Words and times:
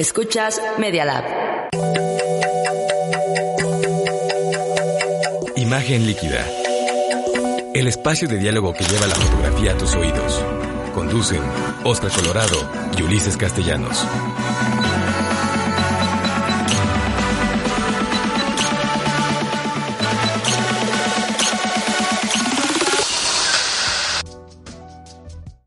Escuchas 0.00 0.58
Media 0.78 1.04
Lab. 1.04 1.24
Imagen 5.56 6.06
líquida. 6.06 6.42
El 7.74 7.86
espacio 7.86 8.26
de 8.26 8.38
diálogo 8.38 8.72
que 8.72 8.82
lleva 8.84 9.06
la 9.06 9.14
fotografía 9.14 9.72
a 9.72 9.76
tus 9.76 9.94
oídos. 9.96 10.42
Conducen 10.94 11.42
Oscar 11.84 12.10
Colorado 12.12 12.66
y 12.96 13.02
Ulises 13.02 13.36
Castellanos. 13.36 14.06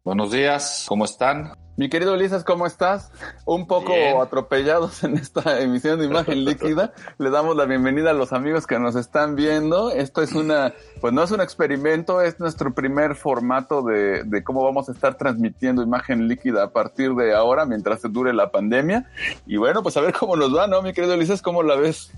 Buenos 0.04 0.32
días, 0.32 0.86
¿cómo 0.88 1.06
están? 1.06 1.54
Mi 1.76 1.90
querido 1.90 2.14
Ulises, 2.14 2.44
¿cómo 2.44 2.68
estás? 2.68 3.12
Un 3.46 3.66
poco 3.66 3.94
Bien. 3.94 4.22
atropellados 4.22 5.04
en 5.04 5.18
esta 5.18 5.60
emisión 5.60 5.98
de 5.98 6.06
Imagen 6.06 6.46
Líquida. 6.46 6.94
Le 7.18 7.32
damos 7.32 7.56
la 7.56 7.66
bienvenida 7.66 8.12
a 8.12 8.14
los 8.14 8.32
amigos 8.32 8.68
que 8.68 8.78
nos 8.78 8.96
están 8.96 9.36
viendo. 9.36 9.90
Esto 9.90 10.22
es 10.22 10.34
una, 10.34 10.74
pues 11.02 11.14
no 11.14 11.24
es 11.24 11.32
un 11.32 11.42
experimento, 11.42 12.22
es 12.22 12.40
nuestro 12.40 12.76
primer 12.76 13.16
formato 13.16 13.82
de, 13.82 14.24
de 14.24 14.44
cómo 14.44 14.64
vamos 14.64 14.88
a 14.88 14.92
estar 14.92 15.18
transmitiendo 15.18 15.82
Imagen 15.82 16.28
Líquida 16.28 16.64
a 16.64 16.70
partir 16.70 17.16
de 17.16 17.34
ahora, 17.34 17.66
mientras 17.66 18.02
se 18.02 18.10
dure 18.10 18.34
la 18.34 18.52
pandemia. 18.52 19.10
Y 19.48 19.58
bueno, 19.58 19.82
pues 19.82 19.98
a 19.98 20.02
ver 20.02 20.14
cómo 20.14 20.36
nos 20.36 20.56
va, 20.56 20.68
¿no? 20.68 20.84
Mi 20.84 20.94
querido 20.94 21.16
Ulises, 21.16 21.42
¿cómo 21.42 21.64
la 21.64 21.76
ves? 21.76 22.12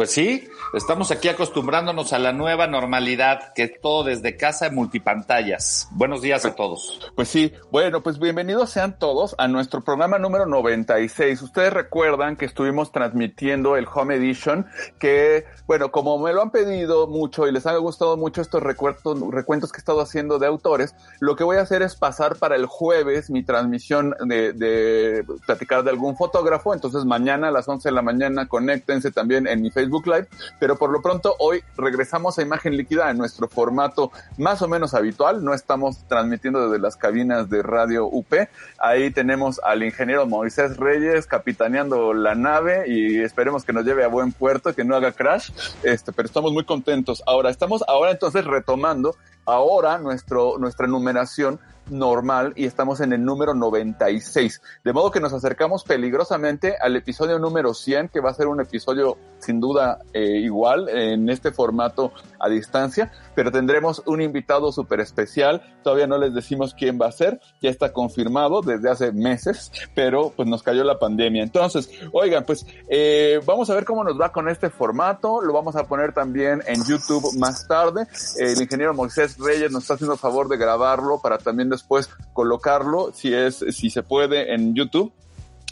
Pues 0.00 0.12
sí, 0.12 0.48
estamos 0.72 1.10
aquí 1.10 1.28
acostumbrándonos 1.28 2.14
a 2.14 2.18
la 2.18 2.32
nueva 2.32 2.66
normalidad, 2.66 3.52
que 3.54 3.68
todo 3.68 4.04
desde 4.04 4.34
casa 4.34 4.70
multipantallas. 4.70 5.88
Buenos 5.90 6.22
días 6.22 6.46
a 6.46 6.54
todos. 6.54 7.10
Pues 7.14 7.28
sí, 7.28 7.52
bueno, 7.70 8.02
pues 8.02 8.18
bienvenidos 8.18 8.70
sean 8.70 8.98
todos 8.98 9.34
a 9.36 9.46
nuestro 9.46 9.82
programa 9.82 10.18
número 10.18 10.46
96. 10.46 11.42
Ustedes 11.42 11.74
recuerdan 11.74 12.36
que 12.36 12.46
estuvimos 12.46 12.92
transmitiendo 12.92 13.76
el 13.76 13.86
Home 13.92 14.14
Edition, 14.14 14.64
que, 14.98 15.44
bueno, 15.66 15.90
como 15.90 16.18
me 16.18 16.32
lo 16.32 16.40
han 16.40 16.50
pedido 16.50 17.06
mucho 17.06 17.46
y 17.46 17.52
les 17.52 17.66
han 17.66 17.78
gustado 17.80 18.16
mucho 18.16 18.40
estos 18.40 18.62
recuentos, 18.62 19.20
recuentos 19.30 19.70
que 19.70 19.78
he 19.78 19.80
estado 19.82 20.00
haciendo 20.00 20.38
de 20.38 20.46
autores, 20.46 20.94
lo 21.18 21.36
que 21.36 21.44
voy 21.44 21.58
a 21.58 21.60
hacer 21.60 21.82
es 21.82 21.94
pasar 21.94 22.36
para 22.36 22.56
el 22.56 22.64
jueves 22.64 23.28
mi 23.28 23.42
transmisión 23.42 24.14
de, 24.24 24.54
de 24.54 25.26
platicar 25.44 25.82
de 25.84 25.90
algún 25.90 26.16
fotógrafo. 26.16 26.72
Entonces 26.72 27.04
mañana 27.04 27.48
a 27.48 27.50
las 27.50 27.68
11 27.68 27.88
de 27.88 27.94
la 27.94 28.00
mañana 28.00 28.48
conéctense 28.48 29.10
también 29.10 29.46
en 29.50 29.62
mi 29.62 29.70
Facebook 29.70 30.06
Live, 30.06 30.28
pero 30.58 30.76
por 30.76 30.90
lo 30.90 31.02
pronto 31.02 31.34
hoy 31.38 31.62
regresamos 31.76 32.38
a 32.38 32.42
imagen 32.42 32.76
líquida 32.76 33.10
en 33.10 33.18
nuestro 33.18 33.48
formato 33.48 34.12
más 34.38 34.62
o 34.62 34.68
menos 34.68 34.94
habitual, 34.94 35.44
no 35.44 35.54
estamos 35.54 36.06
transmitiendo 36.08 36.68
desde 36.68 36.80
las 36.80 36.96
cabinas 36.96 37.50
de 37.50 37.62
Radio 37.62 38.06
UP, 38.06 38.32
ahí 38.78 39.10
tenemos 39.10 39.60
al 39.64 39.82
ingeniero 39.82 40.26
Moisés 40.26 40.76
Reyes 40.76 41.26
capitaneando 41.26 42.12
la 42.14 42.34
nave 42.34 42.84
y 42.86 43.20
esperemos 43.20 43.64
que 43.64 43.72
nos 43.72 43.84
lleve 43.84 44.04
a 44.04 44.08
buen 44.08 44.32
puerto, 44.32 44.74
que 44.74 44.84
no 44.84 44.96
haga 44.96 45.12
crash, 45.12 45.50
este, 45.82 46.12
pero 46.12 46.26
estamos 46.26 46.52
muy 46.52 46.64
contentos. 46.64 47.22
Ahora, 47.26 47.50
estamos 47.50 47.84
ahora 47.88 48.10
entonces 48.10 48.44
retomando 48.44 49.16
ahora 49.46 49.98
nuestro, 49.98 50.58
nuestra 50.58 50.86
numeración 50.86 51.60
normal 51.90 52.52
y 52.56 52.66
estamos 52.66 53.00
en 53.00 53.12
el 53.12 53.24
número 53.24 53.54
96. 53.54 54.62
De 54.84 54.92
modo 54.92 55.10
que 55.10 55.20
nos 55.20 55.32
acercamos 55.32 55.84
peligrosamente 55.84 56.76
al 56.80 56.96
episodio 56.96 57.38
número 57.38 57.74
100, 57.74 58.08
que 58.08 58.20
va 58.20 58.30
a 58.30 58.34
ser 58.34 58.46
un 58.46 58.60
episodio 58.60 59.16
sin 59.38 59.60
duda 59.60 59.98
eh, 60.12 60.38
igual 60.38 60.88
en 60.88 61.28
este 61.28 61.52
formato 61.52 62.12
a 62.38 62.48
distancia, 62.48 63.10
pero 63.34 63.50
tendremos 63.50 64.02
un 64.06 64.20
invitado 64.20 64.72
súper 64.72 65.00
especial. 65.00 65.62
Todavía 65.82 66.06
no 66.06 66.18
les 66.18 66.34
decimos 66.34 66.74
quién 66.74 66.98
va 67.00 67.06
a 67.06 67.12
ser, 67.12 67.40
ya 67.60 67.70
está 67.70 67.92
confirmado 67.92 68.62
desde 68.62 68.90
hace 68.90 69.12
meses, 69.12 69.72
pero 69.94 70.32
pues 70.36 70.48
nos 70.48 70.62
cayó 70.62 70.84
la 70.84 70.98
pandemia. 70.98 71.42
Entonces, 71.42 71.90
oigan, 72.12 72.44
pues 72.44 72.66
eh, 72.88 73.40
vamos 73.44 73.70
a 73.70 73.74
ver 73.74 73.84
cómo 73.84 74.04
nos 74.04 74.20
va 74.20 74.32
con 74.32 74.48
este 74.48 74.70
formato. 74.70 75.40
Lo 75.40 75.52
vamos 75.52 75.76
a 75.76 75.84
poner 75.84 76.12
también 76.12 76.62
en 76.66 76.84
YouTube 76.84 77.36
más 77.38 77.66
tarde. 77.66 78.06
El 78.38 78.60
ingeniero 78.60 78.94
Moisés 78.94 79.36
Reyes 79.38 79.70
nos 79.70 79.84
está 79.84 79.94
haciendo 79.94 80.16
favor 80.16 80.48
de 80.48 80.56
grabarlo 80.56 81.20
para 81.20 81.38
también 81.38 81.68
después 81.80 82.10
colocarlo, 82.32 83.10
si 83.14 83.32
es, 83.34 83.64
si 83.70 83.90
se 83.90 84.02
puede, 84.02 84.54
en 84.54 84.74
YouTube. 84.74 85.12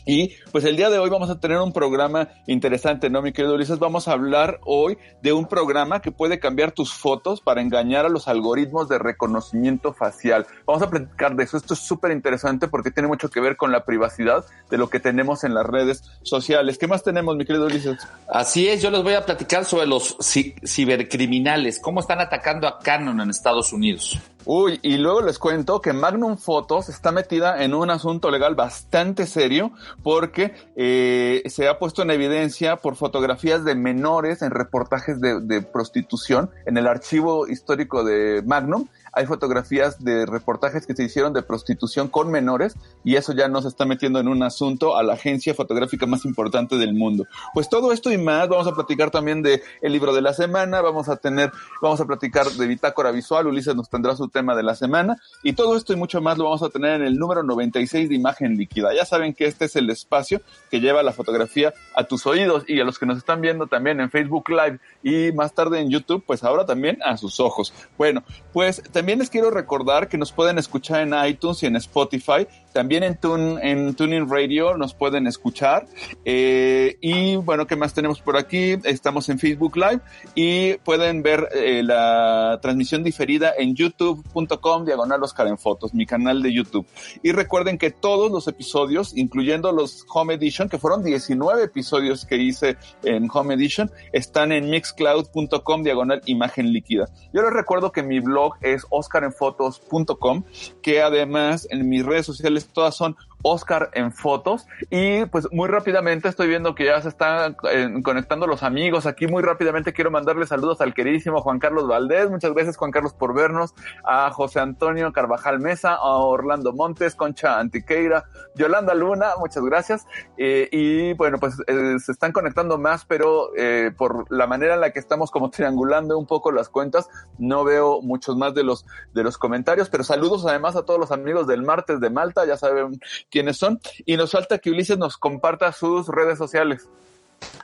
Y 0.06 0.36
pues 0.52 0.64
el 0.64 0.74
día 0.74 0.88
de 0.88 0.98
hoy 0.98 1.10
vamos 1.10 1.28
a 1.28 1.38
tener 1.38 1.58
un 1.58 1.74
programa 1.74 2.28
interesante, 2.46 3.10
¿no, 3.10 3.20
mi 3.20 3.32
querido 3.34 3.56
Ulises? 3.56 3.78
Vamos 3.78 4.08
a 4.08 4.12
hablar 4.12 4.58
hoy 4.64 4.96
de 5.20 5.34
un 5.34 5.46
programa 5.46 6.00
que 6.00 6.10
puede 6.10 6.38
cambiar 6.38 6.72
tus 6.72 6.94
fotos 6.94 7.42
para 7.42 7.60
engañar 7.60 8.06
a 8.06 8.08
los 8.08 8.26
algoritmos 8.26 8.88
de 8.88 8.98
reconocimiento 8.98 9.92
facial. 9.92 10.46
Vamos 10.66 10.82
a 10.82 10.88
platicar 10.88 11.36
de 11.36 11.44
eso. 11.44 11.58
Esto 11.58 11.74
es 11.74 11.80
súper 11.80 12.12
interesante 12.12 12.68
porque 12.68 12.90
tiene 12.90 13.06
mucho 13.06 13.28
que 13.28 13.40
ver 13.40 13.58
con 13.58 13.70
la 13.70 13.84
privacidad 13.84 14.46
de 14.70 14.78
lo 14.78 14.88
que 14.88 14.98
tenemos 14.98 15.44
en 15.44 15.52
las 15.52 15.66
redes 15.66 16.02
sociales. 16.22 16.78
¿Qué 16.78 16.86
más 16.86 17.02
tenemos, 17.02 17.36
mi 17.36 17.44
querido 17.44 17.66
Ulises? 17.66 17.98
Así 18.32 18.66
es, 18.66 18.80
yo 18.80 18.90
les 18.90 19.02
voy 19.02 19.12
a 19.12 19.26
platicar 19.26 19.66
sobre 19.66 19.86
los 19.86 20.16
ci- 20.20 20.54
cibercriminales, 20.66 21.78
cómo 21.80 22.00
están 22.00 22.20
atacando 22.20 22.66
a 22.66 22.78
Canon 22.78 23.20
en 23.20 23.28
Estados 23.28 23.74
Unidos. 23.74 24.18
Uy, 24.44 24.78
y 24.82 24.96
luego 24.96 25.20
les 25.20 25.38
cuento 25.38 25.80
que 25.80 25.92
Magnum 25.92 26.38
Photos 26.38 26.88
está 26.88 27.12
metida 27.12 27.62
en 27.62 27.74
un 27.74 27.90
asunto 27.90 28.30
legal 28.30 28.54
bastante 28.54 29.26
serio 29.26 29.72
porque 30.02 30.54
eh, 30.74 31.42
se 31.46 31.68
ha 31.68 31.78
puesto 31.78 32.02
en 32.02 32.10
evidencia 32.10 32.76
por 32.76 32.96
fotografías 32.96 33.64
de 33.64 33.74
menores 33.74 34.40
en 34.42 34.50
reportajes 34.50 35.20
de, 35.20 35.40
de 35.40 35.60
prostitución 35.60 36.50
en 36.66 36.78
el 36.78 36.86
archivo 36.86 37.46
histórico 37.46 38.04
de 38.04 38.42
Magnum. 38.46 38.86
Hay 39.18 39.26
fotografías 39.26 40.04
de 40.04 40.26
reportajes 40.26 40.86
que 40.86 40.94
se 40.94 41.02
hicieron 41.02 41.32
de 41.32 41.42
prostitución 41.42 42.06
con 42.06 42.30
menores 42.30 42.76
y 43.02 43.16
eso 43.16 43.32
ya 43.32 43.48
nos 43.48 43.64
está 43.64 43.84
metiendo 43.84 44.20
en 44.20 44.28
un 44.28 44.44
asunto 44.44 44.96
a 44.96 45.02
la 45.02 45.14
agencia 45.14 45.54
fotográfica 45.54 46.06
más 46.06 46.24
importante 46.24 46.76
del 46.76 46.94
mundo. 46.94 47.24
Pues 47.52 47.68
todo 47.68 47.92
esto 47.92 48.12
y 48.12 48.16
más, 48.16 48.48
vamos 48.48 48.68
a 48.68 48.74
platicar 48.76 49.10
también 49.10 49.42
de 49.42 49.60
el 49.82 49.92
libro 49.92 50.14
de 50.14 50.22
la 50.22 50.32
semana, 50.34 50.82
vamos 50.82 51.08
a 51.08 51.16
tener, 51.16 51.50
vamos 51.82 52.00
a 52.00 52.04
platicar 52.04 52.46
de 52.46 52.64
bitácora 52.68 53.10
visual, 53.10 53.48
Ulises 53.48 53.74
nos 53.74 53.90
tendrá 53.90 54.14
su 54.14 54.28
tema 54.28 54.54
de 54.54 54.62
la 54.62 54.76
semana 54.76 55.16
y 55.42 55.54
todo 55.54 55.76
esto 55.76 55.92
y 55.92 55.96
mucho 55.96 56.20
más 56.20 56.38
lo 56.38 56.44
vamos 56.44 56.62
a 56.62 56.68
tener 56.68 57.00
en 57.00 57.02
el 57.08 57.18
número 57.18 57.42
96 57.42 58.08
de 58.08 58.14
imagen 58.14 58.56
líquida. 58.56 58.94
Ya 58.94 59.04
saben 59.04 59.34
que 59.34 59.46
este 59.46 59.64
es 59.64 59.74
el 59.74 59.90
espacio 59.90 60.42
que 60.70 60.78
lleva 60.78 61.02
la 61.02 61.12
fotografía 61.12 61.74
a 61.96 62.04
tus 62.04 62.24
oídos 62.24 62.62
y 62.68 62.78
a 62.78 62.84
los 62.84 63.00
que 63.00 63.06
nos 63.06 63.18
están 63.18 63.40
viendo 63.40 63.66
también 63.66 63.98
en 64.00 64.10
Facebook 64.10 64.48
Live 64.48 64.78
y 65.02 65.32
más 65.32 65.54
tarde 65.54 65.80
en 65.80 65.90
YouTube, 65.90 66.22
pues 66.24 66.44
ahora 66.44 66.64
también 66.66 66.98
a 67.04 67.16
sus 67.16 67.40
ojos. 67.40 67.74
Bueno, 67.96 68.22
pues 68.52 68.80
también 68.92 69.07
les 69.16 69.30
quiero 69.30 69.50
recordar 69.50 70.08
que 70.08 70.18
nos 70.18 70.32
pueden 70.32 70.58
escuchar 70.58 71.00
en 71.00 71.14
iTunes 71.26 71.62
y 71.62 71.66
en 71.66 71.76
Spotify, 71.76 72.46
también 72.78 73.02
en, 73.02 73.16
Tune, 73.16 73.58
en 73.68 73.92
Tuning 73.96 74.30
Radio 74.30 74.76
nos 74.76 74.94
pueden 74.94 75.26
escuchar. 75.26 75.88
Eh, 76.24 76.96
y 77.00 77.34
bueno, 77.34 77.66
¿qué 77.66 77.74
más 77.74 77.92
tenemos 77.92 78.20
por 78.20 78.36
aquí? 78.36 78.76
Estamos 78.84 79.28
en 79.30 79.40
Facebook 79.40 79.76
Live 79.76 79.98
y 80.36 80.74
pueden 80.84 81.24
ver 81.24 81.48
eh, 81.56 81.82
la 81.82 82.60
transmisión 82.62 83.02
diferida 83.02 83.52
en 83.58 83.74
youtube.com 83.74 84.84
diagonal 84.84 85.20
Oscar 85.24 85.48
en 85.48 85.58
fotos, 85.58 85.92
mi 85.92 86.06
canal 86.06 86.40
de 86.40 86.54
YouTube. 86.54 86.86
Y 87.24 87.32
recuerden 87.32 87.78
que 87.78 87.90
todos 87.90 88.30
los 88.30 88.46
episodios, 88.46 89.16
incluyendo 89.16 89.72
los 89.72 90.06
Home 90.14 90.34
Edition, 90.34 90.68
que 90.68 90.78
fueron 90.78 91.02
19 91.02 91.64
episodios 91.64 92.26
que 92.26 92.36
hice 92.36 92.76
en 93.02 93.28
Home 93.32 93.54
Edition, 93.54 93.90
están 94.12 94.52
en 94.52 94.70
mixcloud.com 94.70 95.82
diagonal 95.82 96.22
imagen 96.26 96.72
líquida. 96.72 97.08
Yo 97.32 97.42
les 97.42 97.52
recuerdo 97.52 97.90
que 97.90 98.04
mi 98.04 98.20
blog 98.20 98.54
es 98.60 98.86
oscarenfotos.com, 98.88 100.44
que 100.80 101.02
además 101.02 101.66
en 101.70 101.88
mis 101.88 102.06
redes 102.06 102.24
sociales 102.24 102.67
todas 102.72 102.96
son 102.96 103.16
Oscar 103.42 103.90
en 103.94 104.12
fotos. 104.12 104.66
Y 104.90 105.24
pues 105.26 105.48
muy 105.52 105.68
rápidamente 105.68 106.28
estoy 106.28 106.48
viendo 106.48 106.74
que 106.74 106.86
ya 106.86 107.00
se 107.00 107.08
están 107.08 107.56
eh, 107.70 107.88
conectando 108.02 108.46
los 108.46 108.62
amigos. 108.62 109.06
Aquí 109.06 109.26
muy 109.26 109.42
rápidamente 109.42 109.92
quiero 109.92 110.10
mandarle 110.10 110.46
saludos 110.46 110.80
al 110.80 110.94
queridísimo 110.94 111.40
Juan 111.40 111.58
Carlos 111.58 111.86
Valdés. 111.86 112.30
Muchas 112.30 112.52
gracias 112.52 112.76
Juan 112.76 112.90
Carlos 112.90 113.14
por 113.14 113.34
vernos. 113.34 113.74
A 114.04 114.30
José 114.30 114.60
Antonio 114.60 115.12
Carvajal 115.12 115.60
Mesa 115.60 115.94
a 115.94 116.18
Orlando 116.18 116.72
Montes 116.72 117.14
Concha 117.14 117.58
Antiqueira 117.58 118.24
Yolanda 118.54 118.94
Luna 118.94 119.30
muchas 119.38 119.64
gracias. 119.64 120.06
Eh, 120.36 120.68
y 120.72 121.12
bueno 121.14 121.38
pues 121.38 121.56
eh, 121.66 121.96
se 121.98 122.12
están 122.12 122.32
conectando 122.32 122.78
más 122.78 123.04
pero 123.04 123.50
eh, 123.56 123.92
por 123.96 124.30
la 124.30 124.46
manera 124.46 124.74
en 124.74 124.80
la 124.80 124.90
que 124.92 124.98
estamos 124.98 125.30
como 125.30 125.50
triangulando 125.58 126.18
un 126.18 126.26
poco 126.26 126.52
las 126.52 126.68
cuentas 126.68 127.08
no 127.38 127.64
veo 127.64 128.02
muchos 128.02 128.36
más 128.36 128.54
de 128.54 128.64
los 128.64 128.84
de 129.14 129.22
los 129.22 129.38
comentarios. 129.38 129.88
Pero 129.88 130.04
saludos 130.04 130.46
además 130.46 130.76
a 130.76 130.84
todos 130.84 130.98
los 130.98 131.12
amigos 131.12 131.46
del 131.46 131.62
martes 131.62 132.00
de 132.00 132.10
Malta. 132.10 132.44
Ya 132.46 132.56
saben 132.56 132.98
quiénes 133.30 133.56
son. 133.56 133.80
Y 134.06 134.16
nos 134.16 134.32
falta 134.32 134.58
que 134.58 134.70
Ulises 134.70 134.98
nos 134.98 135.16
comparta 135.16 135.72
sus 135.72 136.08
redes 136.08 136.38
sociales. 136.38 136.88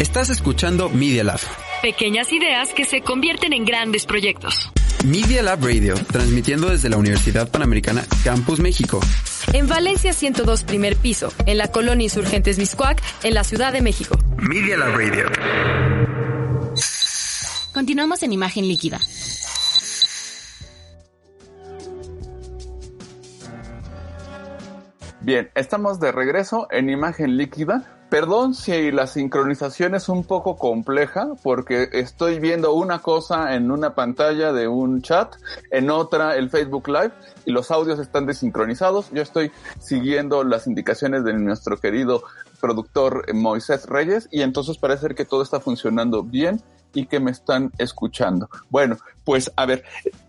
Estás 0.00 0.30
escuchando 0.30 0.88
Media 0.88 1.22
Lab. 1.22 1.38
Pequeñas 1.80 2.32
ideas 2.32 2.70
que 2.74 2.86
se 2.86 3.02
convierten 3.02 3.52
en 3.52 3.64
grandes 3.64 4.04
proyectos. 4.04 4.68
Media 5.04 5.44
Lab 5.44 5.64
Radio, 5.64 5.94
transmitiendo 6.10 6.70
desde 6.70 6.88
la 6.88 6.96
Universidad 6.96 7.48
Panamericana 7.48 8.04
Campus 8.24 8.58
México. 8.58 8.98
En 9.52 9.68
Valencia 9.68 10.12
102 10.12 10.64
primer 10.64 10.96
piso, 10.96 11.32
en 11.46 11.56
la 11.56 11.68
colonia 11.68 12.02
Insurgentes 12.02 12.58
Biscuac, 12.58 13.00
en 13.22 13.34
la 13.34 13.44
Ciudad 13.44 13.72
de 13.72 13.80
México. 13.80 14.18
Media 14.38 14.76
Lab 14.76 14.96
Radio. 14.96 15.30
Continuamos 17.72 18.24
en 18.24 18.32
imagen 18.32 18.66
líquida. 18.66 18.98
Bien, 25.24 25.50
estamos 25.54 26.00
de 26.00 26.12
regreso 26.12 26.68
en 26.70 26.90
imagen 26.90 27.38
líquida. 27.38 27.98
Perdón 28.10 28.52
si 28.52 28.92
la 28.92 29.06
sincronización 29.06 29.94
es 29.94 30.10
un 30.10 30.22
poco 30.22 30.58
compleja 30.58 31.28
porque 31.42 31.88
estoy 31.92 32.40
viendo 32.40 32.74
una 32.74 32.98
cosa 32.98 33.54
en 33.54 33.70
una 33.70 33.94
pantalla 33.94 34.52
de 34.52 34.68
un 34.68 35.00
chat, 35.00 35.34
en 35.70 35.88
otra 35.88 36.36
el 36.36 36.50
Facebook 36.50 36.88
Live 36.88 37.12
y 37.46 37.52
los 37.52 37.70
audios 37.70 38.00
están 38.00 38.26
desincronizados. 38.26 39.10
Yo 39.12 39.22
estoy 39.22 39.50
siguiendo 39.80 40.44
las 40.44 40.66
indicaciones 40.66 41.24
de 41.24 41.32
nuestro 41.32 41.78
querido 41.78 42.24
productor 42.60 43.24
Moisés 43.32 43.86
Reyes 43.86 44.28
y 44.30 44.42
entonces 44.42 44.76
parece 44.76 45.14
que 45.14 45.24
todo 45.24 45.42
está 45.42 45.58
funcionando 45.58 46.22
bien 46.22 46.60
y 46.92 47.06
que 47.06 47.18
me 47.18 47.30
están 47.30 47.72
escuchando. 47.78 48.50
Bueno, 48.68 48.98
pues 49.24 49.50
a 49.56 49.64
ver, 49.64 49.84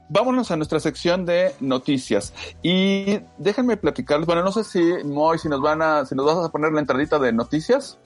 vámonos 0.09 0.51
a 0.51 0.55
nuestra 0.55 0.79
sección 0.79 1.25
de 1.25 1.53
noticias 1.59 2.33
y 2.61 3.19
déjenme 3.37 3.77
platicarles, 3.77 4.25
bueno, 4.25 4.43
no 4.43 4.51
sé 4.51 4.63
si 4.63 5.03
Moy, 5.03 5.39
si 5.39 5.49
nos 5.49 5.61
van 5.61 5.81
a, 5.81 6.05
si 6.05 6.15
nos 6.15 6.25
vas 6.25 6.45
a 6.45 6.49
poner 6.49 6.71
la 6.71 6.79
entradita 6.79 7.19
de 7.19 7.33
noticias. 7.33 7.97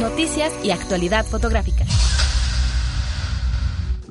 Noticias 0.00 0.52
y 0.64 0.70
actualidad 0.70 1.24
fotográfica. 1.24 1.84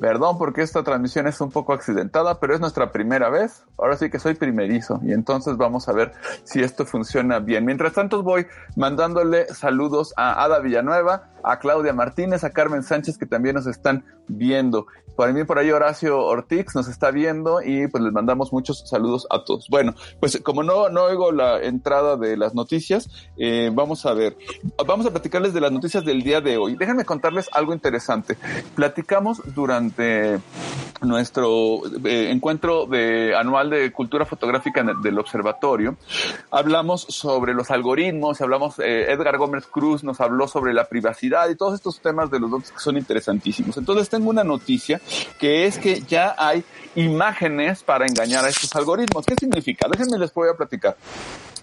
Perdón 0.00 0.36
porque 0.36 0.62
esta 0.62 0.82
transmisión 0.82 1.26
es 1.26 1.40
un 1.40 1.50
poco 1.50 1.72
accidentada, 1.72 2.38
pero 2.38 2.54
es 2.54 2.60
nuestra 2.60 2.92
primera 2.92 3.30
vez. 3.30 3.64
Ahora 3.78 3.96
sí 3.96 4.10
que 4.10 4.18
soy 4.18 4.34
primerizo 4.34 5.00
y 5.02 5.12
entonces 5.12 5.56
vamos 5.56 5.88
a 5.88 5.92
ver 5.92 6.12
si 6.44 6.60
esto 6.60 6.84
funciona 6.84 7.38
bien. 7.38 7.64
Mientras 7.64 7.94
tanto 7.94 8.22
voy 8.22 8.46
mandándole 8.76 9.46
saludos 9.54 10.12
a 10.16 10.44
Ada 10.44 10.58
Villanueva, 10.60 11.30
a 11.46 11.58
Claudia 11.58 11.92
Martínez, 11.92 12.44
a 12.44 12.50
Carmen 12.50 12.82
Sánchez 12.82 13.16
que 13.16 13.26
también 13.26 13.54
nos 13.54 13.66
están 13.66 14.04
viendo. 14.26 14.86
Por 15.14 15.32
mí 15.32 15.44
por 15.44 15.58
ahí 15.58 15.70
Horacio 15.70 16.18
Ortiz 16.18 16.74
nos 16.74 16.88
está 16.88 17.10
viendo 17.10 17.62
y 17.62 17.86
pues 17.86 18.02
les 18.02 18.12
mandamos 18.12 18.52
muchos 18.52 18.86
saludos 18.86 19.26
a 19.30 19.44
todos. 19.44 19.68
Bueno, 19.70 19.94
pues 20.20 20.40
como 20.42 20.62
no, 20.62 20.90
no 20.90 21.04
oigo 21.04 21.32
la 21.32 21.62
entrada 21.62 22.16
de 22.16 22.36
las 22.36 22.54
noticias, 22.54 23.08
eh, 23.38 23.70
vamos 23.72 24.04
a 24.04 24.12
ver, 24.12 24.36
vamos 24.86 25.06
a 25.06 25.10
platicarles 25.10 25.54
de 25.54 25.60
las 25.60 25.72
noticias 25.72 26.04
del 26.04 26.22
día 26.22 26.40
de 26.40 26.58
hoy. 26.58 26.76
Déjenme 26.76 27.04
contarles 27.04 27.48
algo 27.52 27.72
interesante. 27.72 28.36
Platicamos 28.74 29.40
durante 29.54 30.38
nuestro 31.00 31.82
eh, 32.04 32.30
encuentro 32.30 32.86
de, 32.86 33.34
anual 33.36 33.70
de 33.70 33.92
cultura 33.92 34.26
fotográfica 34.26 34.82
del 34.82 35.18
observatorio, 35.18 35.96
hablamos 36.50 37.02
sobre 37.02 37.54
los 37.54 37.70
algoritmos, 37.70 38.40
hablamos, 38.40 38.78
eh, 38.78 39.12
Edgar 39.12 39.38
Gómez 39.38 39.66
Cruz 39.66 40.04
nos 40.04 40.20
habló 40.20 40.48
sobre 40.48 40.74
la 40.74 40.84
privacidad 40.84 41.35
y 41.50 41.56
todos 41.56 41.74
estos 41.74 42.00
temas 42.00 42.30
de 42.30 42.40
los 42.40 42.50
datos 42.50 42.72
que 42.72 42.80
son 42.80 42.96
interesantísimos. 42.96 43.76
Entonces 43.76 44.08
tengo 44.08 44.30
una 44.30 44.44
noticia 44.44 45.00
que 45.38 45.66
es 45.66 45.78
que 45.78 46.00
ya 46.00 46.34
hay 46.38 46.64
imágenes 46.94 47.82
para 47.82 48.06
engañar 48.06 48.44
a 48.44 48.48
estos 48.48 48.74
algoritmos. 48.74 49.26
¿Qué 49.26 49.34
significa? 49.38 49.86
Déjenme 49.90 50.18
les 50.18 50.32
voy 50.32 50.48
a 50.48 50.54
platicar 50.54 50.96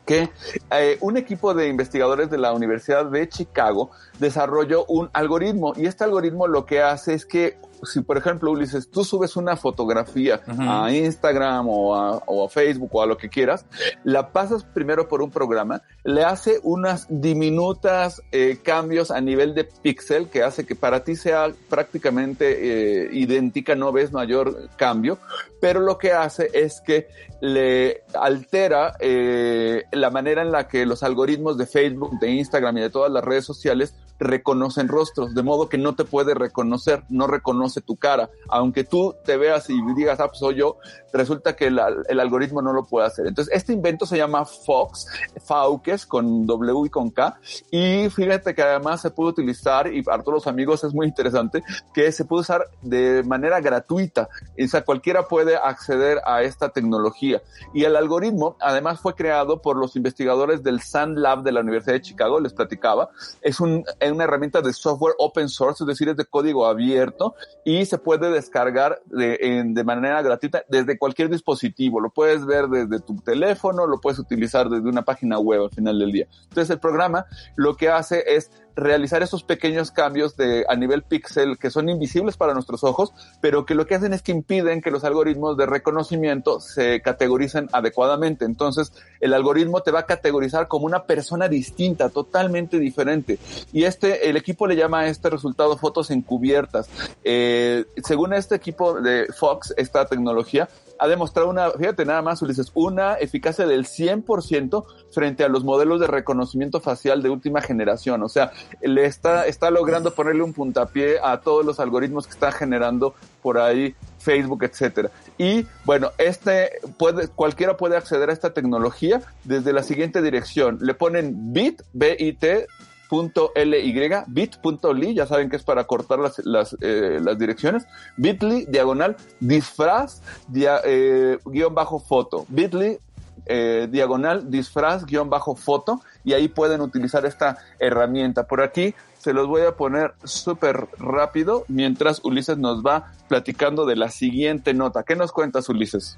que 0.05 0.29
eh, 0.71 0.97
un 1.01 1.17
equipo 1.17 1.53
de 1.53 1.67
investigadores 1.67 2.29
de 2.29 2.37
la 2.37 2.53
Universidad 2.53 3.05
de 3.05 3.27
Chicago 3.29 3.91
desarrolló 4.19 4.85
un 4.85 5.09
algoritmo 5.13 5.73
y 5.77 5.85
este 5.85 6.03
algoritmo 6.03 6.47
lo 6.47 6.65
que 6.65 6.81
hace 6.81 7.13
es 7.13 7.25
que 7.25 7.57
si 7.85 8.01
por 8.01 8.17
ejemplo 8.17 8.51
Ulises, 8.51 8.89
tú 8.89 9.03
subes 9.03 9.35
una 9.35 9.55
fotografía 9.55 10.41
a 10.47 10.91
Instagram 10.91 11.67
o 11.69 11.95
a, 11.95 12.49
Facebook 12.49 12.89
o 12.93 13.01
a 13.01 13.05
lo 13.05 13.17
que 13.17 13.29
quieras, 13.29 13.65
la 14.03 14.31
pasas 14.31 14.63
primero 14.63 15.07
por 15.07 15.21
un 15.21 15.31
programa, 15.31 15.81
le 16.03 16.23
hace 16.23 16.59
unas 16.63 17.07
diminutas 17.09 18.21
eh, 18.31 18.59
cambios 18.61 19.11
a 19.11 19.21
nivel 19.21 19.55
de 19.55 19.63
píxel 19.63 20.29
que 20.29 20.43
hace 20.43 20.65
que 20.65 20.75
para 20.75 21.03
ti 21.03 21.15
sea 21.15 21.51
prácticamente 21.69 23.05
eh, 23.05 23.09
idéntica, 23.13 23.75
no 23.75 23.91
ves 23.91 24.11
mayor 24.11 24.69
cambio, 24.75 25.17
pero 25.61 25.79
lo 25.79 25.97
que 25.97 26.11
hace 26.11 26.49
es 26.53 26.81
que 26.81 27.07
le 27.41 28.03
altera 28.13 28.95
eh, 28.99 29.83
la 29.91 30.09
manera 30.09 30.41
en 30.41 30.51
la 30.51 30.67
que 30.67 30.85
los 30.85 31.03
algoritmos 31.03 31.57
de 31.57 31.65
Facebook, 31.65 32.19
de 32.19 32.31
Instagram 32.31 32.77
y 32.77 32.81
de 32.81 32.89
todas 32.89 33.11
las 33.11 33.23
redes 33.23 33.45
sociales 33.45 33.95
reconocen 34.19 34.87
rostros, 34.87 35.33
de 35.33 35.43
modo 35.43 35.69
que 35.69 35.77
no 35.77 35.95
te 35.95 36.05
puede 36.05 36.33
reconocer, 36.33 37.03
no 37.09 37.27
reconoce 37.27 37.81
tu 37.81 37.95
cara. 37.95 38.29
Aunque 38.49 38.83
tú 38.83 39.15
te 39.25 39.37
veas 39.37 39.69
y 39.69 39.79
digas, 39.95 40.19
ah, 40.19 40.27
pues 40.27 40.39
soy 40.39 40.55
yo, 40.55 40.77
resulta 41.11 41.55
que 41.55 41.67
el, 41.67 41.79
algoritmo 42.19 42.61
no 42.61 42.73
lo 42.73 42.83
puede 42.83 43.07
hacer. 43.07 43.27
Entonces, 43.27 43.53
este 43.53 43.73
invento 43.73 44.05
se 44.05 44.17
llama 44.17 44.45
Fox, 44.45 45.07
Fauques, 45.45 46.05
con 46.05 46.45
W 46.45 46.85
y 46.85 46.89
con 46.89 47.09
K, 47.11 47.39
y 47.71 48.09
fíjate 48.09 48.55
que 48.55 48.61
además 48.61 49.01
se 49.01 49.11
puede 49.11 49.31
utilizar, 49.31 49.93
y 49.93 50.01
para 50.01 50.23
todos 50.23 50.35
los 50.35 50.47
amigos 50.47 50.83
es 50.83 50.93
muy 50.93 51.07
interesante, 51.07 51.63
que 51.93 52.11
se 52.11 52.25
puede 52.25 52.41
usar 52.41 52.67
de 52.81 53.23
manera 53.23 53.59
gratuita. 53.61 54.29
O 54.61 54.67
sea, 54.67 54.83
cualquiera 54.83 55.27
puede 55.27 55.55
acceder 55.55 56.19
a 56.25 56.43
esta 56.43 56.69
tecnología. 56.69 57.41
Y 57.73 57.83
el 57.83 57.95
algoritmo, 57.95 58.57
además, 58.59 58.99
fue 58.99 59.13
creado 59.15 59.61
por 59.61 59.77
los 59.77 59.95
investigadores 59.95 60.63
del 60.63 60.81
Sand 60.81 61.17
Lab 61.17 61.43
de 61.43 61.51
la 61.51 61.61
Universidad 61.61 61.93
de 61.93 62.01
Chicago, 62.01 62.39
les 62.39 62.53
platicaba. 62.53 63.09
Es 63.41 63.59
un, 63.59 63.83
una 64.11 64.25
herramienta 64.25 64.61
de 64.61 64.73
software 64.73 65.15
open 65.17 65.49
source, 65.49 65.83
es 65.83 65.87
decir, 65.87 66.09
es 66.09 66.17
de 66.17 66.25
código 66.25 66.65
abierto 66.65 67.35
y 67.63 67.85
se 67.85 67.97
puede 67.97 68.31
descargar 68.31 69.01
de, 69.05 69.63
de 69.65 69.83
manera 69.83 70.21
gratuita 70.21 70.63
desde 70.69 70.97
cualquier 70.97 71.29
dispositivo. 71.29 71.99
Lo 71.99 72.09
puedes 72.09 72.45
ver 72.45 72.67
desde 72.67 72.99
tu 72.99 73.15
teléfono, 73.17 73.87
lo 73.87 73.99
puedes 74.01 74.19
utilizar 74.19 74.69
desde 74.69 74.89
una 74.89 75.03
página 75.03 75.39
web 75.39 75.63
al 75.63 75.71
final 75.71 75.99
del 75.99 76.11
día. 76.11 76.27
Entonces 76.43 76.69
el 76.69 76.79
programa 76.79 77.25
lo 77.55 77.75
que 77.75 77.89
hace 77.89 78.23
es 78.35 78.51
realizar 78.75 79.23
esos 79.23 79.43
pequeños 79.43 79.91
cambios 79.91 80.35
de, 80.35 80.65
a 80.67 80.75
nivel 80.75 81.03
píxel 81.03 81.57
que 81.57 81.69
son 81.69 81.89
invisibles 81.89 82.37
para 82.37 82.53
nuestros 82.53 82.83
ojos, 82.83 83.13
pero 83.41 83.65
que 83.65 83.75
lo 83.75 83.85
que 83.85 83.95
hacen 83.95 84.13
es 84.13 84.21
que 84.21 84.31
impiden 84.31 84.81
que 84.81 84.91
los 84.91 85.03
algoritmos 85.03 85.57
de 85.57 85.65
reconocimiento 85.65 86.59
se 86.59 87.01
categoricen 87.01 87.69
adecuadamente. 87.71 88.45
Entonces, 88.45 88.93
el 89.19 89.33
algoritmo 89.33 89.81
te 89.81 89.91
va 89.91 90.01
a 90.01 90.05
categorizar 90.05 90.67
como 90.67 90.85
una 90.85 91.03
persona 91.03 91.47
distinta, 91.47 92.09
totalmente 92.09 92.79
diferente. 92.79 93.39
Y 93.71 93.83
este, 93.83 94.29
el 94.29 94.37
equipo 94.37 94.67
le 94.67 94.75
llama 94.75 95.01
a 95.01 95.07
este 95.07 95.29
resultado 95.29 95.77
fotos 95.77 96.11
encubiertas. 96.11 96.89
Eh, 97.23 97.85
según 98.03 98.33
este 98.33 98.55
equipo 98.55 98.99
de 99.01 99.27
Fox, 99.33 99.73
esta 99.77 100.05
tecnología, 100.05 100.67
ha 101.03 101.07
demostrado 101.09 101.49
una, 101.49 101.69
fíjate 101.71 102.05
nada 102.05 102.21
más, 102.21 102.41
Ulises, 102.41 102.71
una 102.73 103.15
eficacia 103.15 103.67
del 103.67 103.85
100% 103.85 104.85
frente 105.11 105.43
a 105.43 105.49
los 105.49 105.65
modelos 105.65 105.99
de 105.99 106.07
reconocimiento 106.07 106.79
facial 106.79 107.21
de 107.21 107.29
última 107.29 107.59
generación. 107.59 108.23
O 108.23 108.29
sea, 108.29 108.53
le 108.81 109.03
está, 109.03 109.45
está 109.45 109.69
logrando 109.69 110.13
ponerle 110.13 110.43
un 110.43 110.53
puntapié 110.53 111.17
a 111.21 111.41
todos 111.41 111.65
los 111.65 111.81
algoritmos 111.81 112.25
que 112.25 112.31
está 112.31 112.53
generando 112.53 113.15
por 113.41 113.57
ahí 113.57 113.95
Facebook, 114.17 114.63
etcétera. 114.63 115.11
Y 115.37 115.65
bueno, 115.83 116.11
este 116.17 116.71
puede, 116.97 117.27
cualquiera 117.27 117.75
puede 117.75 117.97
acceder 117.97 118.29
a 118.29 118.33
esta 118.33 118.53
tecnología 118.53 119.21
desde 119.43 119.73
la 119.73 119.83
siguiente 119.83 120.21
dirección. 120.21 120.77
Le 120.79 120.93
ponen 120.93 121.51
bit, 121.51 121.81
B-I-T, 121.91 122.67
.ly, 123.13 124.23
bit.ly, 124.27 125.13
ya 125.13 125.25
saben 125.25 125.49
que 125.49 125.55
es 125.55 125.63
para 125.63 125.85
cortar 125.85 126.19
las, 126.19 126.39
las, 126.45 126.75
eh, 126.81 127.19
direcciones, 127.37 127.85
bit.ly, 128.17 128.65
diagonal, 128.65 129.15
disfraz, 129.39 130.21
eh, 130.55 131.37
guion 131.45 131.75
bajo 131.75 131.99
foto, 131.99 132.45
bit.ly, 132.49 132.99
eh, 133.45 133.87
diagonal, 133.91 134.49
disfraz, 134.49 135.05
guion 135.05 135.29
bajo 135.29 135.55
foto, 135.55 136.01
y 136.23 136.33
ahí 136.33 136.47
pueden 136.47 136.81
utilizar 136.81 137.25
esta 137.25 137.57
herramienta. 137.79 138.47
Por 138.47 138.61
aquí 138.61 138.95
se 139.23 139.31
los 139.31 139.47
voy 139.47 139.61
a 139.61 139.77
poner 139.77 140.15
súper 140.25 140.89
rápido 140.97 141.63
mientras 141.69 142.19
Ulises 142.25 142.57
nos 142.57 142.83
va 142.85 143.13
platicando 143.29 143.85
de 143.85 143.95
la 143.95 144.09
siguiente 144.09 144.73
nota. 144.73 145.03
¿Qué 145.03 145.15
nos 145.15 145.31
cuentas, 145.31 145.69
Ulises? 145.69 146.17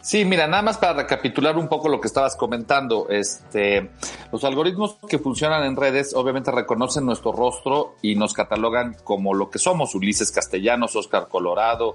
Sí, 0.00 0.24
mira, 0.24 0.48
nada 0.48 0.64
más 0.64 0.76
para 0.76 0.94
recapitular 0.94 1.56
un 1.56 1.68
poco 1.68 1.88
lo 1.88 2.00
que 2.00 2.08
estabas 2.08 2.34
comentando, 2.34 3.06
este, 3.10 3.90
los 4.32 4.42
algoritmos 4.42 4.96
que 5.08 5.20
funcionan 5.20 5.62
en 5.62 5.76
redes 5.76 6.14
obviamente 6.16 6.50
reconocen 6.50 7.06
nuestro 7.06 7.30
rostro 7.30 7.94
y 8.02 8.16
nos 8.16 8.34
catalogan 8.34 8.96
como 9.04 9.32
lo 9.32 9.48
que 9.48 9.60
somos, 9.60 9.94
Ulises 9.94 10.32
Castellanos, 10.32 10.96
Oscar 10.96 11.28
Colorado, 11.28 11.94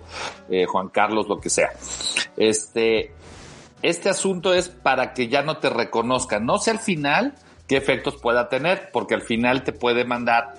eh, 0.50 0.66
Juan 0.66 0.88
Carlos, 0.88 1.28
lo 1.28 1.42
que 1.42 1.50
sea. 1.50 1.72
Este, 2.38 3.14
este 3.82 4.10
asunto 4.10 4.54
es 4.54 4.70
para 4.70 5.14
que 5.14 5.28
ya 5.28 5.42
no 5.42 5.58
te 5.58 5.70
reconozcan, 5.70 6.46
no 6.46 6.58
sé 6.58 6.72
al 6.72 6.80
final 6.80 7.36
qué 7.68 7.78
efectos 7.78 8.18
pueda 8.18 8.50
tener, 8.50 8.90
porque 8.92 9.16
al 9.16 9.22
final 9.22 9.64
te 9.64 9.74
puede 9.74 10.06
mandar 10.06 10.54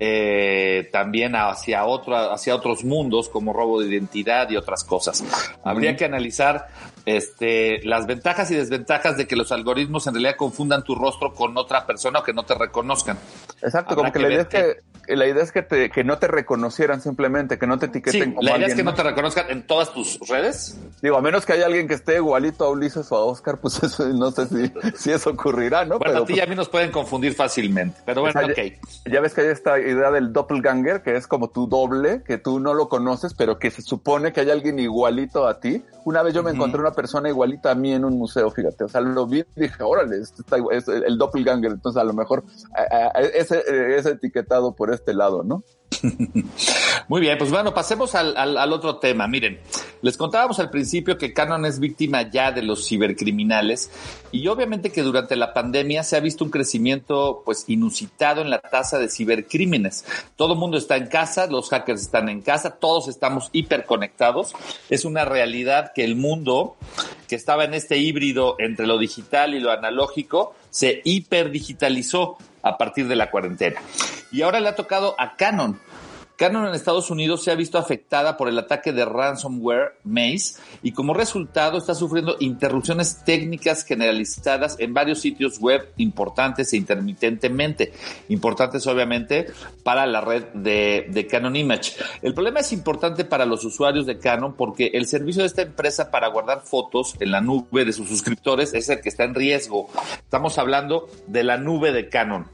eh, 0.00 0.88
también 0.92 1.36
hacia, 1.36 1.84
otro, 1.84 2.16
hacia 2.16 2.54
otros 2.54 2.84
mundos 2.84 3.28
como 3.28 3.52
robo 3.52 3.80
de 3.80 3.88
identidad 3.88 4.50
y 4.50 4.56
otras 4.56 4.84
cosas. 4.84 5.24
Habría 5.62 5.96
que 5.96 6.04
analizar 6.04 6.66
este, 7.06 7.80
las 7.84 8.06
ventajas 8.06 8.50
y 8.50 8.56
desventajas 8.56 9.16
de 9.16 9.26
que 9.26 9.36
los 9.36 9.52
algoritmos 9.52 10.06
en 10.06 10.14
realidad 10.14 10.36
confundan 10.36 10.82
tu 10.82 10.94
rostro 10.94 11.32
con 11.32 11.56
otra 11.56 11.86
persona 11.86 12.20
o 12.20 12.22
que 12.22 12.32
no 12.32 12.42
te 12.42 12.54
reconozcan. 12.54 13.18
Exacto, 13.62 13.94
como 13.94 14.10
que, 14.10 14.18
la 14.18 14.28
idea 14.28 14.42
es 14.42 14.48
que 14.48 14.76
la 15.08 15.26
idea 15.26 15.42
es 15.42 15.52
que, 15.52 15.62
te, 15.62 15.90
que 15.90 16.04
no 16.04 16.18
te 16.18 16.28
reconocieran 16.28 17.00
simplemente, 17.00 17.58
que 17.58 17.66
no 17.66 17.78
te 17.78 17.86
etiqueten 17.86 18.36
sí, 18.38 18.44
La 18.44 18.56
idea 18.56 18.68
es 18.68 18.74
que 18.74 18.82
no 18.82 18.94
te 18.94 19.02
reconozcan 19.02 19.50
en 19.50 19.66
todas 19.66 19.92
tus 19.92 20.18
redes. 20.28 20.78
Digo, 21.02 21.16
a 21.16 21.22
menos 21.22 21.44
que 21.46 21.52
haya 21.52 21.66
alguien 21.66 21.88
que 21.88 21.94
esté 21.94 22.16
igualito 22.16 22.64
a 22.64 22.70
Ulises 22.70 23.10
o 23.12 23.16
a 23.16 23.24
Oscar, 23.24 23.58
pues 23.60 23.82
eso, 23.82 24.06
no 24.08 24.30
sé 24.30 24.46
si, 24.46 24.72
si 24.96 25.10
eso 25.10 25.30
ocurrirá, 25.30 25.84
¿no? 25.84 25.98
Bueno, 25.98 26.22
a 26.22 26.24
ti 26.26 26.32
y 26.32 26.36
pues 26.36 26.46
a 26.46 26.50
mí 26.50 26.56
nos 26.56 26.68
pueden 26.68 26.90
confundir 26.90 27.34
fácilmente, 27.34 28.00
pero 28.04 28.22
bueno, 28.22 28.40
ok. 28.40 29.10
Ya, 29.10 29.20
ves 29.20 29.34
que 29.34 29.42
hay 29.42 29.48
esta 29.48 29.78
idea 29.78 30.10
del 30.10 30.32
doppelganger, 30.32 31.02
que 31.02 31.16
es 31.16 31.26
como 31.26 31.50
tu 31.50 31.66
doble, 31.66 32.22
que 32.24 32.38
tú 32.38 32.60
no 32.60 32.74
lo 32.74 32.88
conoces, 32.88 33.34
pero 33.34 33.58
que 33.58 33.70
se 33.70 33.82
supone 33.82 34.32
que 34.32 34.40
hay 34.40 34.50
alguien 34.50 34.78
igualito 34.78 35.46
a 35.46 35.60
ti. 35.60 35.84
Una 36.04 36.22
vez 36.22 36.34
yo 36.34 36.42
me 36.42 36.50
encontré 36.50 36.80
una 36.80 36.92
persona 36.92 37.28
igualita 37.28 37.70
a 37.70 37.74
mí 37.74 37.92
en 37.92 38.04
un 38.04 38.18
museo, 38.18 38.50
fíjate, 38.50 38.84
o 38.84 38.88
sea, 38.88 39.00
lo 39.00 39.26
vi 39.26 39.40
y 39.56 39.60
dije, 39.60 39.82
órale, 39.82 40.18
este 40.18 40.42
está, 40.42 40.56
es 40.70 40.86
el 40.88 41.16
doppelganger, 41.16 41.72
entonces 41.72 42.00
a 42.00 42.04
lo 42.04 42.12
mejor 42.12 42.44
ese 43.34 43.62
es 43.96 44.06
etiquetado 44.06 44.74
por 44.74 44.92
este 44.94 45.14
lado, 45.14 45.42
¿no? 45.42 45.62
Muy 47.08 47.20
bien, 47.20 47.36
pues 47.38 47.50
bueno, 47.50 47.74
pasemos 47.74 48.14
al, 48.14 48.36
al, 48.36 48.72
otro 48.72 48.96
tema. 48.96 49.26
Miren, 49.26 49.60
les 50.02 50.16
contábamos 50.16 50.58
al 50.58 50.70
principio 50.70 51.18
que 51.18 51.32
Canon 51.32 51.66
es 51.66 51.78
víctima 51.78 52.22
ya 52.30 52.52
de 52.52 52.62
los 52.62 52.86
cibercriminales 52.86 53.90
y 54.32 54.46
obviamente 54.48 54.90
que 54.90 55.02
durante 55.02 55.36
la 55.36 55.52
pandemia 55.52 56.02
se 56.02 56.16
ha 56.16 56.20
visto 56.20 56.44
un 56.44 56.50
crecimiento 56.50 57.42
pues 57.44 57.64
inusitado 57.68 58.40
en 58.40 58.50
la 58.50 58.60
tasa 58.60 58.98
de 58.98 59.08
cibercrímenes. 59.08 60.04
Todo 60.36 60.54
el 60.54 60.58
mundo 60.58 60.78
está 60.78 60.96
en 60.96 61.06
casa, 61.08 61.46
los 61.46 61.68
hackers 61.70 62.02
están 62.02 62.28
en 62.28 62.40
casa, 62.40 62.76
todos 62.76 63.08
estamos 63.08 63.50
hiperconectados. 63.52 64.54
Es 64.88 65.04
una 65.04 65.24
realidad 65.24 65.92
que 65.94 66.04
el 66.04 66.16
mundo 66.16 66.76
que 67.28 67.36
estaba 67.36 67.64
en 67.64 67.74
este 67.74 67.98
híbrido 67.98 68.56
entre 68.58 68.86
lo 68.86 68.98
digital 68.98 69.54
y 69.54 69.60
lo 69.60 69.70
analógico 69.70 70.54
se 70.70 71.02
hiperdigitalizó 71.04 72.36
a 72.64 72.76
partir 72.76 73.06
de 73.06 73.14
la 73.14 73.30
cuarentena. 73.30 73.80
Y 74.32 74.42
ahora 74.42 74.58
le 74.58 74.68
ha 74.68 74.74
tocado 74.74 75.14
a 75.18 75.36
Canon 75.36 75.78
Canon 76.36 76.66
en 76.66 76.74
Estados 76.74 77.10
Unidos 77.10 77.44
se 77.44 77.52
ha 77.52 77.54
visto 77.54 77.78
afectada 77.78 78.36
por 78.36 78.48
el 78.48 78.58
ataque 78.58 78.92
de 78.92 79.04
ransomware 79.04 79.98
Maze 80.02 80.60
y 80.82 80.90
como 80.90 81.14
resultado 81.14 81.78
está 81.78 81.94
sufriendo 81.94 82.36
interrupciones 82.40 83.22
técnicas 83.24 83.84
generalizadas 83.84 84.76
en 84.80 84.94
varios 84.94 85.20
sitios 85.20 85.60
web 85.60 85.92
importantes 85.96 86.72
e 86.72 86.76
intermitentemente. 86.76 87.92
Importantes 88.30 88.84
obviamente 88.88 89.46
para 89.84 90.06
la 90.06 90.20
red 90.20 90.44
de, 90.54 91.28
Canon 91.30 91.54
Image. 91.54 91.92
El 92.20 92.34
problema 92.34 92.60
es 92.60 92.72
importante 92.72 93.24
para 93.24 93.46
los 93.46 93.64
usuarios 93.64 94.04
de 94.04 94.18
Canon 94.18 94.54
porque 94.54 94.90
el 94.94 95.06
servicio 95.06 95.42
de 95.42 95.46
esta 95.46 95.62
empresa 95.62 96.10
para 96.10 96.28
guardar 96.28 96.62
fotos 96.62 97.14
en 97.20 97.30
la 97.30 97.40
nube 97.40 97.84
de 97.84 97.92
sus 97.92 98.08
suscriptores 98.08 98.74
es 98.74 98.88
el 98.88 99.00
que 99.00 99.08
está 99.08 99.22
en 99.22 99.36
riesgo. 99.36 99.88
Estamos 100.18 100.58
hablando 100.58 101.08
de 101.28 101.44
la 101.44 101.58
nube 101.58 101.92
de 101.92 102.08
Canon. 102.08 102.48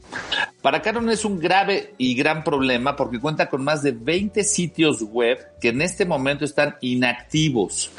Para 0.60 0.82
Canon 0.82 1.08
es 1.08 1.25
un 1.25 1.38
grave 1.38 1.94
y 1.96 2.14
gran 2.14 2.44
problema 2.44 2.94
porque 2.94 3.18
cuenta 3.18 3.49
con 3.49 3.64
más 3.64 3.69
de 3.76 3.92
20 3.92 4.42
sitios 4.44 5.02
web 5.02 5.38
que 5.60 5.68
en 5.68 5.82
este 5.82 6.04
momento 6.04 6.44
están 6.44 6.76
inactivos 6.80 7.90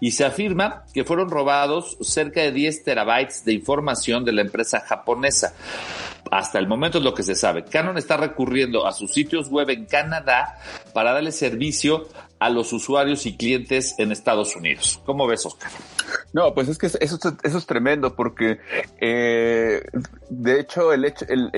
y 0.00 0.10
se 0.10 0.24
afirma 0.24 0.84
que 0.92 1.04
fueron 1.04 1.30
robados 1.30 1.96
cerca 2.00 2.40
de 2.40 2.50
10 2.50 2.82
terabytes 2.82 3.44
de 3.44 3.52
información 3.52 4.24
de 4.24 4.32
la 4.32 4.42
empresa 4.42 4.80
japonesa. 4.80 5.54
Hasta 6.30 6.58
el 6.58 6.66
momento 6.66 6.98
es 6.98 7.04
lo 7.04 7.14
que 7.14 7.22
se 7.22 7.36
sabe. 7.36 7.64
Canon 7.64 7.98
está 7.98 8.16
recurriendo 8.16 8.86
a 8.86 8.92
sus 8.92 9.12
sitios 9.12 9.48
web 9.48 9.70
en 9.70 9.86
Canadá 9.86 10.58
para 10.92 11.12
darle 11.12 11.30
servicio 11.30 12.08
a 12.42 12.50
los 12.50 12.72
usuarios 12.72 13.24
y 13.26 13.36
clientes 13.36 13.94
en 13.98 14.10
Estados 14.10 14.56
Unidos. 14.56 15.00
¿Cómo 15.06 15.28
ves, 15.28 15.46
Oscar? 15.46 15.70
No, 16.32 16.52
pues 16.54 16.68
es 16.68 16.76
que 16.76 16.86
eso, 16.86 16.98
eso 17.00 17.58
es 17.58 17.66
tremendo 17.66 18.16
porque, 18.16 18.58
eh, 19.00 19.80
de 20.28 20.60
hecho, 20.60 20.92
el 20.92 21.04
hecho, 21.04 21.24
el, 21.28 21.52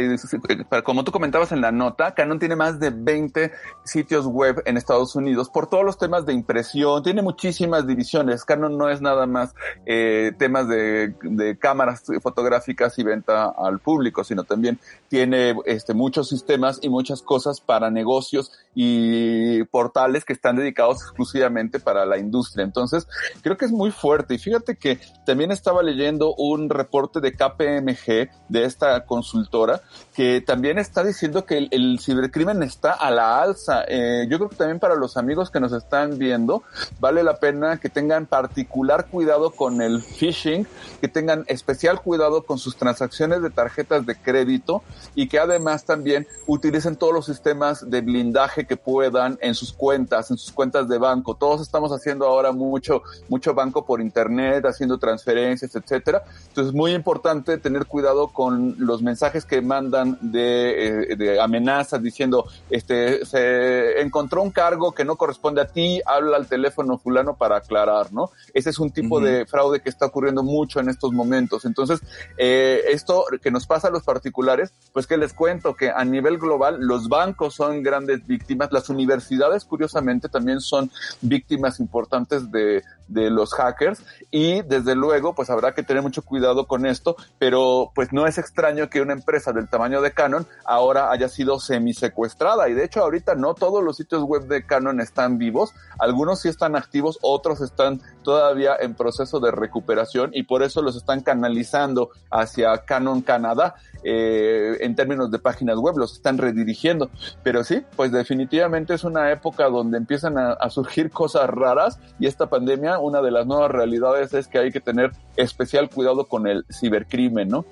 como 0.84 1.02
tú 1.02 1.10
comentabas 1.10 1.52
en 1.52 1.62
la 1.62 1.72
nota, 1.72 2.12
Canon 2.12 2.38
tiene 2.38 2.54
más 2.54 2.78
de 2.80 2.90
20 2.90 3.52
sitios 3.84 4.26
web 4.26 4.62
en 4.66 4.76
Estados 4.76 5.16
Unidos 5.16 5.48
por 5.48 5.70
todos 5.70 5.84
los 5.84 5.96
temas 5.96 6.26
de 6.26 6.34
impresión, 6.34 7.02
tiene 7.02 7.22
muchísimas 7.22 7.86
divisiones. 7.86 8.44
Canon 8.44 8.76
no 8.76 8.90
es 8.90 9.00
nada 9.00 9.26
más 9.26 9.54
eh, 9.86 10.32
temas 10.38 10.68
de, 10.68 11.14
cámaras 11.58 12.02
fotográficas 12.20 12.98
y 12.98 13.04
venta 13.04 13.54
al 13.56 13.78
público, 13.78 14.22
sino 14.22 14.44
también 14.44 14.78
tiene 15.08 15.56
este, 15.64 15.94
muchos 15.94 16.28
sistemas 16.28 16.78
y 16.82 16.90
muchas 16.90 17.22
cosas 17.22 17.62
para 17.62 17.90
negocios 17.90 18.52
y 18.74 19.64
portales 19.64 20.26
que 20.26 20.34
están 20.34 20.56
dedicados 20.56 20.73
exclusivamente 20.74 21.80
para 21.80 22.04
la 22.04 22.18
industria. 22.18 22.64
Entonces, 22.64 23.06
creo 23.42 23.56
que 23.56 23.64
es 23.64 23.72
muy 23.72 23.90
fuerte. 23.90 24.34
Y 24.34 24.38
fíjate 24.38 24.76
que 24.76 24.98
también 25.24 25.52
estaba 25.52 25.82
leyendo 25.82 26.34
un 26.34 26.68
reporte 26.68 27.20
de 27.20 27.32
KPMG, 27.32 28.30
de 28.48 28.64
esta 28.64 29.04
consultora, 29.04 29.80
que 30.14 30.40
también 30.40 30.78
está 30.78 31.04
diciendo 31.04 31.44
que 31.44 31.68
el, 31.70 31.98
cibercrimen 32.00 32.62
está 32.62 32.92
a 32.92 33.10
la 33.10 33.40
alza. 33.42 33.84
Eh, 33.88 34.26
yo 34.28 34.38
creo 34.38 34.48
que 34.48 34.56
también 34.56 34.78
para 34.78 34.94
los 34.94 35.16
amigos 35.16 35.50
que 35.50 35.60
nos 35.60 35.72
están 35.72 36.18
viendo, 36.18 36.62
vale 37.00 37.22
la 37.22 37.38
pena 37.38 37.78
que 37.78 37.88
tengan 37.88 38.26
particular 38.26 39.06
cuidado 39.06 39.50
con 39.50 39.82
el 39.82 40.02
phishing, 40.02 40.66
que 41.00 41.08
tengan 41.08 41.44
especial 41.46 42.00
cuidado 42.00 42.42
con 42.42 42.58
sus 42.58 42.76
transacciones 42.76 43.42
de 43.42 43.50
tarjetas 43.50 44.06
de 44.06 44.16
crédito 44.16 44.82
y 45.14 45.28
que 45.28 45.38
además 45.38 45.84
también 45.84 46.26
utilicen 46.46 46.96
todos 46.96 47.12
los 47.12 47.26
sistemas 47.26 47.88
de 47.90 48.00
blindaje 48.00 48.66
que 48.66 48.76
puedan 48.76 49.38
en 49.40 49.54
sus 49.54 49.72
cuentas, 49.72 50.30
en 50.30 50.36
sus 50.36 50.52
cuentas 50.52 50.63
de 50.64 50.98
banco. 50.98 51.34
Todos 51.34 51.60
estamos 51.60 51.92
haciendo 51.92 52.26
ahora 52.26 52.50
mucho, 52.50 53.02
mucho 53.28 53.52
banco 53.54 53.84
por 53.84 54.00
internet, 54.00 54.64
haciendo 54.64 54.98
transferencias, 54.98 55.74
etcétera. 55.76 56.24
Entonces 56.48 56.68
es 56.68 56.74
muy 56.74 56.92
importante 56.92 57.58
tener 57.58 57.86
cuidado 57.86 58.28
con 58.28 58.74
los 58.78 59.02
mensajes 59.02 59.44
que 59.44 59.60
mandan 59.60 60.18
de, 60.20 61.12
eh, 61.12 61.16
de 61.16 61.40
amenazas 61.40 62.02
diciendo, 62.02 62.46
este, 62.70 63.26
se 63.26 64.00
encontró 64.00 64.42
un 64.42 64.50
cargo 64.50 64.92
que 64.92 65.04
no 65.04 65.16
corresponde 65.16 65.60
a 65.60 65.66
ti, 65.66 66.00
habla 66.06 66.38
al 66.38 66.46
teléfono 66.46 66.98
fulano 66.98 67.36
para 67.36 67.56
aclarar, 67.56 68.12
¿no? 68.12 68.30
Ese 68.54 68.70
es 68.70 68.78
un 68.78 68.90
tipo 68.90 69.20
de 69.20 69.44
fraude 69.44 69.80
que 69.80 69.90
está 69.90 70.06
ocurriendo 70.06 70.42
mucho 70.42 70.80
en 70.80 70.88
estos 70.88 71.12
momentos. 71.12 71.66
Entonces, 71.66 72.00
eh, 72.38 72.80
esto 72.90 73.26
que 73.42 73.50
nos 73.50 73.66
pasa 73.66 73.88
a 73.88 73.90
los 73.90 74.02
particulares, 74.02 74.72
pues 74.92 75.06
que 75.06 75.18
les 75.18 75.34
cuento 75.34 75.74
que 75.74 75.90
a 75.90 76.04
nivel 76.04 76.38
global 76.38 76.78
los 76.80 77.08
bancos 77.08 77.54
son 77.54 77.82
grandes 77.82 78.26
víctimas, 78.26 78.72
las 78.72 78.88
universidades 78.88 79.64
curiosamente 79.64 80.28
también 80.28 80.43
también 80.44 80.60
son 80.60 80.90
víctimas 81.22 81.80
importantes 81.80 82.52
de, 82.52 82.82
de 83.08 83.30
los 83.30 83.52
hackers 83.54 84.02
y 84.30 84.62
desde 84.62 84.94
luego 84.94 85.34
pues 85.34 85.50
habrá 85.50 85.74
que 85.74 85.82
tener 85.82 86.02
mucho 86.02 86.22
cuidado 86.22 86.66
con 86.66 86.86
esto, 86.86 87.16
pero 87.38 87.90
pues 87.94 88.12
no 88.12 88.26
es 88.26 88.38
extraño 88.38 88.88
que 88.88 89.00
una 89.00 89.12
empresa 89.12 89.52
del 89.52 89.68
tamaño 89.68 90.00
de 90.00 90.12
Canon 90.12 90.46
ahora 90.64 91.10
haya 91.10 91.28
sido 91.28 91.60
semi 91.60 91.94
secuestrada 91.94 92.68
y 92.68 92.74
de 92.74 92.84
hecho 92.84 93.00
ahorita 93.00 93.34
no 93.34 93.54
todos 93.54 93.82
los 93.82 93.96
sitios 93.96 94.22
web 94.24 94.46
de 94.46 94.64
Canon 94.64 95.00
están 95.00 95.38
vivos, 95.38 95.72
algunos 95.98 96.40
sí 96.40 96.48
están 96.48 96.76
activos, 96.76 97.18
otros 97.22 97.60
están 97.60 98.00
todavía 98.22 98.74
en 98.80 98.94
proceso 98.94 99.40
de 99.40 99.50
recuperación 99.50 100.30
y 100.32 100.44
por 100.44 100.62
eso 100.62 100.82
los 100.82 100.96
están 100.96 101.20
canalizando 101.20 102.10
hacia 102.30 102.84
Canon 102.84 103.22
Canadá 103.22 103.74
eh, 104.02 104.78
en 104.80 104.94
términos 104.94 105.30
de 105.30 105.38
páginas 105.38 105.76
web, 105.78 105.96
los 105.96 106.12
están 106.12 106.38
redirigiendo, 106.38 107.10
pero 107.42 107.64
sí, 107.64 107.82
pues 107.96 108.12
definitivamente 108.12 108.94
es 108.94 109.04
una 109.04 109.30
época 109.30 109.68
donde 109.68 109.98
empiezan 109.98 110.33
a 110.38 110.70
surgir 110.70 111.10
cosas 111.10 111.48
raras 111.48 111.98
y 112.18 112.26
esta 112.26 112.48
pandemia 112.48 112.98
una 112.98 113.20
de 113.22 113.30
las 113.30 113.46
nuevas 113.46 113.70
realidades 113.70 114.32
es 114.34 114.48
que 114.48 114.58
hay 114.58 114.72
que 114.72 114.80
tener 114.80 115.12
especial 115.36 115.90
cuidado 115.90 116.26
con 116.26 116.46
el 116.46 116.64
cibercrimen, 116.70 117.48
¿no? 117.48 117.64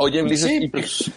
Oye, 0.00 0.36
sí, 0.36 0.68
pues, 0.68 1.10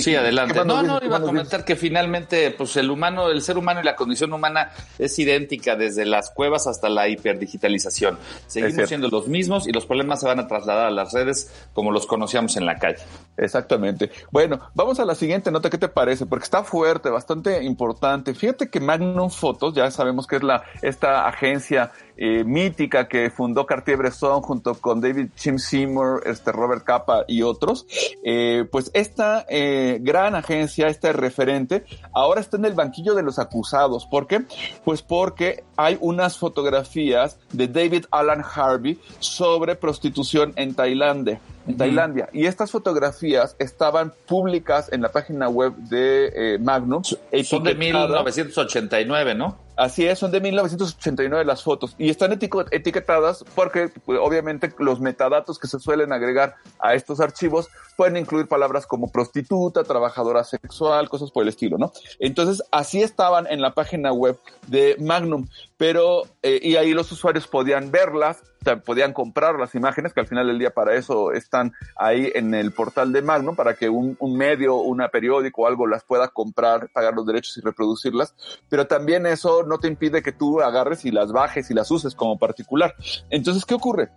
sí, 0.00 0.16
adelante. 0.16 0.64
No, 0.64 0.82
no, 0.82 0.98
iba 1.00 1.18
a 1.18 1.20
comentar 1.20 1.64
que 1.64 1.76
finalmente, 1.76 2.50
pues 2.50 2.76
el 2.76 2.90
humano, 2.90 3.28
el 3.28 3.42
ser 3.42 3.56
humano 3.56 3.80
y 3.80 3.84
la 3.84 3.94
condición 3.94 4.32
humana 4.32 4.70
es 4.98 5.16
idéntica 5.20 5.76
desde 5.76 6.04
las 6.04 6.30
cuevas 6.30 6.66
hasta 6.66 6.88
la 6.88 7.08
hiperdigitalización. 7.08 8.18
Seguimos 8.48 8.88
siendo 8.88 9.08
los 9.08 9.28
mismos 9.28 9.68
y 9.68 9.72
los 9.72 9.86
problemas 9.86 10.20
se 10.20 10.26
van 10.26 10.40
a 10.40 10.48
trasladar 10.48 10.86
a 10.86 10.90
las 10.90 11.12
redes 11.12 11.52
como 11.74 11.92
los 11.92 12.06
conocíamos 12.06 12.56
en 12.56 12.66
la 12.66 12.76
calle. 12.80 12.98
Exactamente. 13.36 14.10
Bueno, 14.32 14.58
vamos 14.74 14.98
a 14.98 15.04
la 15.04 15.14
siguiente 15.14 15.52
nota. 15.52 15.70
¿Qué 15.70 15.78
te 15.78 15.88
parece? 15.88 16.26
Porque 16.26 16.44
está 16.44 16.64
fuerte, 16.64 17.10
bastante 17.10 17.62
importante. 17.62 18.34
Fíjate 18.34 18.68
que 18.68 18.80
Magnum 18.80 19.30
Photos, 19.30 19.74
ya 19.74 19.88
sabemos 19.92 20.26
que 20.26 20.33
es 20.36 20.42
la 20.42 20.64
esta 20.82 21.26
agencia 21.28 21.92
eh, 22.16 22.44
mítica 22.44 23.08
que 23.08 23.28
fundó 23.30 23.66
Cartier-Bresson 23.66 24.40
junto 24.42 24.74
con 24.74 25.00
David 25.00 25.30
Jim 25.36 25.58
Seymour, 25.58 26.22
este 26.26 26.52
Robert 26.52 26.84
Capa 26.84 27.24
y 27.26 27.42
otros, 27.42 27.86
eh, 28.22 28.64
pues 28.70 28.90
esta 28.94 29.44
eh, 29.48 29.98
gran 30.00 30.36
agencia, 30.36 30.86
este 30.86 31.12
referente, 31.12 31.84
ahora 32.12 32.40
está 32.40 32.56
en 32.56 32.66
el 32.66 32.74
banquillo 32.74 33.14
de 33.14 33.22
los 33.24 33.38
acusados. 33.38 34.06
¿Por 34.06 34.28
qué? 34.28 34.44
Pues 34.84 35.02
porque 35.02 35.64
hay 35.76 35.98
unas 36.00 36.38
fotografías 36.38 37.38
de 37.52 37.66
David 37.66 38.04
Alan 38.12 38.44
Harvey 38.44 39.00
sobre 39.18 39.74
prostitución 39.74 40.52
en 40.56 40.74
Tailandia 40.74 41.40
en 41.66 41.76
Tailandia. 41.76 42.28
Y 42.32 42.46
estas 42.46 42.70
fotografías 42.70 43.56
estaban 43.58 44.12
públicas 44.26 44.92
en 44.92 45.02
la 45.02 45.10
página 45.10 45.48
web 45.48 45.74
de 45.76 46.32
eh, 46.34 46.58
Magnum. 46.58 47.02
Son 47.44 47.62
de 47.64 47.74
1989, 47.74 49.34
¿no? 49.34 49.64
Así 49.76 50.06
es, 50.06 50.20
son 50.20 50.30
de 50.30 50.40
1989 50.40 51.44
las 51.44 51.64
fotos 51.64 51.96
y 51.98 52.08
están 52.08 52.30
etiquetadas 52.32 53.44
porque 53.56 53.90
pues, 54.04 54.20
obviamente 54.22 54.72
los 54.78 55.00
metadatos 55.00 55.58
que 55.58 55.66
se 55.66 55.80
suelen 55.80 56.12
agregar 56.12 56.54
a 56.78 56.94
estos 56.94 57.18
archivos 57.18 57.68
pueden 57.96 58.16
incluir 58.16 58.46
palabras 58.46 58.86
como 58.86 59.10
prostituta, 59.10 59.82
trabajadora 59.82 60.44
sexual, 60.44 61.08
cosas 61.08 61.32
por 61.32 61.42
el 61.42 61.48
estilo, 61.48 61.76
¿no? 61.76 61.92
Entonces 62.20 62.62
así 62.70 63.02
estaban 63.02 63.48
en 63.48 63.60
la 63.60 63.74
página 63.74 64.12
web 64.12 64.38
de 64.68 64.96
Magnum, 65.00 65.48
pero 65.76 66.22
eh, 66.42 66.60
y 66.62 66.76
ahí 66.76 66.94
los 66.94 67.10
usuarios 67.10 67.48
podían 67.48 67.90
verlas, 67.90 68.44
podían 68.84 69.12
comprar 69.12 69.58
las 69.58 69.74
imágenes 69.74 70.12
que 70.12 70.20
al 70.20 70.26
final 70.26 70.46
del 70.46 70.58
día 70.58 70.70
para 70.70 70.94
eso 70.94 71.32
están 71.32 71.72
ahí 71.96 72.30
en 72.34 72.54
el 72.54 72.72
portal 72.72 73.12
de 73.12 73.22
Magnum 73.22 73.56
para 73.56 73.74
que 73.74 73.88
un, 73.88 74.16
un 74.18 74.36
medio, 74.36 74.76
una 74.76 75.08
periódico 75.08 75.62
o 75.62 75.66
algo 75.66 75.86
las 75.86 76.04
pueda 76.04 76.28
comprar, 76.28 76.88
pagar 76.92 77.14
los 77.14 77.26
derechos 77.26 77.56
y 77.56 77.60
reproducirlas, 77.60 78.34
pero 78.68 78.86
también 78.86 79.26
eso 79.26 79.62
no 79.64 79.78
te 79.78 79.88
impide 79.88 80.22
que 80.22 80.32
tú 80.32 80.60
agarres 80.60 81.04
y 81.04 81.10
las 81.10 81.32
bajes 81.32 81.70
y 81.70 81.74
las 81.74 81.90
uses 81.90 82.14
como 82.14 82.38
particular. 82.38 82.94
Entonces, 83.30 83.64
¿qué 83.64 83.74
ocurre? 83.74 84.10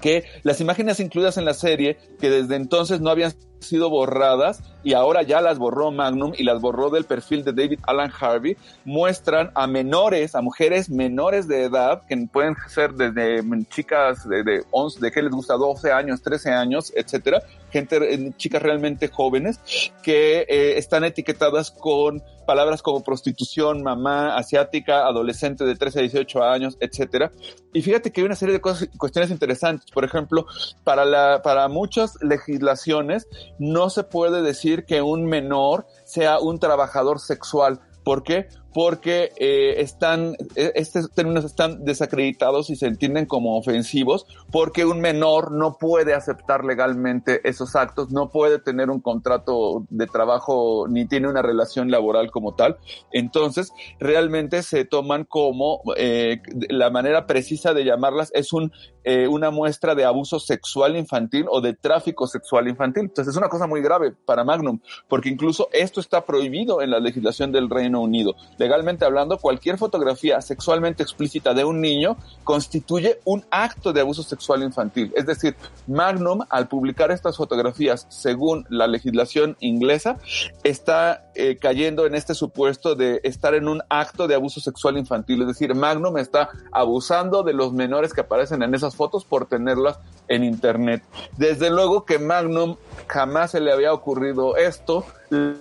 Que 0.00 0.24
las 0.42 0.60
imágenes 0.60 1.00
incluidas 1.00 1.36
en 1.36 1.44
la 1.44 1.54
serie, 1.54 1.98
que 2.20 2.30
desde 2.30 2.56
entonces 2.56 3.00
no 3.00 3.10
habían 3.10 3.34
sido 3.60 3.90
borradas 3.90 4.62
y 4.82 4.92
ahora 4.92 5.22
ya 5.22 5.40
las 5.40 5.58
borró 5.58 5.90
Magnum 5.90 6.32
y 6.36 6.44
las 6.44 6.60
borró 6.60 6.90
del 6.90 7.04
perfil 7.04 7.44
de 7.44 7.52
David 7.52 7.80
Alan 7.86 8.12
Harvey, 8.18 8.56
muestran 8.84 9.50
a 9.54 9.66
menores, 9.66 10.34
a 10.34 10.42
mujeres 10.42 10.90
menores 10.90 11.48
de 11.48 11.64
edad, 11.64 12.02
que 12.08 12.16
pueden 12.30 12.54
ser 12.68 12.92
desde 12.92 13.42
chicas 13.68 14.28
de, 14.28 14.42
de 14.44 14.64
11, 14.70 15.00
de 15.00 15.10
que 15.10 15.22
les 15.22 15.32
gusta 15.32 15.54
12 15.54 15.90
años, 15.90 16.22
13 16.22 16.50
años, 16.50 16.92
etcétera, 16.94 17.42
gente, 17.70 17.96
eh, 18.14 18.32
chicas 18.36 18.62
realmente 18.62 19.08
jóvenes, 19.08 19.60
que 20.02 20.40
eh, 20.48 20.78
están 20.78 21.04
etiquetadas 21.04 21.70
con 21.70 22.22
palabras 22.46 22.82
como 22.82 23.02
prostitución, 23.02 23.82
mamá, 23.82 24.36
asiática, 24.36 25.06
adolescente 25.06 25.64
de 25.64 25.74
13 25.74 25.98
a 25.98 26.02
18 26.02 26.42
años, 26.42 26.76
etcétera. 26.80 27.32
Y 27.72 27.82
fíjate 27.82 28.12
que 28.12 28.20
hay 28.20 28.26
una 28.26 28.36
serie 28.36 28.54
de 28.54 28.60
cosas, 28.60 28.88
cuestiones 28.96 29.30
interesantes. 29.30 29.90
Por 29.90 30.04
ejemplo, 30.04 30.46
para 30.84 31.04
la, 31.04 31.42
para 31.42 31.68
muchas 31.68 32.16
legislaciones 32.22 33.28
no 33.58 33.90
se 33.90 34.04
puede 34.04 34.42
decir 34.42 34.84
que 34.84 35.02
un 35.02 35.26
menor 35.26 35.86
sea 36.04 36.38
un 36.38 36.58
trabajador 36.58 37.20
sexual. 37.20 37.80
¿Por 38.04 38.22
qué? 38.22 38.48
Porque 38.76 39.32
eh, 39.38 39.80
están, 39.80 40.36
e, 40.54 40.72
estos 40.74 41.10
términos 41.12 41.46
están 41.46 41.86
desacreditados 41.86 42.68
y 42.68 42.76
se 42.76 42.86
entienden 42.86 43.24
como 43.24 43.56
ofensivos, 43.56 44.26
porque 44.52 44.84
un 44.84 45.00
menor 45.00 45.50
no 45.50 45.78
puede 45.78 46.12
aceptar 46.12 46.62
legalmente 46.62 47.40
esos 47.48 47.74
actos, 47.74 48.10
no 48.10 48.28
puede 48.28 48.58
tener 48.58 48.90
un 48.90 49.00
contrato 49.00 49.86
de 49.88 50.06
trabajo 50.06 50.88
ni 50.90 51.06
tiene 51.06 51.26
una 51.26 51.40
relación 51.40 51.90
laboral 51.90 52.30
como 52.30 52.54
tal. 52.54 52.76
Entonces, 53.12 53.72
realmente 53.98 54.62
se 54.62 54.84
toman 54.84 55.24
como 55.24 55.80
eh, 55.96 56.42
la 56.68 56.90
manera 56.90 57.26
precisa 57.26 57.72
de 57.72 57.82
llamarlas 57.82 58.30
es 58.34 58.52
un, 58.52 58.72
eh, 59.04 59.26
una 59.26 59.50
muestra 59.50 59.94
de 59.94 60.04
abuso 60.04 60.38
sexual 60.38 60.98
infantil 60.98 61.46
o 61.48 61.62
de 61.62 61.72
tráfico 61.72 62.26
sexual 62.26 62.68
infantil. 62.68 63.04
Entonces, 63.04 63.32
es 63.32 63.38
una 63.38 63.48
cosa 63.48 63.66
muy 63.66 63.80
grave 63.80 64.12
para 64.26 64.44
Magnum, 64.44 64.80
porque 65.08 65.30
incluso 65.30 65.70
esto 65.72 66.00
está 66.00 66.26
prohibido 66.26 66.82
en 66.82 66.90
la 66.90 67.00
legislación 67.00 67.52
del 67.52 67.70
Reino 67.70 68.02
Unido 68.02 68.34
legalmente 68.66 69.04
hablando, 69.04 69.38
cualquier 69.38 69.78
fotografía 69.78 70.40
sexualmente 70.40 71.04
explícita 71.04 71.54
de 71.54 71.64
un 71.64 71.80
niño 71.80 72.16
constituye 72.42 73.20
un 73.24 73.44
acto 73.52 73.92
de 73.92 74.00
abuso 74.00 74.24
sexual 74.24 74.64
infantil. 74.64 75.12
Es 75.14 75.24
decir, 75.24 75.54
Magnum, 75.86 76.40
al 76.50 76.66
publicar 76.66 77.12
estas 77.12 77.36
fotografías 77.36 78.06
según 78.08 78.66
la 78.68 78.88
legislación 78.88 79.56
inglesa, 79.60 80.18
está 80.64 81.30
eh, 81.36 81.58
cayendo 81.60 82.06
en 82.06 82.16
este 82.16 82.34
supuesto 82.34 82.96
de 82.96 83.20
estar 83.22 83.54
en 83.54 83.68
un 83.68 83.82
acto 83.88 84.26
de 84.26 84.34
abuso 84.34 84.58
sexual 84.60 84.98
infantil. 84.98 85.42
Es 85.42 85.48
decir, 85.48 85.72
Magnum 85.76 86.18
está 86.18 86.48
abusando 86.72 87.44
de 87.44 87.52
los 87.52 87.72
menores 87.72 88.12
que 88.12 88.22
aparecen 88.22 88.64
en 88.64 88.74
esas 88.74 88.96
fotos 88.96 89.24
por 89.24 89.46
tenerlas 89.46 90.00
en 90.26 90.42
Internet. 90.42 91.04
Desde 91.36 91.70
luego 91.70 92.04
que 92.04 92.18
Magnum 92.18 92.76
jamás 93.06 93.52
se 93.52 93.60
le 93.60 93.72
había 93.72 93.92
ocurrido 93.92 94.56
esto 94.56 95.04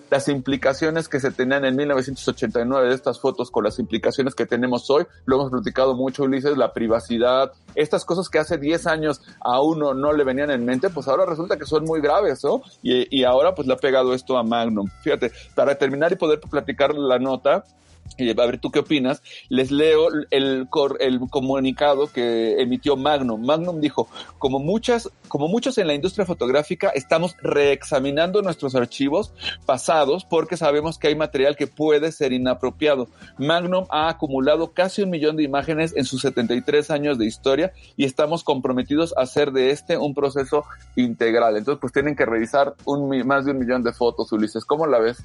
las 0.09 0.27
implicaciones 0.27 1.09
que 1.09 1.19
se 1.19 1.31
tenían 1.31 1.65
en 1.65 1.75
1989 1.75 2.89
de 2.89 2.94
estas 2.95 3.19
fotos 3.19 3.51
con 3.51 3.63
las 3.63 3.79
implicaciones 3.79 4.35
que 4.35 4.45
tenemos 4.45 4.89
hoy. 4.89 5.05
Lo 5.25 5.35
hemos 5.35 5.51
platicado 5.51 5.95
mucho, 5.95 6.23
Ulises, 6.23 6.57
la 6.57 6.73
privacidad, 6.73 7.51
estas 7.75 8.05
cosas 8.05 8.29
que 8.29 8.39
hace 8.39 8.57
10 8.57 8.87
años 8.87 9.21
a 9.41 9.61
uno 9.61 9.93
no 9.93 10.13
le 10.13 10.23
venían 10.23 10.51
en 10.51 10.65
mente, 10.65 10.89
pues 10.89 11.07
ahora 11.07 11.25
resulta 11.25 11.57
que 11.57 11.65
son 11.65 11.83
muy 11.83 12.01
graves, 12.01 12.43
¿no? 12.43 12.61
Y, 12.81 13.07
y 13.15 13.23
ahora 13.23 13.53
pues 13.53 13.67
le 13.67 13.73
ha 13.73 13.77
pegado 13.77 14.13
esto 14.13 14.37
a 14.37 14.43
Magnum. 14.43 14.87
Fíjate, 15.01 15.31
para 15.53 15.75
terminar 15.75 16.11
y 16.11 16.15
poder 16.15 16.39
platicar 16.39 16.95
la 16.95 17.19
nota, 17.19 17.63
y 18.17 18.29
a 18.29 18.33
ver 18.33 18.59
tú 18.59 18.71
qué 18.71 18.79
opinas, 18.79 19.21
les 19.49 19.71
leo 19.71 20.09
el, 20.31 20.67
el 20.99 21.19
comunicado 21.29 22.07
que 22.11 22.61
emitió 22.61 22.95
Magnum. 22.95 23.45
Magnum 23.45 23.81
dijo, 23.81 24.07
como 24.37 24.59
muchas, 24.59 25.09
como 25.27 25.47
muchos 25.47 25.77
en 25.77 25.87
la 25.87 25.93
industria 25.93 26.25
fotográfica, 26.25 26.89
estamos 26.89 27.35
reexaminando 27.41 28.41
nuestros 28.41 28.75
archivos 28.75 29.33
pasados 29.65 30.25
porque 30.25 30.57
sabemos 30.57 30.97
que 30.97 31.07
hay 31.07 31.15
material 31.15 31.55
que 31.55 31.67
puede 31.67 32.11
ser 32.11 32.33
inapropiado. 32.33 33.07
Magnum 33.37 33.85
ha 33.89 34.09
acumulado 34.09 34.73
casi 34.73 35.01
un 35.01 35.09
millón 35.09 35.35
de 35.35 35.43
imágenes 35.43 35.93
en 35.95 36.05
sus 36.05 36.21
73 36.21 36.91
años 36.91 37.17
de 37.17 37.25
historia 37.25 37.73
y 37.97 38.05
estamos 38.05 38.43
comprometidos 38.43 39.13
a 39.17 39.21
hacer 39.21 39.51
de 39.51 39.71
este 39.71 39.97
un 39.97 40.13
proceso 40.13 40.63
integral. 40.95 41.57
Entonces, 41.57 41.79
pues 41.81 41.93
tienen 41.93 42.15
que 42.15 42.25
revisar 42.25 42.75
un, 42.85 43.09
más 43.25 43.45
de 43.45 43.51
un 43.51 43.59
millón 43.59 43.83
de 43.83 43.93
fotos, 43.93 44.31
Ulises. 44.31 44.65
¿Cómo 44.65 44.87
la 44.87 44.99
ves? 44.99 45.17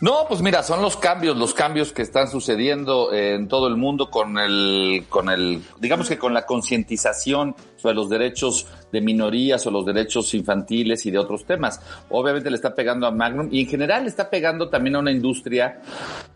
No, 0.00 0.26
pues 0.28 0.42
mira, 0.42 0.62
son 0.62 0.82
los 0.82 0.96
cambios, 0.96 1.36
los 1.36 1.54
cambios 1.54 1.92
que 1.92 2.02
están 2.02 2.28
sucediendo 2.28 3.12
en 3.14 3.48
todo 3.48 3.66
el 3.68 3.76
mundo 3.76 4.10
con 4.10 4.38
el, 4.38 5.06
con 5.08 5.30
el, 5.30 5.62
digamos 5.78 6.08
que 6.08 6.18
con 6.18 6.34
la 6.34 6.44
concientización 6.44 7.56
sobre 7.76 7.94
los 7.94 8.08
derechos 8.08 8.66
de 8.92 9.00
minorías 9.00 9.66
o 9.66 9.70
los 9.70 9.84
derechos 9.84 10.32
infantiles 10.34 11.04
y 11.06 11.10
de 11.10 11.18
otros 11.18 11.44
temas. 11.44 11.80
Obviamente 12.10 12.50
le 12.50 12.56
está 12.56 12.74
pegando 12.74 13.06
a 13.06 13.10
Magnum 13.10 13.48
y 13.50 13.62
en 13.62 13.68
general 13.68 14.02
le 14.02 14.08
está 14.08 14.30
pegando 14.30 14.68
también 14.68 14.96
a 14.96 14.98
una 15.00 15.12
industria, 15.12 15.80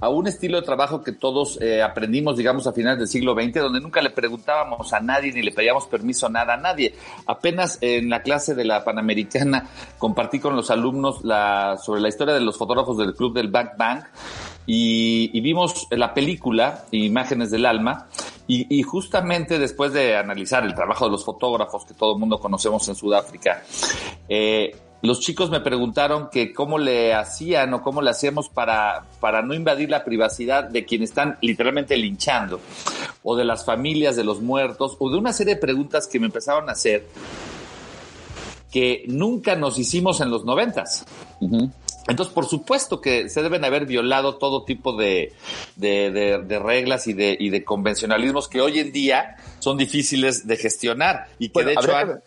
a 0.00 0.08
un 0.08 0.26
estilo 0.26 0.60
de 0.60 0.66
trabajo 0.66 1.02
que 1.02 1.12
todos 1.12 1.60
eh, 1.60 1.82
aprendimos, 1.82 2.36
digamos, 2.36 2.66
a 2.66 2.72
finales 2.72 2.98
del 2.98 3.08
siglo 3.08 3.34
XX, 3.34 3.60
donde 3.60 3.80
nunca 3.80 4.02
le 4.02 4.10
preguntábamos 4.10 4.92
a 4.92 5.00
nadie 5.00 5.32
ni 5.32 5.42
le 5.42 5.52
pedíamos 5.52 5.86
permiso 5.86 6.28
nada 6.28 6.54
a 6.54 6.56
nadie. 6.56 6.94
Apenas 7.26 7.78
en 7.80 8.10
la 8.10 8.22
clase 8.22 8.54
de 8.54 8.64
la 8.64 8.84
Panamericana 8.84 9.68
compartí 9.98 10.38
con 10.38 10.56
los 10.56 10.70
alumnos 10.70 11.24
la, 11.24 11.78
sobre 11.82 12.00
la 12.00 12.08
historia 12.08 12.34
de 12.34 12.40
los 12.40 12.56
fotógrafos 12.56 12.98
del 12.98 13.14
Club 13.14 13.34
del 13.34 13.48
Back 13.48 13.76
Bang 13.76 14.04
y, 14.66 15.40
vimos 15.40 15.88
la 15.90 16.14
película 16.14 16.84
Imágenes 16.92 17.50
del 17.50 17.66
Alma 17.66 18.06
y, 18.46 18.82
justamente 18.82 19.60
después 19.60 19.92
de 19.92 20.16
analizar 20.16 20.64
el 20.64 20.74
trabajo 20.74 21.04
de 21.04 21.12
los 21.12 21.24
fotógrafos 21.32 21.84
que 21.84 21.94
todo 21.94 22.14
el 22.14 22.18
mundo 22.18 22.38
conocemos 22.38 22.88
en 22.88 22.94
Sudáfrica, 22.94 23.62
eh, 24.28 24.74
los 25.02 25.20
chicos 25.20 25.50
me 25.50 25.60
preguntaron 25.60 26.28
que 26.30 26.52
cómo 26.52 26.78
le 26.78 27.14
hacían 27.14 27.72
o 27.72 27.82
cómo 27.82 28.02
le 28.02 28.10
hacemos 28.10 28.48
para, 28.50 29.06
para 29.18 29.40
no 29.40 29.54
invadir 29.54 29.88
la 29.88 30.04
privacidad 30.04 30.64
de 30.64 30.84
quienes 30.84 31.10
están 31.10 31.38
literalmente 31.40 31.96
linchando 31.96 32.60
o 33.22 33.34
de 33.34 33.44
las 33.44 33.64
familias 33.64 34.16
de 34.16 34.24
los 34.24 34.42
muertos 34.42 34.96
o 34.98 35.10
de 35.10 35.16
una 35.16 35.32
serie 35.32 35.54
de 35.54 35.60
preguntas 35.60 36.06
que 36.06 36.20
me 36.20 36.26
empezaron 36.26 36.68
a 36.68 36.72
hacer 36.72 37.06
que 38.70 39.04
nunca 39.08 39.56
nos 39.56 39.78
hicimos 39.78 40.20
en 40.20 40.30
los 40.30 40.44
noventas. 40.44 41.04
Entonces, 42.10 42.34
por 42.34 42.46
supuesto 42.46 43.00
que 43.00 43.28
se 43.28 43.42
deben 43.42 43.64
haber 43.64 43.86
violado 43.86 44.36
todo 44.36 44.64
tipo 44.64 44.96
de, 44.96 45.32
de, 45.76 46.58
reglas 46.62 47.06
y 47.06 47.12
de, 47.12 47.36
y 47.38 47.50
de 47.50 47.64
convencionalismos 47.64 48.48
que 48.48 48.60
hoy 48.60 48.80
en 48.80 48.92
día 48.92 49.36
son 49.60 49.78
difíciles 49.78 50.46
de 50.46 50.56
gestionar. 50.56 51.28
Y 51.38 51.50
que 51.50 51.64
de 51.64 51.72
hecho 51.72 51.96
han, 51.96 52.22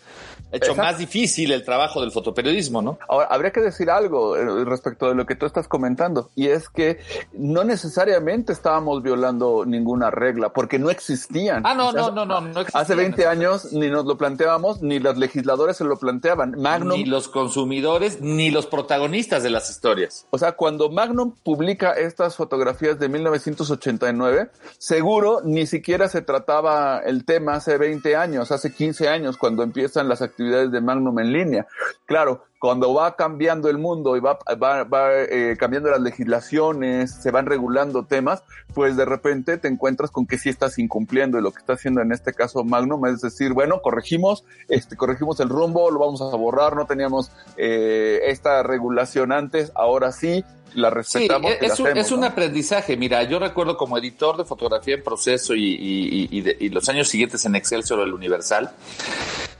hecho 0.54 0.76
más 0.76 0.98
difícil 0.98 1.52
el 1.52 1.64
trabajo 1.64 2.02
del 2.02 2.12
fotoperiodismo, 2.12 2.82
¿no? 2.82 3.00
Ahora, 3.08 3.28
habría 3.30 3.52
que 3.52 3.62
decir 3.62 3.90
algo 3.90 4.38
eh, 4.38 4.66
respecto 4.66 5.10
de 5.10 5.16
lo 5.16 5.26
que 5.26 5.36
tú 5.36 5.46
estás 5.46 5.68
comentando, 5.68 6.30
y 6.36 6.48
es 6.48 6.70
que 6.70 7.00
no 7.34 7.64
necesariamente 7.64 8.54
estábamos 8.54 9.02
violando 9.02 9.66
ninguna 9.66 10.12
regla, 10.12 10.50
porque 10.50 10.80
no 10.80 10.90
existían. 10.90 11.64
Ah, 11.66 11.74
no, 11.74 11.92
no, 11.92 12.12
no, 12.12 12.26
no, 12.26 12.42
no 12.42 12.66
Hace 12.74 12.96
20 12.96 13.26
años 13.28 13.74
ni 13.74 13.90
nos 13.90 14.06
lo 14.06 14.18
planteábamos, 14.18 14.82
ni 14.82 15.00
los 15.00 15.18
legisladores 15.18 15.78
se 15.78 15.84
lo 15.84 15.98
planteaban. 15.98 16.56
Magnum. 16.58 16.98
Ni 16.98 17.06
los 17.06 17.28
consumidores, 17.28 18.22
ni 18.22 18.52
los 18.52 18.68
protagonistas 18.68 19.44
de 19.44 19.50
las 19.50 19.70
historias. 19.70 20.28
O 20.30 20.38
sea, 20.38 20.54
cuando 20.54 20.90
Magnum 20.90 21.34
publica 21.44 21.94
estas 21.94 22.36
fotografías 22.36 23.00
de 23.00 23.10
1989, 23.10 24.50
seguro 24.78 25.42
ni 25.44 25.66
siquiera 25.66 26.08
se 26.08 26.22
trataba 26.22 27.00
el 27.00 27.26
tema 27.26 27.56
hace 27.56 27.78
20 27.78 28.16
años, 28.16 28.52
hace 28.52 28.74
15 28.74 29.10
años, 29.10 29.38
cuando 29.38 29.64
empiezan 29.64 30.08
las 30.08 30.22
actividades 30.22 30.43
de 30.44 30.82
Magnum 30.82 31.20
en 31.20 31.34
línea. 31.34 31.68
Claro, 32.06 32.46
cuando 32.64 32.94
va 32.94 33.18
cambiando 33.18 33.70
el 33.70 33.78
mundo 33.78 34.16
y 34.16 34.22
va, 34.22 34.40
va, 34.56 35.12
eh, 35.14 35.58
cambiando 35.60 35.90
las 35.90 36.00
legislaciones, 36.00 37.14
se 37.14 37.30
van 37.30 37.46
regulando 37.46 38.06
temas, 38.06 38.46
pues 38.74 38.96
de 38.96 39.04
repente 39.04 39.58
te 39.58 39.68
encuentras 39.68 40.12
con 40.12 40.26
que 40.26 40.38
sí 40.38 40.48
estás 40.48 40.80
incumpliendo 40.80 41.38
y 41.38 41.42
lo 41.42 41.52
que 41.52 41.60
está 41.60 41.74
haciendo 41.74 42.00
en 42.00 42.14
este 42.14 42.32
caso 42.32 42.64
Magnum 42.64 43.06
es 43.08 43.20
decir, 43.20 43.52
bueno, 43.52 43.82
corregimos, 43.82 44.46
este, 44.70 44.96
corregimos 44.96 45.42
el 45.42 45.50
rumbo, 45.50 45.92
lo 45.92 46.00
vamos 46.00 46.22
a 46.22 46.38
borrar, 46.38 46.78
no 46.78 46.86
teníamos 46.86 47.34
eh, 47.58 48.22
esta 48.28 48.64
regulación 48.64 49.34
antes, 49.34 49.74
ahora 49.76 50.14
sí, 50.14 50.46
la 50.74 50.90
respetamos. 50.90 51.52
Sí, 51.52 51.66
es, 51.66 51.80
un, 51.82 51.98
es 51.98 52.12
un 52.14 52.24
aprendizaje. 52.24 52.96
Mira, 52.96 53.24
yo 53.24 53.40
recuerdo 53.40 53.76
como 53.76 53.98
editor 53.98 54.38
de 54.38 54.46
fotografía 54.46 54.96
en 54.96 55.04
proceso 55.04 55.54
y, 55.54 55.66
y, 55.66 56.30
y, 56.32 56.66
y 56.66 56.70
los 56.70 56.88
años 56.88 57.10
siguientes 57.10 57.46
en 57.46 57.56
Excelsior 57.56 58.00
o 58.00 58.04
el 58.04 58.14
Universal, 58.14 58.72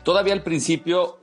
todavía 0.04 0.34
al 0.34 0.44
principio 0.44 1.18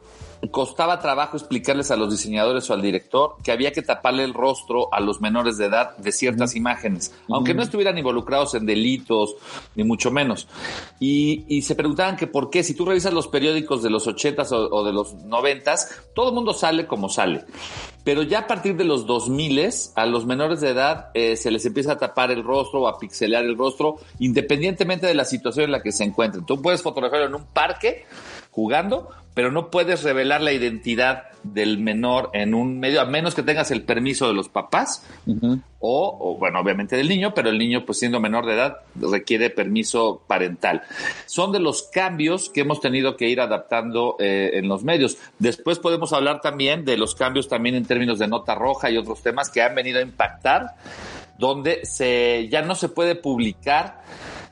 costaba 0.51 1.01
trabajo 1.01 1.37
explicarles 1.37 1.91
a 1.91 1.97
los 1.97 2.11
diseñadores 2.11 2.69
o 2.71 2.75
al 2.75 2.81
director 2.81 3.37
que 3.43 3.53
había 3.53 3.73
que 3.73 3.83
taparle 3.83 4.25
el 4.25 4.33
rostro 4.33 4.93
a 4.93 5.01
los 5.01 5.21
menores 5.21 5.59
de 5.59 5.67
edad 5.67 5.97
de 5.99 6.13
ciertas 6.13 6.57
imágenes, 6.57 7.15
aunque 7.29 7.53
no 7.53 7.63
estuvieran 7.63 7.99
involucrados 7.99 8.55
en 8.55 8.65
delitos, 8.65 9.37
ni 9.75 9.85
mucho 9.85 10.11
menos. 10.11 10.49
Y, 10.99 11.61
se 11.61 11.75
preguntaban 11.75 12.17
que 12.17 12.27
por 12.27 12.49
qué, 12.49 12.65
si 12.65 12.75
tú 12.75 12.87
revisas 12.87 13.13
los 13.13 13.29
periódicos 13.29 13.83
de 13.83 13.91
los 13.91 14.07
ochentas 14.07 14.51
o, 14.53 14.83
de 14.83 14.93
los 14.93 15.15
noventas, 15.15 16.03
todo 16.15 16.31
el 16.31 16.35
mundo 16.35 16.55
sale 16.55 16.87
como 16.87 17.09
sale. 17.09 17.45
Pero 18.03 18.23
ya 18.23 18.41
a 18.41 18.47
partir 18.47 18.77
de 18.77 18.85
los 18.85 19.07
2000 19.07 19.51
a 19.95 20.07
los 20.07 20.25
menores 20.25 20.61
de 20.61 20.71
edad 20.71 21.11
eh, 21.13 21.37
se 21.37 21.51
les 21.51 21.67
empieza 21.67 21.93
a 21.93 21.99
tapar 21.99 22.31
el 22.31 22.43
rostro 22.43 22.81
o 22.81 22.89
a 22.89 22.99
pixelar 22.99 23.45
el 23.45 23.59
rostro, 23.59 23.97
independientemente 24.21 25.07
de 25.07 25.15
la 25.15 25.25
situación 25.25 25.67
en 25.67 25.73
la 25.73 25.83
que 25.83 25.93
se 25.93 26.05
encuentren. 26.05 26.47
Tú 26.47 26.63
puedes 26.63 26.83
fotografiarlo 26.83 27.29
en 27.29 27.35
un 27.35 27.47
parque 27.53 28.07
jugando, 28.51 29.11
pero 29.35 29.51
no 29.51 29.71
puedes 29.71 30.03
revelar 30.03 30.41
la 30.41 30.53
identidad 30.53 31.25
del 31.43 31.79
menor 31.79 32.31
en 32.35 32.53
un 32.55 32.79
medio, 32.79 33.01
a 33.01 33.07
menos 33.07 33.35
que 33.35 33.43
tengas 33.43 33.71
el 33.71 33.83
permiso 33.83 34.29
de 34.29 34.35
los 34.35 34.49
papás 34.49 35.07
o, 35.79 36.37
bueno, 36.39 36.61
obviamente 36.61 36.97
del 36.97 37.09
niño, 37.09 37.33
pero 37.35 37.49
el 37.49 37.59
niño, 37.59 37.87
pues 37.87 37.99
siendo 37.99 38.21
menor 38.21 38.45
de 38.45 38.55
edad, 38.55 38.79
requiere 39.01 39.49
permiso 39.49 40.23
parental. 40.27 40.83
Son 41.25 41.53
de 41.53 41.61
los 41.61 41.85
cambios 41.85 42.51
que 42.51 42.61
hemos 42.61 42.81
tenido 42.81 43.17
que 43.17 43.29
ir 43.29 43.41
adaptando 43.41 44.17
eh, 44.19 44.51
en 44.55 44.69
los 44.69 44.85
medios. 44.85 45.17
Después 45.39 45.79
podemos 45.79 46.13
hablar 46.13 46.43
también 46.43 46.85
de 46.85 46.99
los 46.99 47.15
cambios 47.15 47.49
también 47.49 47.75
en 47.77 47.87
términos 47.87 48.19
de 48.19 48.29
nota 48.29 48.55
roja 48.55 48.91
y 48.91 48.99
otros 48.99 49.23
temas 49.23 49.49
que 49.49 49.63
han 49.63 49.75
venido 49.75 50.01
a 50.01 50.03
impactar, 50.03 50.75
donde 51.39 51.87
se, 51.87 52.49
ya 52.51 52.61
no 52.61 52.75
se 52.75 52.91
puede 52.91 53.15
publicar 53.15 54.03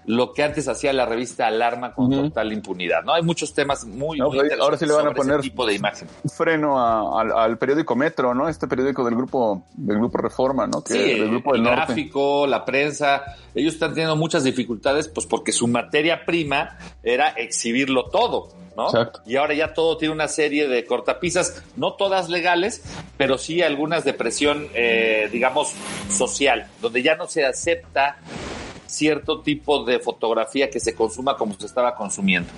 lo 0.09 0.33
que 0.33 0.43
antes 0.43 0.67
hacía 0.69 0.93
la 0.95 1.05
revista 1.05 1.47
Alarma 1.47 1.93
con 1.93 2.11
total 2.11 2.51
impunidad. 2.53 3.03
No 3.05 3.13
hay 3.13 3.23
muchos 3.23 3.53
temas 3.53 3.85
muy, 3.85 4.19
pues 4.19 4.51
ahora 4.59 4.79
sí 4.79 4.87
le 4.87 4.95
van 4.95 5.09
a 5.09 5.13
poner 5.13 5.43
tipo 5.43 5.67
de 5.67 5.75
imagen. 5.75 6.09
Freno 6.35 6.79
al 7.19 7.59
periódico 7.59 7.95
Metro, 7.95 8.35
¿no? 8.35 8.49
Este 8.49 8.67
periódico 8.67 9.05
del 9.05 9.15
grupo 9.15 9.65
del 9.75 9.99
grupo 9.99 10.17
Reforma, 10.17 10.67
¿no? 10.67 10.83
Que, 10.83 10.95
sí, 10.95 10.99
del 11.21 11.29
grupo 11.29 11.53
del 11.53 11.67
el 11.67 11.73
gráfico, 11.73 12.47
la 12.47 12.65
prensa, 12.65 13.23
ellos 13.55 13.75
están 13.75 13.91
teniendo 13.91 14.17
muchas 14.17 14.45
dificultades, 14.45 15.09
pues 15.09 15.27
porque 15.27 15.53
su 15.53 15.69
materia 15.69 16.25
prima 16.25 16.79
era 17.03 17.29
exhibirlo 17.29 18.05
todo. 18.05 18.49
¿no? 18.79 18.89
Y 19.27 19.35
ahora 19.37 19.55
ya 19.55 19.75
todo 19.75 19.99
tiene 19.99 20.15
una 20.15 20.29
serie 20.29 20.69
de 20.69 20.85
cortapisas, 20.85 21.65
no 21.77 21.95
todas 21.95 22.29
legales, 22.29 22.83
pero 23.17 23.37
sí 23.37 23.61
algunas 23.61 24.05
de 24.05 24.15
presión, 24.15 24.69
eh, 24.73 25.29
digamos, 25.33 25.75
social, 26.09 26.69
donde 26.81 27.03
ya 27.03 27.17
no 27.17 27.27
se 27.27 27.45
acepta 27.45 28.19
cierto 28.89 29.43
tipo 29.43 29.85
de 29.85 30.01
fotografía 30.01 30.71
que 30.71 30.81
se 30.81 30.95
consuma 30.95 31.37
como 31.37 31.55
se 31.55 31.67
estaba 31.67 31.95
consumiendo. 31.95 32.51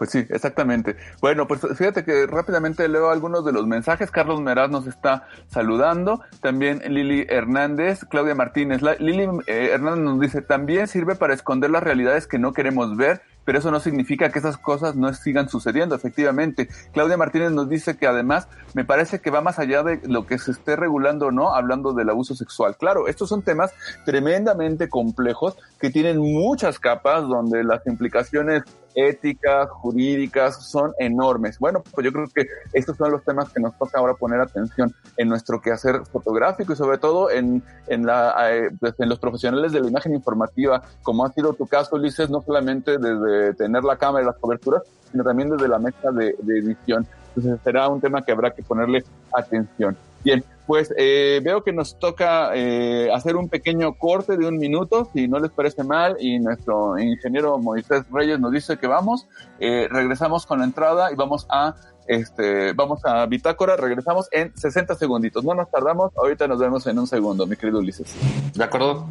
Pues 0.00 0.12
sí, 0.12 0.24
exactamente. 0.30 0.96
Bueno, 1.20 1.46
pues 1.46 1.60
fíjate 1.76 2.04
que 2.04 2.26
rápidamente 2.26 2.88
leo 2.88 3.10
algunos 3.10 3.44
de 3.44 3.52
los 3.52 3.66
mensajes. 3.66 4.10
Carlos 4.10 4.40
Meraz 4.40 4.70
nos 4.70 4.86
está 4.86 5.28
saludando. 5.48 6.22
También 6.40 6.80
Lili 6.88 7.26
Hernández, 7.28 8.06
Claudia 8.08 8.34
Martínez. 8.34 8.80
Lili 8.98 9.28
eh, 9.46 9.68
Hernández 9.72 10.02
nos 10.02 10.20
dice, 10.20 10.40
también 10.40 10.88
sirve 10.88 11.16
para 11.16 11.34
esconder 11.34 11.70
las 11.70 11.82
realidades 11.82 12.26
que 12.26 12.38
no 12.38 12.54
queremos 12.54 12.96
ver 12.96 13.20
pero 13.50 13.58
eso 13.58 13.72
no 13.72 13.80
significa 13.80 14.30
que 14.30 14.38
esas 14.38 14.56
cosas 14.58 14.94
no 14.94 15.12
sigan 15.12 15.48
sucediendo, 15.48 15.96
efectivamente. 15.96 16.68
Claudia 16.92 17.16
Martínez 17.16 17.50
nos 17.50 17.68
dice 17.68 17.96
que 17.96 18.06
además 18.06 18.46
me 18.74 18.84
parece 18.84 19.18
que 19.18 19.32
va 19.32 19.40
más 19.40 19.58
allá 19.58 19.82
de 19.82 20.00
lo 20.04 20.24
que 20.24 20.38
se 20.38 20.52
esté 20.52 20.76
regulando 20.76 21.26
o 21.26 21.30
no, 21.32 21.52
hablando 21.52 21.92
del 21.92 22.10
abuso 22.10 22.36
sexual. 22.36 22.76
Claro, 22.76 23.08
estos 23.08 23.28
son 23.28 23.42
temas 23.42 23.72
tremendamente 24.06 24.88
complejos 24.88 25.56
que 25.80 25.90
tienen 25.90 26.18
muchas 26.18 26.78
capas 26.78 27.26
donde 27.26 27.64
las 27.64 27.84
implicaciones 27.88 28.62
éticas, 28.94 29.68
jurídicas, 29.70 30.70
son 30.70 30.92
enormes. 30.98 31.58
Bueno, 31.58 31.82
pues 31.92 32.04
yo 32.04 32.12
creo 32.12 32.26
que 32.34 32.46
estos 32.72 32.96
son 32.96 33.12
los 33.12 33.24
temas 33.24 33.50
que 33.50 33.60
nos 33.60 33.76
toca 33.78 33.98
ahora 33.98 34.14
poner 34.14 34.40
atención 34.40 34.94
en 35.16 35.28
nuestro 35.28 35.60
quehacer 35.60 36.02
fotográfico 36.06 36.72
y 36.72 36.76
sobre 36.76 36.98
todo 36.98 37.30
en, 37.30 37.62
en, 37.86 38.06
la, 38.06 38.34
eh, 38.50 38.70
pues, 38.78 38.94
en 38.98 39.08
los 39.08 39.18
profesionales 39.18 39.72
de 39.72 39.80
la 39.80 39.88
imagen 39.88 40.14
informativa, 40.14 40.82
como 41.02 41.24
ha 41.24 41.32
sido 41.32 41.52
tu 41.54 41.66
caso, 41.66 41.96
Ulises, 41.96 42.30
no 42.30 42.42
solamente 42.42 42.98
desde 42.98 43.54
tener 43.54 43.84
la 43.84 43.96
cámara 43.96 44.24
y 44.24 44.26
las 44.26 44.38
coberturas, 44.38 44.82
sino 45.10 45.24
también 45.24 45.50
desde 45.50 45.68
la 45.68 45.78
mesa 45.78 46.10
de, 46.12 46.36
de 46.40 46.58
edición. 46.58 47.06
Entonces 47.34 47.60
será 47.62 47.88
un 47.88 48.00
tema 48.00 48.22
que 48.22 48.32
habrá 48.32 48.50
que 48.50 48.62
ponerle 48.62 49.04
atención. 49.32 49.96
Bien, 50.22 50.44
pues 50.70 50.94
eh, 50.96 51.40
veo 51.42 51.64
que 51.64 51.72
nos 51.72 51.98
toca 51.98 52.52
eh, 52.54 53.10
hacer 53.12 53.34
un 53.34 53.48
pequeño 53.48 53.94
corte 53.94 54.36
de 54.36 54.46
un 54.46 54.56
minuto, 54.56 55.10
si 55.12 55.26
no 55.26 55.40
les 55.40 55.50
parece 55.50 55.82
mal, 55.82 56.16
y 56.20 56.38
nuestro 56.38 56.96
ingeniero 56.96 57.58
Moisés 57.58 58.04
Reyes 58.08 58.38
nos 58.38 58.52
dice 58.52 58.76
que 58.76 58.86
vamos, 58.86 59.26
eh, 59.58 59.88
regresamos 59.90 60.46
con 60.46 60.60
la 60.60 60.66
entrada 60.66 61.10
y 61.10 61.16
vamos 61.16 61.44
a 61.50 61.74
este, 62.06 62.72
vamos 62.72 63.04
a 63.04 63.26
Bitácora, 63.26 63.74
regresamos 63.74 64.28
en 64.30 64.56
60 64.56 64.94
segunditos. 64.94 65.42
No 65.42 65.54
nos 65.54 65.68
tardamos, 65.72 66.12
ahorita 66.16 66.46
nos 66.46 66.60
vemos 66.60 66.86
en 66.86 67.00
un 67.00 67.08
segundo, 67.08 67.48
mi 67.48 67.56
querido 67.56 67.80
Ulises. 67.80 68.14
De 68.54 68.62
acuerdo. 68.62 69.08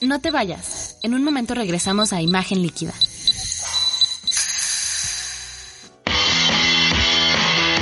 No 0.00 0.18
te 0.18 0.30
vayas. 0.30 0.98
En 1.02 1.12
un 1.12 1.24
momento 1.24 1.52
regresamos 1.54 2.14
a 2.14 2.22
Imagen 2.22 2.62
Líquida. 2.62 2.94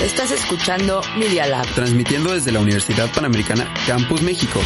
Estás 0.02 0.30
escuchando 0.30 1.00
Media 1.16 1.44
Lab. 1.46 1.66
Transmitiendo 1.74 2.32
desde 2.32 2.52
la 2.52 2.60
Universidad 2.60 3.10
Panamericana 3.12 3.66
Campus 3.84 4.22
México. 4.22 4.60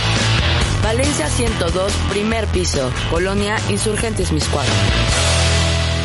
Valencia 0.82 1.26
102, 1.26 1.90
primer 2.10 2.46
piso. 2.48 2.92
Colonia 3.10 3.56
Insurgentes 3.70 4.30
Miscuac. 4.30 4.66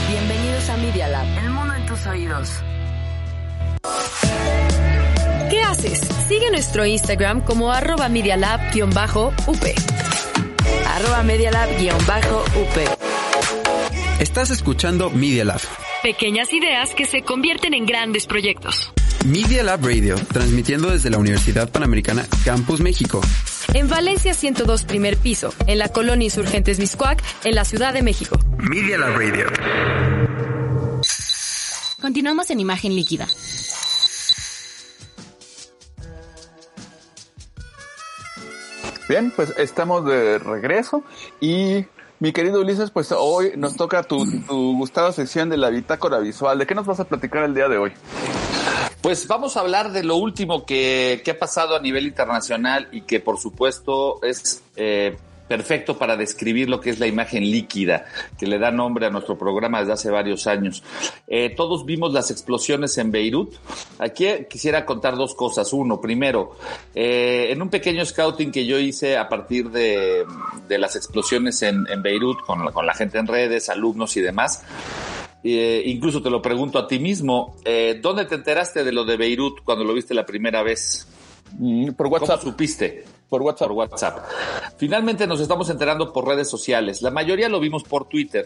Bienvenidos 0.10 0.70
a 0.70 0.78
Media 0.78 1.08
Lab. 1.10 1.28
El 1.40 1.50
mundo 1.50 1.74
en 1.74 1.86
tus 1.86 2.06
oídos. 2.08 2.50
¿Qué 5.50 5.62
haces? 5.62 6.00
Sigue 6.30 6.50
nuestro 6.50 6.86
Instagram 6.86 7.42
como 7.42 7.74
arroba 7.74 8.08
medialab-up. 8.08 9.34
Arroba 10.88 11.24
medialab-up. 11.24 12.62
Estás 14.22 14.52
escuchando 14.52 15.10
Media 15.10 15.44
Lab. 15.44 15.62
Pequeñas 16.02 16.54
ideas 16.54 16.96
que 16.96 17.06
se 17.06 17.24
convierten 17.24 17.74
en 17.74 17.86
grandes 17.86 18.26
proyectos. 18.26 18.94
Media 19.28 19.62
Lab 19.62 19.84
Radio, 19.84 20.16
transmitiendo 20.32 20.90
desde 20.90 21.10
la 21.10 21.18
Universidad 21.18 21.70
Panamericana 21.70 22.26
Campus 22.46 22.80
México. 22.80 23.20
En 23.74 23.90
Valencia 23.90 24.34
102 24.34 24.86
primer 24.86 25.18
piso, 25.18 25.54
en 25.66 25.80
la 25.80 25.90
colonia 25.90 26.24
Insurgentes 26.24 26.80
Miscuac, 26.80 27.22
en 27.44 27.54
la 27.54 27.66
Ciudad 27.66 27.94
de 27.94 28.04
México. 28.04 28.40
Media 28.58 28.98
Lab 28.98 29.18
Radio. 29.18 29.48
Continuamos 32.00 32.50
en 32.52 32.62
imagen 32.62 32.96
líquida. 32.96 33.28
Bien, 39.10 39.34
pues 39.36 39.54
estamos 39.58 40.06
de 40.06 40.40
regreso 40.40 41.04
y 41.42 41.86
mi 42.22 42.32
querido 42.32 42.62
Ulises, 42.62 42.92
pues 42.92 43.12
hoy 43.12 43.52
nos 43.58 43.76
toca 43.76 44.04
tu, 44.04 44.26
tu 44.44 44.78
gustada 44.78 45.12
sección 45.12 45.50
de 45.50 45.58
la 45.58 45.70
bitácora 45.70 46.20
visual. 46.20 46.60
¿De 46.60 46.66
qué 46.66 46.76
nos 46.76 46.86
vas 46.86 47.02
a 47.02 47.04
platicar 47.04 47.44
el 47.44 47.54
día 47.54 47.68
de 47.68 47.78
hoy? 47.78 47.92
Pues 49.08 49.26
vamos 49.26 49.56
a 49.56 49.62
hablar 49.62 49.94
de 49.94 50.04
lo 50.04 50.18
último 50.18 50.66
que, 50.66 51.22
que 51.24 51.32
ha 51.32 51.40
pasado 51.40 51.78
a 51.78 51.80
nivel 51.80 52.08
internacional 52.08 52.90
y 52.92 53.04
que 53.04 53.22
por 53.22 53.40
supuesto 53.40 54.22
es 54.22 54.62
eh, 54.76 55.16
perfecto 55.48 55.98
para 55.98 56.18
describir 56.18 56.70
lo 56.70 56.82
que 56.82 56.90
es 56.90 57.00
la 57.00 57.08
imagen 57.08 57.50
líquida, 57.50 58.04
que 58.38 58.46
le 58.46 58.60
da 58.60 58.70
nombre 58.70 59.06
a 59.06 59.10
nuestro 59.10 59.38
programa 59.38 59.80
desde 59.80 59.94
hace 59.94 60.12
varios 60.12 60.46
años. 60.46 60.84
Eh, 61.26 61.54
todos 61.56 61.86
vimos 61.86 62.12
las 62.12 62.32
explosiones 62.32 62.98
en 62.98 63.12
Beirut. 63.12 63.56
Aquí 63.98 64.28
quisiera 64.50 64.86
contar 64.86 65.16
dos 65.16 65.36
cosas. 65.36 65.72
Uno, 65.72 66.02
primero, 66.02 66.58
eh, 66.94 67.48
en 67.50 67.62
un 67.62 67.70
pequeño 67.70 68.06
scouting 68.06 68.52
que 68.52 68.66
yo 68.66 68.78
hice 68.78 69.16
a 69.16 69.30
partir 69.30 69.70
de, 69.70 70.26
de 70.68 70.78
las 70.78 70.98
explosiones 70.98 71.62
en, 71.62 71.88
en 71.90 72.02
Beirut, 72.02 72.42
con, 72.42 72.74
con 72.74 72.86
la 72.86 72.94
gente 72.94 73.20
en 73.20 73.28
redes, 73.28 73.70
alumnos 73.70 74.18
y 74.18 74.20
demás, 74.20 74.64
eh, 75.56 75.84
incluso 75.86 76.22
te 76.22 76.30
lo 76.30 76.42
pregunto 76.42 76.78
a 76.78 76.88
ti 76.88 77.00
mismo, 77.00 77.56
eh, 77.64 78.00
¿dónde 78.02 78.26
te 78.26 78.36
enteraste 78.36 78.84
de 78.84 78.92
lo 78.92 79.06
de 79.06 79.16
Beirut 79.16 79.64
cuando 79.64 79.86
lo 79.86 79.94
viste 79.94 80.14
la 80.14 80.26
primera 80.26 80.64
vez? 80.64 81.08
Mm, 81.58 81.92
por 81.92 82.08
WhatsApp. 82.08 82.42
¿Cómo 82.42 82.52
supiste? 82.52 83.06
Por 83.30 83.42
WhatsApp. 83.42 83.68
Por 83.68 83.78
WhatsApp. 83.78 84.18
Finalmente 84.78 85.26
nos 85.26 85.40
estamos 85.40 85.70
enterando 85.70 86.12
por 86.12 86.28
redes 86.28 86.50
sociales. 86.50 87.02
La 87.02 87.12
mayoría 87.12 87.48
lo 87.50 87.60
vimos 87.60 87.84
por 87.84 88.10
Twitter. 88.10 88.46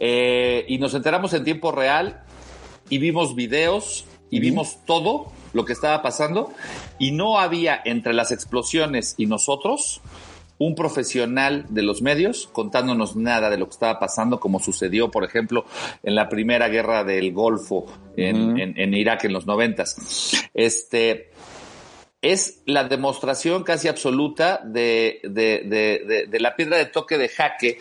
Eh, 0.00 0.64
y 0.66 0.78
nos 0.78 0.94
enteramos 0.94 1.34
en 1.34 1.44
tiempo 1.44 1.72
real 1.72 2.22
y 2.88 2.98
vimos 2.98 3.34
videos 3.34 4.06
y 4.30 4.40
vimos 4.40 4.78
todo 4.86 5.30
lo 5.52 5.64
que 5.64 5.72
estaba 5.72 6.00
pasando 6.00 6.52
y 6.98 7.12
no 7.12 7.38
había 7.38 7.80
entre 7.84 8.14
las 8.14 8.32
explosiones 8.32 9.14
y 9.18 9.26
nosotros 9.26 10.00
un 10.60 10.74
profesional 10.74 11.64
de 11.70 11.82
los 11.82 12.02
medios 12.02 12.48
contándonos 12.52 13.16
nada 13.16 13.48
de 13.48 13.56
lo 13.56 13.64
que 13.64 13.72
estaba 13.72 13.98
pasando, 13.98 14.38
como 14.38 14.60
sucedió, 14.60 15.10
por 15.10 15.24
ejemplo, 15.24 15.64
en 16.02 16.14
la 16.14 16.28
primera 16.28 16.68
guerra 16.68 17.02
del 17.02 17.32
Golfo 17.32 17.86
en, 18.14 18.60
en, 18.60 18.78
en 18.78 18.94
Irak 18.94 19.24
en 19.24 19.32
los 19.32 19.46
noventas. 19.46 19.96
Este, 20.52 21.30
es 22.20 22.60
la 22.66 22.84
demostración 22.84 23.64
casi 23.64 23.88
absoluta 23.88 24.60
de, 24.62 25.20
de, 25.24 25.62
de, 25.64 26.26
de, 26.28 26.40
la 26.40 26.54
piedra 26.54 26.76
de 26.76 26.84
toque 26.84 27.16
de 27.16 27.30
jaque 27.30 27.78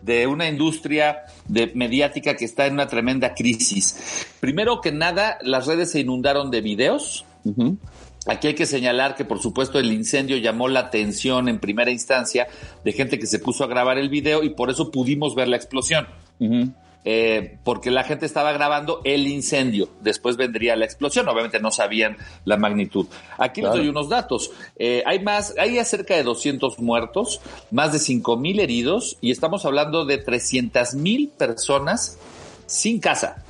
de 0.00 0.28
una 0.28 0.48
industria 0.48 1.24
de 1.48 1.72
mediática 1.74 2.36
que 2.36 2.44
está 2.44 2.66
en 2.66 2.74
una 2.74 2.86
tremenda 2.86 3.34
crisis. 3.34 4.28
Primero 4.38 4.80
que 4.80 4.92
nada, 4.92 5.38
las 5.42 5.66
redes 5.66 5.90
se 5.90 5.98
inundaron 5.98 6.52
de 6.52 6.60
videos. 6.60 7.24
Uh 7.42 7.52
-huh. 7.52 7.76
Aquí 8.26 8.48
hay 8.48 8.54
que 8.54 8.66
señalar 8.66 9.14
que, 9.14 9.24
por 9.24 9.40
supuesto, 9.40 9.78
el 9.78 9.92
incendio 9.92 10.36
llamó 10.36 10.68
la 10.68 10.80
atención 10.80 11.48
en 11.48 11.58
primera 11.58 11.90
instancia 11.90 12.48
de 12.84 12.92
gente 12.92 13.18
que 13.18 13.26
se 13.26 13.38
puso 13.38 13.64
a 13.64 13.66
grabar 13.66 13.98
el 13.98 14.10
video 14.10 14.42
y 14.42 14.50
por 14.50 14.70
eso 14.70 14.90
pudimos 14.90 15.34
ver 15.34 15.48
la 15.48 15.56
explosión. 15.56 16.06
Uh 16.38 16.44
-huh. 16.44 16.72
Eh, 17.02 17.56
porque 17.64 17.90
la 17.90 18.04
gente 18.04 18.26
estaba 18.26 18.52
grabando 18.52 19.00
el 19.04 19.26
incendio, 19.26 19.88
después 20.02 20.36
vendría 20.36 20.76
la 20.76 20.84
explosión, 20.84 21.26
obviamente 21.28 21.58
no 21.58 21.70
sabían 21.70 22.18
la 22.44 22.58
magnitud. 22.58 23.06
Aquí 23.38 23.62
claro. 23.62 23.76
les 23.76 23.84
doy 23.84 23.90
unos 23.90 24.10
datos, 24.10 24.50
eh, 24.76 25.02
hay 25.06 25.20
más, 25.20 25.54
hay 25.58 25.82
cerca 25.86 26.14
de 26.14 26.22
200 26.24 26.78
muertos, 26.78 27.40
más 27.70 27.94
de 27.94 28.00
5 28.00 28.36
mil 28.36 28.60
heridos 28.60 29.16
y 29.22 29.30
estamos 29.30 29.64
hablando 29.64 30.04
de 30.04 30.18
300 30.18 30.92
mil 30.94 31.30
personas 31.30 32.18
sin 32.66 33.00
casa. 33.00 33.44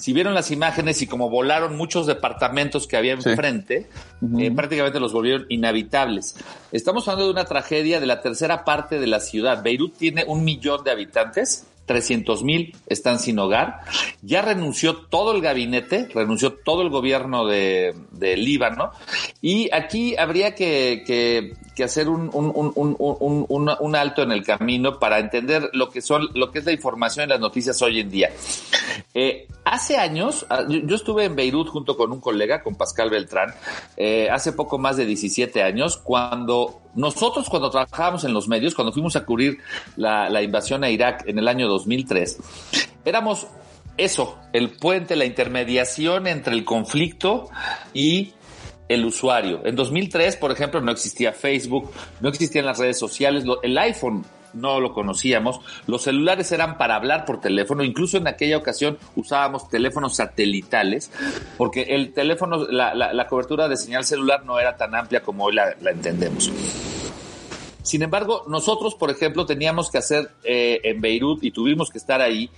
Si 0.00 0.14
vieron 0.14 0.34
las 0.34 0.50
imágenes 0.50 1.02
y 1.02 1.06
como 1.06 1.28
volaron 1.28 1.76
muchos 1.76 2.06
departamentos 2.06 2.86
que 2.86 2.96
había 2.96 3.12
enfrente, 3.12 3.88
sí. 3.90 4.26
uh 4.26 4.28
-huh. 4.28 4.46
eh, 4.46 4.50
prácticamente 4.50 4.98
los 4.98 5.12
volvieron 5.12 5.44
inhabitables. 5.50 6.36
Estamos 6.72 7.06
hablando 7.06 7.26
de 7.26 7.32
una 7.32 7.44
tragedia 7.44 8.00
de 8.00 8.06
la 8.06 8.22
tercera 8.22 8.64
parte 8.64 8.98
de 8.98 9.06
la 9.06 9.20
ciudad. 9.20 9.62
Beirut 9.62 9.96
tiene 9.98 10.24
un 10.26 10.42
millón 10.42 10.84
de 10.84 10.90
habitantes 10.90 11.66
300 11.90 12.44
mil 12.44 12.76
están 12.86 13.18
sin 13.18 13.36
hogar. 13.40 13.80
Ya 14.22 14.42
renunció 14.42 14.94
todo 14.94 15.34
el 15.34 15.42
gabinete, 15.42 16.06
renunció 16.14 16.52
todo 16.52 16.82
el 16.82 16.88
gobierno 16.88 17.46
de, 17.46 17.96
Líbano. 18.36 18.92
Y 19.42 19.68
aquí 19.74 20.16
habría 20.16 20.54
que, 20.54 21.52
hacer 21.84 22.08
un, 22.08 22.30
alto 23.96 24.22
en 24.22 24.30
el 24.30 24.44
camino 24.44 25.00
para 25.00 25.18
entender 25.18 25.68
lo 25.72 25.90
que 25.90 26.00
son, 26.00 26.28
lo 26.34 26.52
que 26.52 26.60
es 26.60 26.64
la 26.64 26.72
información 26.72 27.24
en 27.24 27.30
las 27.30 27.40
noticias 27.40 27.82
hoy 27.82 27.98
en 27.98 28.08
día. 28.08 28.30
Eh, 29.12 29.48
hace 29.64 29.96
años, 29.96 30.46
ah, 30.48 30.64
yo 30.68 30.94
estuve 30.94 31.24
en 31.24 31.34
Beirut 31.34 31.66
junto 31.66 31.96
con 31.96 32.12
un 32.12 32.20
colega, 32.20 32.62
con 32.62 32.76
Pascal 32.76 33.10
Beltrán, 33.10 33.52
eh, 33.96 34.28
hace 34.30 34.52
poco 34.52 34.78
más 34.78 34.96
de 34.96 35.06
17 35.06 35.64
años, 35.64 35.96
cuando 35.96 36.79
nosotros 36.94 37.48
cuando 37.48 37.70
trabajábamos 37.70 38.24
en 38.24 38.32
los 38.32 38.48
medios, 38.48 38.74
cuando 38.74 38.92
fuimos 38.92 39.16
a 39.16 39.24
cubrir 39.24 39.58
la, 39.96 40.42
invasión 40.42 40.84
a 40.84 40.90
Irak 40.90 41.24
en 41.26 41.38
el 41.38 41.48
año 41.48 41.68
2003, 41.68 42.38
éramos 43.04 43.46
eso, 43.96 44.38
el 44.52 44.70
puente, 44.70 45.16
la 45.16 45.24
intermediación 45.24 46.26
entre 46.26 46.54
el 46.54 46.64
conflicto 46.64 47.48
y 47.92 48.32
el 48.88 49.04
usuario. 49.04 49.60
En 49.64 49.76
2003, 49.76 50.36
por 50.36 50.50
ejemplo, 50.50 50.80
no 50.80 50.90
existía 50.90 51.32
Facebook, 51.32 51.90
no 52.20 52.28
existían 52.28 52.66
las 52.66 52.78
redes 52.78 52.98
sociales, 52.98 53.44
el 53.62 53.78
iPhone 53.78 54.24
no 54.54 54.80
lo 54.80 54.92
conocíamos, 54.92 55.60
los 55.86 56.02
celulares 56.02 56.50
eran 56.52 56.78
para 56.78 56.96
hablar 56.96 57.24
por 57.24 57.40
teléfono, 57.40 57.82
incluso 57.82 58.16
en 58.16 58.26
aquella 58.26 58.56
ocasión 58.56 58.98
usábamos 59.16 59.68
teléfonos 59.68 60.16
satelitales, 60.16 61.10
porque 61.56 61.82
el 61.82 62.12
teléfono, 62.12 62.66
la, 62.66 62.94
la, 62.94 63.26
cobertura 63.26 63.68
de 63.68 63.76
señal 63.76 64.04
celular 64.04 64.44
no 64.44 64.58
era 64.58 64.76
tan 64.76 64.94
amplia 64.94 65.22
como 65.22 65.44
hoy 65.44 65.54
la, 65.54 65.74
la 65.80 65.90
entendemos. 65.90 66.50
Sin 67.82 68.02
embargo, 68.02 68.44
nosotros, 68.46 68.94
por 68.94 69.10
ejemplo, 69.10 69.46
teníamos 69.46 69.90
que 69.90 69.98
hacer 69.98 70.30
eh, 70.44 70.80
en 70.84 71.00
Beirut 71.00 71.42
y 71.42 71.50
tuvimos 71.50 71.90
que 71.90 71.98
estar 71.98 72.20
ahí 72.20 72.50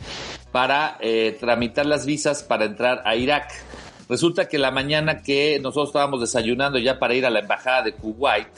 para 0.51 0.99
eh, 1.01 1.37
tramitar 1.39 1.87
las 1.87 2.07
visas 2.07 2.43
para 2.43 2.65
entrar 2.65 3.03
a 3.05 3.15
Irak. 3.15 3.53
Resulta 4.09 4.49
que 4.49 4.59
la 4.59 4.71
mañana 4.71 5.23
que 5.23 5.59
nosotros 5.61 5.91
estábamos 5.91 6.21
desayunando 6.21 6.79
ya 6.79 6.99
para 6.99 7.15
ir 7.15 7.25
a 7.25 7.31
la 7.31 7.39
embajada 7.39 7.83
de 7.83 7.95
Kuwait 7.95 8.49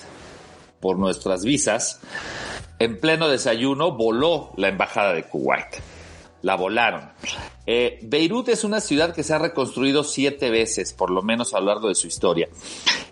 por 0.80 0.98
nuestras 0.98 1.44
visas, 1.44 2.00
en 2.84 2.98
pleno 2.98 3.28
desayuno 3.28 3.92
voló 3.92 4.52
la 4.56 4.68
embajada 4.68 5.12
de 5.12 5.24
Kuwait. 5.24 5.80
La 6.42 6.56
volaron. 6.56 7.10
Eh, 7.66 7.98
Beirut 8.02 8.50
es 8.50 8.64
una 8.64 8.80
ciudad 8.80 9.14
que 9.14 9.22
se 9.22 9.32
ha 9.32 9.38
reconstruido 9.38 10.04
siete 10.04 10.50
veces, 10.50 10.92
por 10.92 11.10
lo 11.10 11.22
menos 11.22 11.54
a 11.54 11.60
lo 11.60 11.66
largo 11.66 11.88
de 11.88 11.94
su 11.94 12.06
historia. 12.06 12.48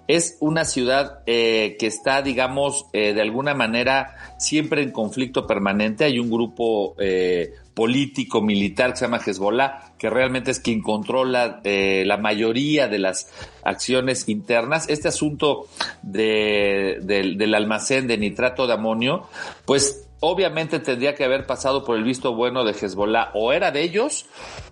Es 0.07 0.37
una 0.41 0.67
ciudad 0.67 1.21
eh, 1.25 1.77
que 1.79 1.87
está, 1.87 2.21
digamos, 2.21 2.85
eh, 2.93 3.15
de 3.15 3.23
alguna 3.23 3.55
manera 3.55 4.35
siempre 4.39 4.83
en 4.83 4.91
conflicto 4.91 5.47
permanente. 5.47 6.05
Hay 6.05 6.19
un 6.19 6.31
grupo 6.31 6.95
político, 7.75 8.43
militar 8.43 8.93
que 8.93 8.99
se 8.99 9.05
llama 9.07 9.21
Hezbollah, 9.25 9.95
que 9.99 10.11
realmente 10.11 10.51
es 10.51 10.61
quien 10.61 10.83
controla 10.83 11.61
eh, 11.65 12.05
la 12.07 12.17
mayoría 12.19 12.89
de 12.89 12.99
las 12.99 13.31
acciones 13.63 14.29
internas. 14.29 14.89
Este 14.89 15.09
asunto 15.09 15.69
de, 16.03 16.99
de, 17.03 17.35
del 17.37 17.55
almacén 17.55 18.07
de 18.07 18.19
nitrato 18.19 18.67
de 18.67 18.75
amonio, 18.75 19.27
pues 19.65 20.09
obviamente 20.25 20.79
tendría 20.79 21.15
que 21.15 21.25
haber 21.25 21.47
pasado 21.47 21.85
por 21.85 21.97
el 21.97 22.05
visto 22.05 22.35
bueno 22.35 22.65
de 22.65 22.73
Hezbollah. 22.73 23.31
O 23.35 23.53
era 23.53 23.73
de 23.73 23.83
ellos, 23.83 24.27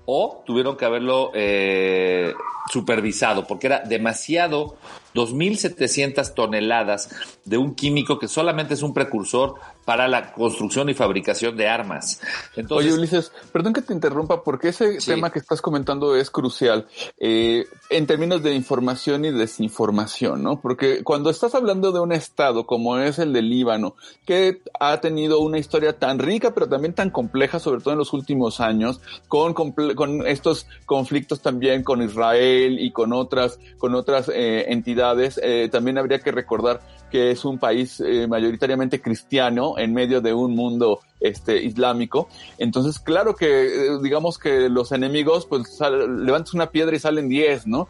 o 0.07 0.43
tuvieron 0.47 0.77
que 0.77 0.85
haberlo 0.85 1.33
eh, 1.35 2.33
supervisado, 2.71 3.47
porque 3.47 3.67
era 3.67 3.81
demasiado 3.81 4.77
2.700 5.15 6.35
toneladas 6.35 7.11
de 7.45 7.59
un 7.59 7.75
químico 7.75 8.19
que 8.19 8.29
solamente 8.29 8.75
es 8.75 8.83
un 8.83 8.95
precursor 8.95 9.55
para 9.91 10.07
la 10.07 10.33
construcción 10.33 10.89
y 10.89 10.95
fabricación 10.95 11.57
de 11.57 11.67
armas. 11.67 12.21
Oye, 12.69 12.93
Ulises, 12.93 13.33
perdón 13.53 13.73
que 13.73 13.83
te 13.83 13.93
interrumpa, 13.93 14.45
porque 14.45 14.69
ese 14.69 14.99
tema 15.05 15.33
que 15.33 15.41
estás 15.41 15.61
comentando 15.61 16.15
es 16.15 16.31
crucial 16.31 16.87
eh, 17.19 17.67
en 17.91 18.07
términos 18.07 18.43
de 18.45 18.55
información 18.55 19.25
y 19.25 19.33
desinformación, 19.33 20.45
¿no? 20.45 20.61
Porque 20.61 21.03
cuando 21.03 21.29
estás 21.29 21.57
hablando 21.57 21.91
de 21.91 21.99
un 21.99 22.13
estado 22.13 22.65
como 22.65 22.97
es 22.99 23.19
el 23.19 23.33
de 23.33 23.43
Líbano, 23.43 23.97
que 24.25 24.63
ha 24.79 25.01
tenido 25.01 25.41
una 25.41 25.59
historia 25.59 25.99
tan 25.99 26.21
rica, 26.21 26.55
pero 26.55 26.69
también 26.69 26.95
tan 26.95 27.11
compleja, 27.11 27.59
sobre 27.59 27.81
todo 27.81 27.93
en 27.93 27.99
los 27.99 28.13
últimos 28.13 28.61
años, 28.61 29.01
con, 29.27 29.55
con 29.55 30.27
estos 30.27 30.69
conflictos 30.87 31.41
también 31.41 31.83
con 31.83 32.01
Israel 32.01 32.79
y 32.79 32.93
con 32.93 33.13
otras, 33.13 33.59
con 33.77 33.97
otras 33.97 34.31
eh, 34.33 34.67
entidades, 34.69 35.41
eh, 35.43 35.69
también 35.71 35.99
habría 35.99 36.21
que 36.21 36.31
recordar 36.31 36.81
que 37.11 37.33
es 37.33 37.45
un 37.45 37.59
país 37.59 38.01
eh, 38.01 38.29
mayoritariamente 38.29 39.03
cristiano 39.03 39.75
en 39.79 39.93
medio 39.93 40.21
de 40.21 40.33
un 40.33 40.55
mundo 40.55 41.01
este 41.21 41.63
islámico. 41.63 42.29
Entonces, 42.59 42.99
claro 42.99 43.35
que 43.35 43.67
eh, 43.67 43.99
digamos 44.03 44.39
que 44.39 44.69
los 44.69 44.93
enemigos 44.93 45.47
pues 45.47 45.79
levantas 45.81 46.55
una 46.55 46.71
piedra 46.71 46.97
y 46.97 46.99
salen 46.99 47.29
10, 47.29 47.67
¿no? 47.67 47.89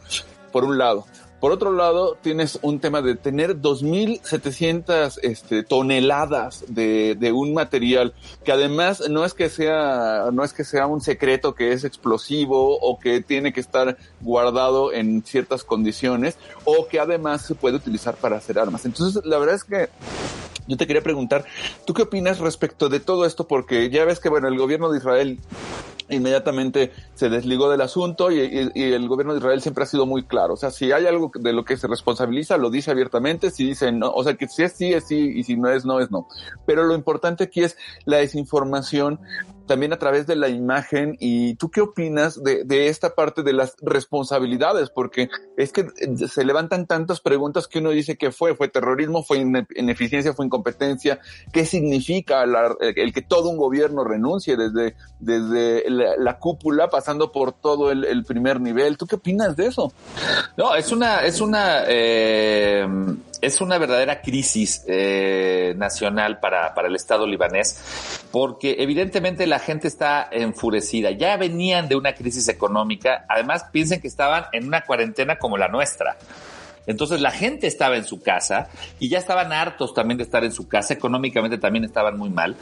Por 0.53 0.65
un 0.65 0.79
lado. 0.79 1.07
Por 1.41 1.53
otro 1.53 1.73
lado, 1.73 2.19
tienes 2.21 2.59
un 2.61 2.81
tema 2.81 3.01
de 3.01 3.15
tener 3.15 3.63
2.700 3.63 5.19
este, 5.23 5.63
toneladas 5.63 6.65
de, 6.69 7.17
de, 7.19 7.33
un 7.33 7.55
material 7.55 8.13
que 8.45 8.53
además 8.53 9.09
no 9.09 9.25
es 9.25 9.33
que 9.33 9.49
sea 9.49 10.27
no 10.35 10.45
es 10.45 10.53
que 10.53 10.65
sea 10.65 10.87
un 10.87 11.01
secreto 11.01 11.55
que 11.55 11.73
es 11.73 11.85
explosivo 11.85 12.79
o 12.79 12.99
que 12.99 13.23
tiene 13.23 13.55
que 13.55 13.61
estar 13.61 13.97
guardado 14.21 14.93
en 14.93 15.23
ciertas 15.25 15.65
condiciones 15.65 16.37
o 16.65 16.87
que 16.89 17.01
además 17.01 17.41
se 17.47 17.55
puede 17.55 17.77
utilizar 17.77 18.17
para 18.17 18.37
hacer 18.37 18.59
armas. 18.59 18.85
Entonces, 18.85 19.25
la 19.25 19.39
verdad 19.39 19.55
es 19.55 19.65
que 19.65 19.89
yo 20.71 20.77
te 20.77 20.87
quería 20.87 21.03
preguntar, 21.03 21.45
¿tú 21.85 21.93
qué 21.93 22.03
opinas 22.03 22.39
respecto 22.39 22.89
de 22.89 23.01
todo 23.01 23.27
esto? 23.27 23.49
Porque 23.49 23.91
ya 23.91 24.05
ves 24.05 24.21
que, 24.21 24.29
bueno, 24.29 24.49
el 24.49 24.57
gobierno 24.57 24.91
de 24.91 24.99
Israel 24.99 25.41
inmediatamente 26.09 26.93
se 27.15 27.29
desligó 27.29 27.71
del 27.71 27.81
asunto 27.81 28.31
y, 28.31 28.41
el 28.41 29.09
gobierno 29.09 29.33
de 29.33 29.39
Israel 29.39 29.61
siempre 29.63 29.85
ha 29.85 29.87
sido 29.87 30.07
muy 30.07 30.25
claro. 30.25 30.55
O 30.55 30.57
sea, 30.57 30.71
si 30.71 30.93
hay 30.93 31.07
algo 31.07 31.31
de 31.35 31.53
lo 31.53 31.65
que 31.65 31.77
se 31.77 31.87
responsabiliza, 31.87 32.57
lo 32.57 32.71
dice 32.71 32.91
abiertamente, 32.91 33.51
si 33.51 33.67
dice 33.67 33.93
no, 33.93 34.11
o 34.11 34.23
sea, 34.23 34.35
que 34.35 34.49
si 34.49 34.63
es 34.63 34.73
sí, 34.73 34.93
es 34.93 35.07
sí, 35.07 35.33
y 35.35 35.45
si 35.45 35.57
no 35.57 35.71
es 35.71 35.85
no, 35.85 36.01
es 36.01 36.11
no. 36.11 36.29
Pero 36.67 36.85
lo 36.85 36.95
importante 36.95 37.45
aquí 37.45 37.63
es 37.63 37.77
la 38.05 38.19
desinformación 38.19 39.21
también 39.71 39.93
a 39.93 40.01
través 40.01 40.27
de 40.27 40.35
la 40.35 40.49
imagen. 40.49 41.17
¿Y 41.21 41.55
tú 41.55 41.71
qué 41.71 41.81
opinas 41.81 42.43
de, 42.43 42.65
de, 42.65 42.89
esta 42.89 43.15
parte 43.15 43.45
de 43.45 43.53
las 43.53 43.77
responsabilidades? 43.81 44.91
Porque 44.91 45.29
es 45.57 45.73
que 45.73 45.87
se 46.27 46.45
levantan 46.45 46.89
tantas 46.89 47.21
preguntas 47.21 47.69
que 47.69 47.79
uno 47.79 47.91
dice 47.91 48.17
que 48.17 48.33
fue, 48.33 48.57
fue 48.57 48.67
terrorismo, 48.67 49.23
fue 49.23 49.39
ineficiencia, 49.77 50.33
fue 50.33 50.47
incompetencia. 50.47 51.21
¿Qué 51.53 51.65
significa 51.65 52.43
el 52.81 53.13
que 53.13 53.23
todo 53.23 53.49
un 53.49 53.59
gobierno 53.59 54.03
renuncie 54.03 54.57
desde, 54.57 54.97
desde 55.21 55.89
la, 55.89 56.37
cúpula 56.41 56.89
pasando 56.91 57.31
por 57.31 57.53
todo 57.53 57.93
el, 57.93 58.05
el, 58.05 58.25
primer 58.25 58.61
nivel? 58.61 58.99
¿Tú 58.99 59.07
qué 59.07 59.15
opinas 59.15 59.55
de 59.55 59.67
eso? 59.67 59.93
No, 60.57 60.75
es 60.75 60.91
una, 60.91 61.21
es 61.21 61.41
una, 61.41 61.85
eh, 61.87 62.85
es 63.41 63.61
una 63.61 63.79
verdadera 63.79 64.21
crisis 64.21 64.85
eh, 64.87 65.75
nacional 65.77 66.41
para, 66.41 66.75
para 66.75 66.89
el 66.89 66.97
Estado 66.97 67.27
libanés, 67.27 67.81
porque 68.31 68.77
evidentemente 68.79 69.47
la 69.47 69.59
gente 69.59 69.89
está 69.89 70.29
enfurecida. 70.31 71.11
Ya 71.11 71.37
venían 71.37 71.89
de 71.89 71.97
una 71.97 72.15
crisis 72.15 72.49
económica. 72.49 73.25
Además, 73.29 73.65
piensen 73.73 74.01
que 74.01 74.09
estaban 74.09 74.45
en 74.53 74.67
una 74.67 74.83
cuarentena 74.83 75.39
como 75.39 75.57
la 75.57 75.69
nuestra. 75.69 76.17
Entonces 76.87 77.21
la 77.21 77.31
gente 77.31 77.67
estaba 77.67 77.97
en 77.97 78.05
su 78.05 78.21
casa 78.21 78.69
y 78.99 79.09
ya 79.09 79.19
estaban 79.19 79.53
hartos 79.53 79.95
también 79.95 80.19
de 80.19 80.25
estar 80.25 80.45
en 80.45 80.53
su 80.53 80.69
casa. 80.69 80.95
Económicamente 80.95 81.59
también 81.59 81.85
estaban 81.85 82.19
muy 82.19 82.31
mal. 82.31 82.57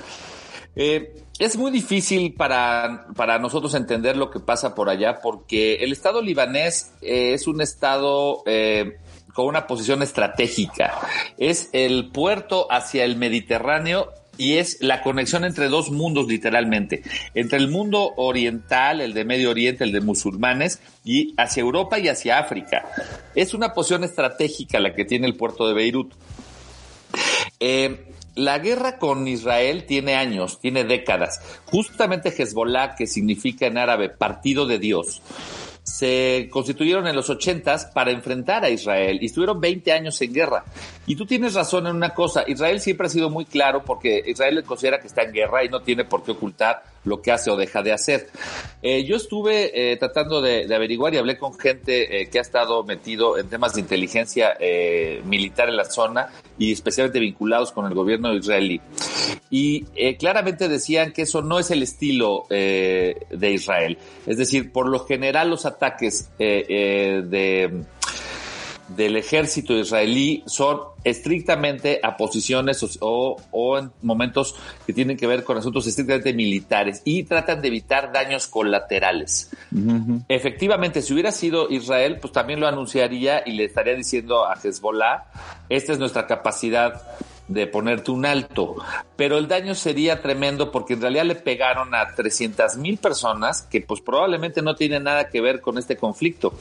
Eh, 0.77 1.15
es 1.39 1.57
muy 1.57 1.71
difícil 1.71 2.35
para, 2.35 3.07
para, 3.17 3.39
nosotros 3.39 3.75
entender 3.75 4.17
lo 4.17 4.31
que 4.31 4.39
pasa 4.39 4.75
por 4.75 4.89
allá 4.89 5.21
porque 5.21 5.77
el 5.77 5.93
Estado 5.93 6.21
libanés 6.21 6.93
eh, 7.01 7.33
es 7.35 7.47
un 7.47 7.61
Estado 7.61 8.43
eh, 8.47 8.99
con 9.39 9.47
una 9.47 9.69
posición 9.69 10.03
estratégica. 10.03 10.99
Es 11.37 11.71
el 11.73 12.11
puerto 12.11 12.67
hacia 12.73 13.05
el 13.05 13.15
Mediterráneo 13.15 14.13
y 14.37 14.57
es 14.57 14.79
la 14.81 15.01
conexión 15.01 15.45
entre 15.45 15.69
dos 15.69 15.93
mundos 15.93 16.27
literalmente, 16.27 17.05
entre 17.35 17.59
el 17.59 17.69
mundo 17.69 18.15
oriental, 18.17 19.01
el 19.01 19.15
de 19.15 19.25
Medio 19.25 19.51
Oriente, 19.51 19.85
el 19.85 19.93
de 19.93 20.01
musulmanes, 20.01 20.81
y 21.05 21.35
hacia 21.37 21.61
Europa 21.61 22.01
y 22.01 22.09
hacia 22.09 22.41
África. 22.41 22.85
Es 23.37 23.55
una 23.55 23.75
posición 23.75 24.03
estratégica 24.03 24.81
la 24.81 24.93
que 24.93 25.05
tiene 25.05 25.29
el 25.29 25.37
puerto 25.37 25.69
de 25.69 25.75
Beirut. 25.75 26.15
Eh, 27.61 28.13
la 28.35 28.59
guerra 28.59 28.99
con 28.99 29.29
Israel 29.29 29.85
tiene 29.87 30.17
años, 30.17 30.59
tiene 30.59 30.83
décadas. 30.83 31.41
Justamente 31.67 32.35
Hezbollah, 32.37 32.97
que 32.97 33.07
significa 33.07 33.69
en 33.69 33.79
árabe 33.79 34.09
partido 34.09 34.67
de 34.67 34.81
Dios, 34.81 35.23
se 35.89 36.49
constituyeron 36.51 37.07
en 37.07 37.17
los 37.17 37.31
ochentas 37.31 37.87
para 37.87 38.11
enfrentar 38.11 38.63
a 38.63 38.69
Israel 38.69 39.19
y 39.23 39.27
estuvieron 39.27 39.59
20 39.59 39.91
años 39.93 40.21
en 40.21 40.35
guerra. 40.35 40.65
Y 41.07 41.17
tú 41.17 41.25
tienes 41.25 41.55
razón 41.55 41.87
en 41.87 41.97
una 41.97 42.11
cosa, 42.11 42.45
Israel 42.47 42.81
siempre 42.81 43.07
ha 43.07 43.11
sido 43.11 43.31
muy 43.31 43.47
claro 43.47 43.83
porque 43.85 44.23
Israel 44.27 44.63
considera 44.65 45.01
que 45.01 45.07
está 45.07 45.23
en 45.23 45.33
guerra 45.33 45.65
y 45.65 45.71
no 45.71 45.81
tiene 45.81 46.05
por 46.05 46.23
qué 46.23 46.33
ocultar 46.33 46.83
lo 47.05 47.23
que 47.23 47.33
hace 47.33 47.51
o 47.51 47.57
deja 47.57 47.83
de 47.83 47.93
hacer. 47.93 48.29
Eh, 48.83 49.05
yo 49.05 49.17
estuve 49.17 49.93
eh, 49.93 49.97
tratando 49.97 50.43
de, 50.43 50.73
averiguar 50.75 51.15
y 51.15 51.17
hablé 51.17 51.39
con 51.39 51.59
gente 51.59 52.21
eh, 52.21 52.29
que 52.29 52.39
ha 52.39 52.43
estado 52.43 52.85
metido 52.85 53.39
en 53.39 53.49
temas 53.49 53.73
de 53.75 53.81
inteligencia 53.81 54.57
militar 55.25 55.69
en 55.69 55.77
la 55.77 55.85
zona 55.85 56.29
y 56.59 56.73
especialmente 56.73 57.21
vinculados 57.21 57.73
con 57.73 57.87
el 57.87 57.95
gobierno 57.95 58.35
israelí. 58.35 58.81
Y 59.51 59.83
claramente 60.19 60.69
decían 60.69 61.13
que 61.13 61.23
eso 61.23 61.41
no 61.43 61.59
es 61.59 61.71
el 61.71 61.83
estilo 61.83 62.47
de 62.49 63.51
Israel. 63.53 63.97
Es 64.27 64.37
decir, 64.37 64.73
por 64.73 64.89
lo 64.89 65.01
general 65.07 65.51
los 65.51 65.65
ataques 65.67 66.31
de 66.39 67.85
del 68.89 69.17
ejército 69.17 69.75
israelí 69.75 70.43
son 70.47 70.81
estrictamente 71.05 72.01
a 72.03 72.17
posiciones 72.17 72.83
o, 73.01 73.37
o, 73.51 73.79
en 73.79 73.91
momentos 74.03 74.55
que 74.87 74.93
tienen 74.93 75.17
que 75.17 75.27
ver 75.27 75.45
con 75.45 75.59
asuntos 75.59 75.87
estrictamente 75.87 76.33
militares 76.33 77.03
y 77.05 77.25
tratan 77.25 77.61
de 77.61 77.69
evitar 77.69 78.13
daños 78.13 78.47
colaterales. 78.47 79.51
Efectivamente, 80.29 81.03
si 81.03 81.13
hubiera 81.13 81.33
sido 81.33 81.69
Israel, 81.71 82.19
pues 82.21 82.33
también 82.33 82.61
lo 82.61 82.67
anunciaría 82.67 83.43
y 83.45 83.53
le 83.53 83.65
estaría 83.65 83.95
diciendo 83.95 84.47
a 84.47 84.55
Hezbollah, 84.55 85.25
esta 85.69 85.93
es 85.93 85.99
nuestra 85.99 86.27
capacidad 86.27 87.03
de 87.49 87.67
ponerte 87.67 88.11
un 88.11 88.27
alto, 88.27 88.77
pero 89.17 89.39
el 89.39 89.49
daño 89.49 89.75
sería 89.75 90.21
tremendo 90.21 90.71
porque 90.71 90.95
en 90.95 91.01
realidad 91.01 91.25
le 91.25 91.35
pegaron 91.35 91.95
a 91.95 92.15
300 92.15 92.77
mil 92.77 92.99
personas 92.99 93.63
que 93.63 93.81
pues 93.81 94.01
probablemente 94.01 94.63
no 94.63 94.77
tienen 94.77 95.05
nada 95.05 95.29
que 95.29 95.41
ver 95.41 95.61
con 95.61 95.79
este 95.79 95.97
conflicto. 95.97 96.55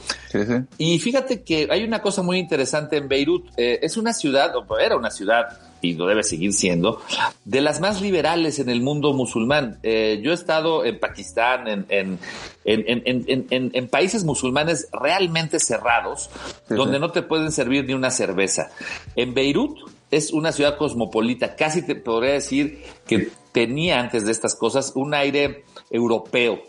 Y 0.78 0.98
fíjate 0.98 1.42
que 1.42 1.68
hay 1.70 1.84
una 1.84 2.00
cosa 2.00 2.22
muy 2.22 2.38
interesante 2.38 2.96
en 2.96 3.08
Beirut, 3.08 3.46
eh, 3.56 3.78
es 3.82 3.96
una 3.96 4.12
ciudad, 4.12 4.52
o 4.56 4.78
era 4.78 4.96
una 4.96 5.10
ciudad, 5.10 5.58
y 5.80 5.94
lo 5.94 6.06
debe 6.06 6.22
seguir 6.22 6.52
siendo, 6.52 7.00
de 7.44 7.60
las 7.60 7.80
más 7.80 8.00
liberales 8.00 8.58
en 8.58 8.68
el 8.68 8.80
mundo 8.80 9.12
musulmán. 9.12 9.78
Eh, 9.82 10.20
yo 10.22 10.30
he 10.30 10.34
estado 10.34 10.84
en 10.84 10.98
Pakistán, 10.98 11.68
en, 11.68 11.86
en, 11.88 12.18
en, 12.64 13.70
en 13.74 13.88
países 13.88 14.24
musulmanes 14.24 14.88
realmente 14.92 15.60
cerrados, 15.60 16.30
donde 16.68 16.98
no 16.98 17.10
te 17.10 17.22
pueden 17.22 17.52
servir 17.52 17.84
ni 17.84 17.92
una 17.92 18.10
cerveza. 18.10 18.70
En 19.16 19.34
Beirut, 19.34 19.78
es 20.10 20.32
una 20.32 20.52
ciudad 20.52 20.78
cosmopolita, 20.78 21.56
casi 21.56 21.82
te 21.82 21.94
podría 21.94 22.32
decir 22.32 22.82
que 23.06 23.30
tenía 23.52 24.00
antes 24.00 24.24
de 24.24 24.32
estas 24.32 24.54
cosas 24.54 24.92
un 24.94 25.14
aire 25.14 25.64
europeo 25.90 26.60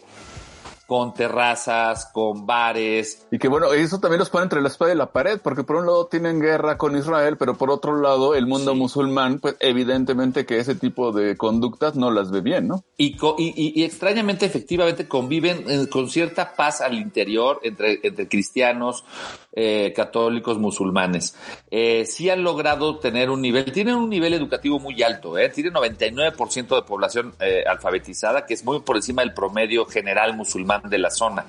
con 0.89 1.13
terrazas, 1.13 2.10
con 2.12 2.47
bares. 2.47 3.28
Y 3.30 3.38
que 3.38 3.47
bueno, 3.47 3.71
eso 3.73 3.99
también 3.99 4.17
los 4.17 4.32
pone 4.32 4.45
entre 4.45 4.60
la 4.60 4.69
espada 4.69 4.91
y 4.91 4.97
la 4.97 5.12
pared, 5.12 5.39
porque 5.39 5.63
por 5.63 5.75
un 5.75 5.86
lado 5.86 6.08
tienen 6.08 6.39
guerra 6.39 6.80
con 6.80 6.97
Israel, 6.97 7.38
pero 7.38 7.56
por 7.56 7.69
otro 7.69 8.02
lado 8.02 8.34
el 8.34 8.47
mundo 8.47 8.73
musulmán, 8.73 9.38
pues 9.38 9.56
evidentemente 9.60 10.47
que 10.47 10.58
ese 10.58 10.73
tipo 10.73 11.12
de 11.12 11.38
conductas 11.38 11.95
no 11.95 12.10
las 12.10 12.32
ve 12.32 12.41
bien, 12.41 12.67
¿no? 12.67 12.84
Y, 12.97 13.17
y, 13.38 13.80
y, 13.80 13.84
extrañamente, 13.84 14.47
efectivamente, 14.47 15.08
conviven 15.08 15.63
eh, 15.69 15.88
con 15.91 16.10
cierta 16.10 16.56
paz 16.56 16.82
al 16.82 16.95
interior 16.95 17.60
entre, 17.62 17.99
entre 18.02 18.28
cristianos, 18.28 19.06
eh, 19.53 19.93
católicos, 19.95 20.57
musulmanes. 20.59 21.35
Eh, 21.71 22.05
sí 22.05 22.29
han 22.29 22.43
logrado 22.43 22.99
tener 22.99 23.29
un 23.29 23.41
nivel, 23.41 23.71
tienen 23.71 23.95
un 23.95 24.09
nivel 24.09 24.33
educativo 24.33 24.79
muy 24.79 25.01
alto, 25.01 25.38
¿eh? 25.38 25.49
tienen 25.49 25.73
99% 25.73 26.75
de 26.75 26.81
población 26.83 27.33
eh, 27.39 27.63
alfabetizada, 27.67 28.45
que 28.45 28.53
es 28.53 28.63
muy 28.63 28.81
por 28.81 28.95
encima 28.95 29.21
del 29.21 29.33
promedio 29.33 29.85
general 29.85 30.35
musulmán 30.35 30.83
de 30.89 30.97
la 30.97 31.09
zona. 31.09 31.45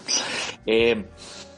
Eh, 0.66 1.04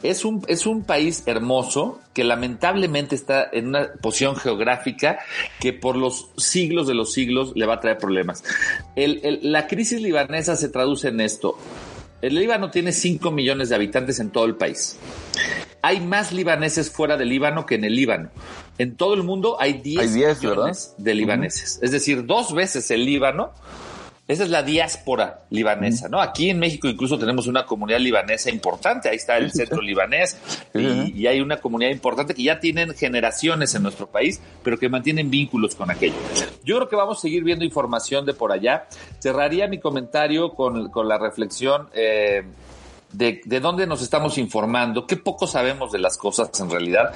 es 0.03 0.25
un, 0.25 0.45
es 0.49 0.67
un 0.67 0.83
país 0.83 1.23
hermoso 1.27 2.01
que 2.13 2.25
lamentablemente 2.25 3.15
está 3.15 3.49
en 3.53 3.69
una 3.69 3.93
posición 4.01 4.35
geográfica 4.35 5.21
que 5.61 5.73
por 5.73 5.97
los 5.97 6.31
siglos 6.37 6.89
de 6.89 6.95
los 6.95 7.13
siglos 7.13 7.53
le 7.55 7.67
va 7.67 7.75
a 7.75 7.81
traer 7.81 7.99
problemas. 7.99 8.43
la 8.97 9.69
crisis 9.69 10.03
libanesa 10.03 10.57
se 10.57 10.69
traduce 10.69 11.09
en 11.09 11.21
esto. 11.21 11.57
El 12.21 12.37
Líbano 12.37 12.71
tiene 12.71 12.93
5 12.93 13.31
millones 13.31 13.69
de 13.69 13.75
habitantes 13.75 14.21
en 14.21 14.31
todo 14.31 14.45
el 14.45 14.55
país. 14.55 14.97
Hay 15.83 16.01
más 16.01 16.33
libaneses 16.33 16.91
fuera 16.91 17.17
del 17.17 17.29
Líbano 17.29 17.67
que 17.67 17.75
en 17.75 17.85
el 17.85 17.95
Líbano. 17.95 18.31
En 18.79 18.97
todo 18.97 19.15
el 19.15 19.25
mundo 19.25 19.57
hay 19.61 19.75
10, 19.75 20.13
millones 20.13 20.95
de 20.97 21.15
libaneses. 21.15 21.79
Es 21.83 21.91
decir, 21.91 22.25
dos 22.25 22.55
veces 22.55 22.91
el 22.91 23.05
Líbano 23.05 23.53
esa 24.29 24.45
es 24.45 24.51
la 24.51 24.63
diáspora 24.63 25.41
libanesa, 25.51 26.09
¿no? 26.09 26.21
Aquí 26.21 26.49
en 26.49 26.61
México 26.61 26.87
incluso 26.87 27.19
tenemos 27.19 27.49
una 27.49 27.67
comunidad 27.67 27.99
libanesa 27.99 28.51
importante, 28.51 29.09
ahí 29.09 29.17
está 29.17 29.37
el 29.37 29.51
centro 29.51 29.83
libanés 29.83 30.39
y, 30.75 31.27
hay 31.27 31.41
una 31.41 31.57
comunidad 31.57 31.91
importante 31.91 32.33
que 32.33 32.45
ya 32.45 32.61
tienen 32.61 32.95
generaciones 32.95 33.75
en 33.75 33.83
nuestro 33.83 34.07
país, 34.07 34.41
pero 34.63 34.79
que 34.79 34.89
mantienen 34.89 35.29
vínculos 35.29 35.75
con 35.75 35.91
aquello. 35.91 36.15
Yo 36.65 36.77
creo 36.77 36.89
que 36.89 36.97
vamos 36.97 37.19
a 37.19 37.21
seguir 37.21 37.43
viendo 37.43 37.65
información 37.65 38.25
de 38.25 38.33
por 38.33 38.53
allá. 38.53 38.87
Cerraría 39.19 39.67
mi 39.67 39.79
comentario 39.79 40.55
con, 40.55 40.91
la 41.09 41.19
reflexión 41.19 41.89
eh, 41.93 42.45
de, 43.13 43.61
dónde 43.61 43.87
nos 43.87 44.03
estamos 44.03 44.39
informando, 44.39 45.07
qué 45.07 45.17
poco 45.17 45.47
sabemos 45.47 45.93
de 45.93 45.99
las 45.99 46.17
cosas 46.17 46.49
en 46.61 46.71
realidad, 46.71 47.13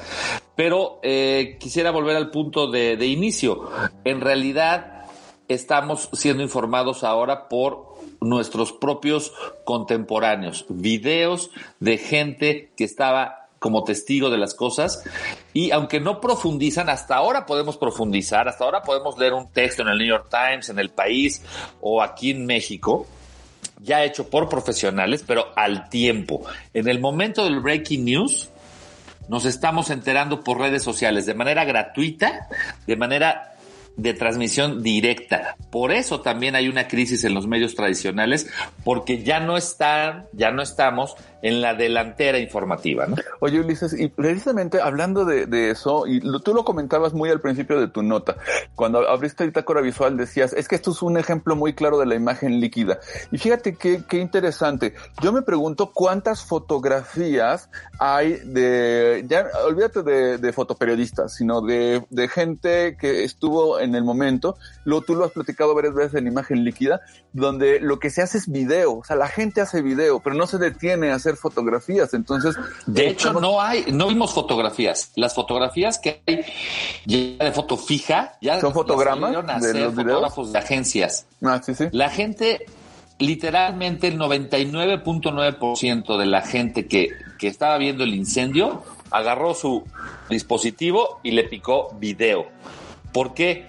pero 0.55 1.01
eh, 1.03 1.57
quisiera 1.59 1.91
volver 1.91 2.17
al 2.17 2.31
punto 2.31 2.71
de, 2.71 2.97
de 2.97 3.07
inicio. 3.07 3.71
En 4.05 4.21
realidad, 4.21 5.07
estamos 5.49 6.09
siendo 6.13 6.43
informados 6.43 7.05
ahora 7.05 7.49
por 7.49 7.97
nuestros 8.21 8.73
propios 8.73 9.33
contemporáneos, 9.65 10.67
videos 10.69 11.51
de 11.81 11.99
gente 11.99 12.73
que 12.77 12.85
estaba 12.85 13.47
como 13.59 13.85
testigo 13.85 14.31
de 14.31 14.39
las 14.39 14.55
cosas 14.55 15.03
y 15.53 15.71
aunque 15.71 15.99
no 15.99 16.21
profundizan, 16.21 16.89
hasta 16.89 17.17
ahora 17.17 17.47
podemos 17.47 17.77
profundizar, 17.77 18.49
hasta 18.49 18.65
ahora 18.65 18.83
podemos 18.83 19.19
leer 19.19 19.33
un 19.33 19.51
texto 19.51 19.83
en 19.83 19.89
el 19.89 19.99
New 19.99 20.07
York 20.07 20.29
Times, 20.31 20.69
en 20.69 20.79
el 20.79 20.91
país 20.91 21.43
o 21.81 22.03
aquí 22.03 22.31
en 22.31 22.47
México, 22.47 23.07
ya 23.81 24.05
hecho 24.05 24.29
por 24.29 24.49
profesionales, 24.49 25.25
pero 25.27 25.47
al 25.57 25.89
tiempo. 25.89 26.45
En 26.75 26.89
el 26.89 27.01
momento 27.01 27.45
del 27.45 27.61
breaking 27.61 28.05
news, 28.05 28.51
nos 29.29 29.45
estamos 29.45 29.91
enterando 29.91 30.43
por 30.43 30.59
redes 30.59 30.83
sociales 30.83 31.27
de 31.27 31.35
manera 31.35 31.65
gratuita, 31.65 32.49
de 32.87 32.97
manera 32.97 33.57
de 33.97 34.13
transmisión 34.15 34.83
directa. 34.83 35.57
Por 35.71 35.93
eso 35.93 36.21
también 36.21 36.55
hay 36.55 36.69
una 36.69 36.87
crisis 36.87 37.25
en 37.25 37.35
los 37.35 37.47
medios 37.47 37.75
tradicionales, 37.75 38.49
porque 38.85 39.23
ya 39.23 39.41
no 39.41 39.57
están, 39.57 40.27
ya 40.33 40.51
no 40.51 40.63
estamos 40.63 41.17
en 41.43 41.61
la 41.61 41.75
delantera 41.75 42.39
informativa, 42.39 43.07
¿no? 43.07 43.17
Oye, 43.41 43.61
Ulises, 43.61 43.93
y 43.99 44.09
precisamente 44.09 44.81
hablando 44.81 45.25
de, 45.25 45.71
eso, 45.71 46.07
y 46.07 46.21
tú 46.43 46.55
lo 46.55 46.65
comentabas 46.65 47.13
muy 47.13 47.31
al 47.31 47.41
principio 47.41 47.81
de 47.81 47.89
tu 47.89 48.03
nota, 48.03 48.37
cuando 48.75 49.09
abriste 49.09 49.45
el 49.45 49.53
tácora 49.53 49.81
visual 49.81 50.17
decías, 50.17 50.53
es 50.53 50.69
que 50.69 50.75
esto 50.75 50.91
es 50.91 51.03
un 51.03 51.19
ejemplo 51.19 51.57
muy 51.57 51.75
claro 51.75 51.99
de 51.99 52.07
la 52.07 52.15
imagen 52.15 52.61
líquida. 52.61 52.99
Y 53.31 53.39
fíjate 53.39 53.77
qué, 53.77 54.03
qué 54.09 54.19
interesante. 54.19 54.95
Yo 55.23 55.33
me 55.33 55.43
pregunto 55.43 55.93
cuántas 55.93 56.45
fotografías 56.45 57.69
hay 57.99 58.39
de, 58.45 59.25
ya 59.29 59.47
olvídate 59.67 60.03
de, 60.03 60.39
de 60.39 60.53
fotoperiodistas, 60.53 61.35
sino 61.35 61.61
de, 61.61 62.05
de 62.11 62.29
gente 62.29 62.97
que 62.99 63.25
estuvo 63.25 63.81
en 63.81 63.95
el 63.95 64.05
momento, 64.05 64.57
lo, 64.85 65.03
tú 65.03 65.15
lo 65.15 65.25
has 65.25 65.33
platicado 65.33 65.75
varias 65.75 65.95
veces 65.95 66.15
en 66.15 66.27
imagen 66.27 66.65
líquida, 66.65 67.01
donde 67.33 67.81
lo 67.81 67.99
que 67.99 68.11
se 68.11 68.23
hace 68.23 68.39
es 68.39 68.51
video, 68.51 68.99
o 68.99 69.05
sea, 69.05 69.17
la 69.17 69.29
gente 69.29 69.61
hace 69.61 69.83
video, 69.83 70.21
pero 70.21 70.37
no 70.37 70.47
se 70.47 70.59
detiene 70.59 71.11
a 71.11 71.17
hacer 71.17 71.36
fotografías, 71.37 72.15
entonces... 72.15 72.57
De 72.87 73.09
hecho, 73.09 73.33
no 73.33 73.61
hay, 73.61 73.87
no 73.93 74.09
vimos 74.09 74.33
fotografías, 74.33 75.13
las 75.17 75.35
fotografías 75.35 75.99
que 75.99 76.23
hay 76.27 76.45
ya 77.05 77.45
de 77.45 77.53
foto 77.53 77.77
fija, 77.77 78.39
ya 78.41 78.61
son 78.61 78.73
fotogramas 78.73 79.63
de 79.63 79.81
los 79.81 79.95
fotógrafos 79.95 80.53
de 80.53 80.59
agencias. 80.59 81.27
Ah, 81.43 81.61
sí, 81.65 81.75
sí. 81.75 81.87
La 81.93 82.11
gente 82.11 82.67
literalmente 83.19 84.09
el 84.09 84.19
99.9% 84.19 86.19
de 86.19 86.27
la 86.27 86.43
gente 86.43 86.87
que, 86.87 87.11
que 87.39 87.49
estaba 87.49 87.79
viendo 87.79 88.05
el 88.05 88.15
incendio 88.15 88.83
agarró 89.11 89.55
su 89.55 89.85
dispositivo 90.29 91.21
y 91.23 91.31
le 91.31 91.45
picó 91.45 91.95
video. 91.99 92.49
¿Por 93.13 93.35
qué? 93.35 93.67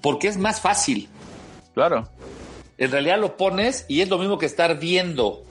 Porque 0.00 0.28
es 0.28 0.36
más 0.36 0.60
fácil. 0.60 1.08
Claro. 1.74 2.08
En 2.78 2.90
realidad 2.90 3.18
lo 3.18 3.36
pones 3.36 3.84
y 3.88 4.00
es 4.00 4.08
lo 4.08 4.18
mismo 4.18 4.38
que 4.38 4.46
estar 4.46 4.78
viendo 4.78 5.42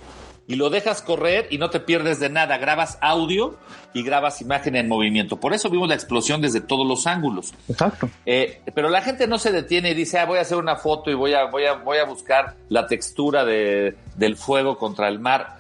y 0.48 0.56
lo 0.56 0.70
dejas 0.70 1.02
correr 1.02 1.48
y 1.50 1.58
no 1.58 1.70
te 1.70 1.80
pierdes 1.80 2.20
de 2.20 2.30
nada. 2.30 2.58
Grabas 2.58 2.98
audio 3.02 3.58
y 3.94 4.04
grabas 4.04 4.42
imagen 4.42 4.76
en 4.76 4.88
movimiento. 4.88 5.40
Por 5.40 5.54
eso 5.54 5.70
vimos 5.70 5.88
la 5.88 5.96
explosión 5.96 6.42
desde 6.42 6.60
todos 6.62 6.86
los 6.86 7.08
ángulos. 7.08 7.54
Exacto. 7.70 8.10
Eh, 8.26 8.62
pero 8.76 8.90
la 8.90 9.02
gente 9.02 9.28
no 9.28 9.40
se 9.40 9.52
detiene 9.52 9.92
y 9.92 9.94
dice, 9.94 10.20
ah, 10.20 10.26
voy 10.26 10.40
a 10.40 10.42
hacer 10.42 10.58
una 10.58 10.76
foto 10.76 11.10
y 11.10 11.14
voy 11.14 11.34
a, 11.34 11.46
voy 11.46 11.66
a, 11.66 11.74
voy 11.74 11.98
a 11.98 12.06
buscar 12.06 12.56
la 12.70 12.88
textura 12.88 13.46
de, 13.46 13.96
del 14.16 14.36
fuego 14.36 14.78
contra 14.78 15.08
el 15.08 15.20
mar. 15.20 15.58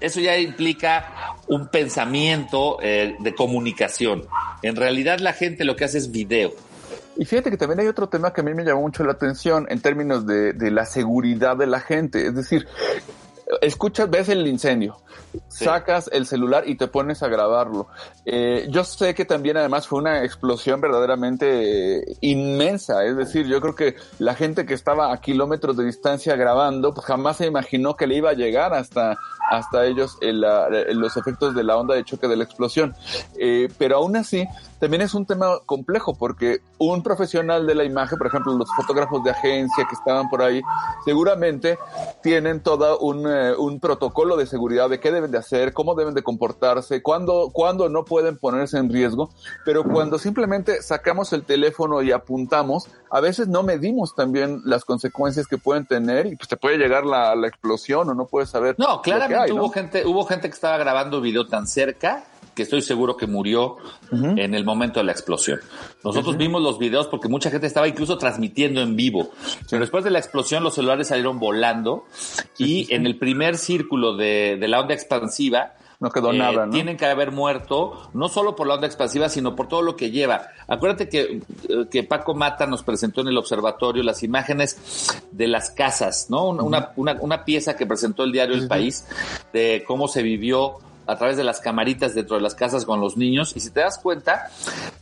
Eso 0.00 0.20
ya 0.20 0.36
implica 0.38 1.36
un 1.48 1.68
pensamiento 1.68 2.78
eh, 2.82 3.16
de 3.18 3.34
comunicación. 3.34 4.26
En 4.62 4.76
realidad 4.76 5.18
la 5.20 5.32
gente 5.32 5.64
lo 5.64 5.76
que 5.76 5.84
hace 5.84 5.98
es 5.98 6.10
video. 6.10 6.52
Y 7.18 7.24
fíjate 7.24 7.50
que 7.50 7.56
también 7.56 7.80
hay 7.80 7.86
otro 7.86 8.08
tema 8.08 8.32
que 8.32 8.42
a 8.42 8.44
mí 8.44 8.52
me 8.52 8.62
llamó 8.62 8.82
mucho 8.82 9.02
la 9.02 9.12
atención 9.12 9.66
en 9.70 9.80
términos 9.80 10.26
de, 10.26 10.52
de 10.52 10.70
la 10.70 10.84
seguridad 10.84 11.56
de 11.56 11.66
la 11.66 11.80
gente. 11.80 12.26
Es 12.26 12.34
decir, 12.34 12.66
escuchas, 13.60 14.10
ves 14.10 14.28
el 14.28 14.46
incendio, 14.46 14.96
sacas 15.48 16.10
el 16.12 16.26
celular 16.26 16.64
y 16.66 16.76
te 16.76 16.88
pones 16.88 17.22
a 17.22 17.28
grabarlo. 17.28 17.88
Eh, 18.24 18.66
yo 18.70 18.84
sé 18.84 19.14
que 19.14 19.24
también 19.24 19.56
además 19.56 19.86
fue 19.86 20.00
una 20.00 20.24
explosión 20.24 20.80
verdaderamente 20.80 22.04
inmensa, 22.20 23.04
es 23.04 23.16
decir, 23.16 23.46
yo 23.46 23.60
creo 23.60 23.74
que 23.74 23.96
la 24.18 24.34
gente 24.34 24.66
que 24.66 24.74
estaba 24.74 25.12
a 25.12 25.20
kilómetros 25.20 25.76
de 25.76 25.84
distancia 25.84 26.36
grabando, 26.36 26.92
pues 26.94 27.06
jamás 27.06 27.38
se 27.38 27.46
imaginó 27.46 27.96
que 27.96 28.06
le 28.06 28.16
iba 28.16 28.30
a 28.30 28.34
llegar 28.34 28.74
hasta, 28.74 29.16
hasta 29.50 29.86
ellos 29.86 30.18
los 30.20 31.16
efectos 31.16 31.54
de 31.54 31.64
la 31.64 31.76
onda 31.76 31.94
de 31.94 32.04
choque 32.04 32.28
de 32.28 32.36
la 32.36 32.44
explosión. 32.44 32.94
Eh, 33.38 33.68
pero 33.78 33.96
aún 33.96 34.16
así, 34.16 34.46
también 34.78 35.02
es 35.02 35.14
un 35.14 35.26
tema 35.26 35.58
complejo 35.64 36.14
porque 36.14 36.60
un 36.78 37.02
profesional 37.02 37.66
de 37.66 37.74
la 37.74 37.84
imagen, 37.84 38.18
por 38.18 38.26
ejemplo, 38.26 38.52
los 38.54 38.68
fotógrafos 38.74 39.24
de 39.24 39.30
agencia 39.30 39.86
que 39.88 39.94
estaban 39.94 40.28
por 40.28 40.42
ahí, 40.42 40.60
seguramente 41.04 41.78
tienen 42.22 42.60
todo 42.60 42.98
un, 42.98 43.26
eh, 43.26 43.54
protocolo 43.80 44.36
de 44.36 44.46
seguridad 44.46 44.88
de 44.88 45.00
qué 45.00 45.10
deben 45.26 45.32
de 45.32 45.38
hacer, 45.38 45.72
cómo 45.72 45.94
deben 45.94 46.14
de 46.14 46.22
comportarse, 46.22 47.02
cuándo, 47.02 47.50
cuándo 47.52 47.88
no 47.88 48.04
pueden 48.04 48.36
ponerse 48.38 48.78
en 48.78 48.90
riesgo, 48.90 49.30
pero 49.64 49.84
cuando 49.84 50.18
simplemente 50.18 50.82
sacamos 50.82 51.32
el 51.32 51.44
teléfono 51.44 52.02
y 52.02 52.12
apuntamos, 52.12 52.88
a 53.10 53.20
veces 53.20 53.48
no 53.48 53.62
medimos 53.62 54.14
también 54.14 54.60
las 54.64 54.84
consecuencias 54.84 55.46
que 55.46 55.58
pueden 55.58 55.86
tener 55.86 56.26
y 56.26 56.36
pues 56.36 56.48
te 56.48 56.56
puede 56.56 56.78
llegar 56.78 57.04
la, 57.04 57.34
la 57.34 57.48
explosión 57.48 58.08
o 58.08 58.14
no 58.14 58.26
puedes 58.26 58.50
saber. 58.50 58.74
No, 58.78 59.02
claramente 59.02 59.52
hubo 59.52 59.70
gente, 59.70 60.06
hubo 60.06 60.24
gente 60.24 60.48
que 60.48 60.54
estaba 60.54 60.78
grabando 60.78 61.20
video 61.20 61.46
tan 61.46 61.66
cerca 61.66 62.24
que 62.56 62.62
estoy 62.62 62.80
seguro 62.80 63.16
que 63.16 63.26
murió 63.26 63.76
en 64.10 64.54
el 64.54 64.64
momento 64.64 64.98
de 64.98 65.04
la 65.04 65.12
explosión. 65.12 65.60
Nosotros 66.02 66.38
vimos 66.38 66.62
los 66.62 66.78
videos 66.78 67.06
porque 67.06 67.28
mucha 67.28 67.50
gente 67.50 67.66
estaba 67.66 67.86
incluso 67.86 68.16
transmitiendo 68.16 68.80
en 68.80 68.96
vivo. 68.96 69.30
Pero 69.68 69.80
después 69.80 70.02
de 70.04 70.10
la 70.10 70.18
explosión 70.18 70.64
los 70.64 70.74
celulares 70.74 71.08
salieron 71.08 71.38
volando 71.38 72.06
y 72.58 72.92
en 72.94 73.06
el 73.06 73.16
primer 73.18 73.58
círculo 73.58 74.16
de, 74.16 74.58
la 74.60 74.80
onda 74.80 74.94
expansiva 74.94 75.74
no 75.98 76.10
quedó 76.10 76.32
eh, 76.32 76.38
nada, 76.38 76.66
¿no? 76.66 76.72
Tienen 76.72 76.96
que 76.96 77.06
haber 77.06 77.32
muerto, 77.32 78.10
no 78.12 78.28
solo 78.28 78.54
por 78.54 78.66
la 78.66 78.74
onda 78.74 78.86
expansiva, 78.86 79.28
sino 79.28 79.56
por 79.56 79.68
todo 79.68 79.80
lo 79.80 79.96
que 79.96 80.10
lleva. 80.10 80.48
Acuérdate 80.68 81.08
que, 81.08 81.40
eh, 81.68 81.86
que 81.90 82.02
Paco 82.02 82.34
Mata 82.34 82.66
nos 82.66 82.82
presentó 82.82 83.22
en 83.22 83.28
el 83.28 83.38
observatorio 83.38 84.02
las 84.02 84.22
imágenes 84.22 85.22
de 85.32 85.46
las 85.46 85.70
casas, 85.70 86.26
¿no? 86.28 86.48
Una, 86.48 86.92
una, 86.96 87.16
una 87.20 87.44
pieza 87.44 87.76
que 87.76 87.86
presentó 87.86 88.24
el 88.24 88.32
diario 88.32 88.54
El 88.54 88.68
País 88.68 89.06
de 89.52 89.84
cómo 89.86 90.06
se 90.06 90.22
vivió 90.22 90.78
a 91.06 91.16
través 91.16 91.36
de 91.36 91.44
las 91.44 91.60
camaritas 91.60 92.14
dentro 92.14 92.36
de 92.36 92.42
las 92.42 92.54
casas 92.54 92.84
con 92.84 93.00
los 93.00 93.16
niños. 93.16 93.56
Y 93.56 93.60
si 93.60 93.70
te 93.70 93.80
das 93.80 93.98
cuenta, 93.98 94.50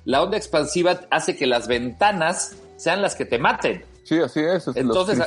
la 0.04 0.22
onda 0.22 0.36
expansiva 0.36 1.00
hace 1.10 1.36
que 1.36 1.46
las 1.46 1.66
ventanas 1.66 2.56
sean 2.76 3.02
las 3.02 3.14
que 3.14 3.24
te 3.24 3.38
maten. 3.38 3.84
Sí, 4.04 4.18
así 4.18 4.40
es. 4.40 4.68
Entonces, 4.74 5.18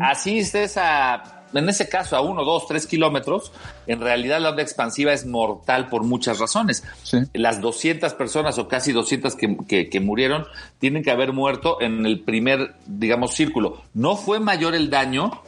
así 0.00 0.38
estés 0.38 0.76
a, 0.76 1.37
en 1.54 1.68
ese 1.68 1.88
caso, 1.88 2.16
a 2.16 2.20
uno, 2.20 2.44
dos, 2.44 2.66
tres 2.66 2.86
kilómetros, 2.86 3.52
en 3.86 4.00
realidad 4.00 4.40
la 4.40 4.50
onda 4.50 4.62
expansiva 4.62 5.12
es 5.12 5.26
mortal 5.26 5.88
por 5.88 6.02
muchas 6.04 6.38
razones. 6.38 6.84
Las 7.32 7.60
200 7.60 8.14
personas 8.14 8.58
o 8.58 8.68
casi 8.68 8.92
200 8.92 9.36
que, 9.36 9.88
que, 9.88 10.00
murieron 10.00 10.46
tienen 10.78 11.02
que 11.02 11.10
haber 11.10 11.32
muerto 11.32 11.80
en 11.80 12.06
el 12.06 12.20
primer, 12.20 12.74
digamos, 12.86 13.34
círculo. 13.34 13.82
No 13.94 14.16
fue 14.16 14.40
mayor 14.40 14.74
el 14.74 14.90
daño 14.90 15.42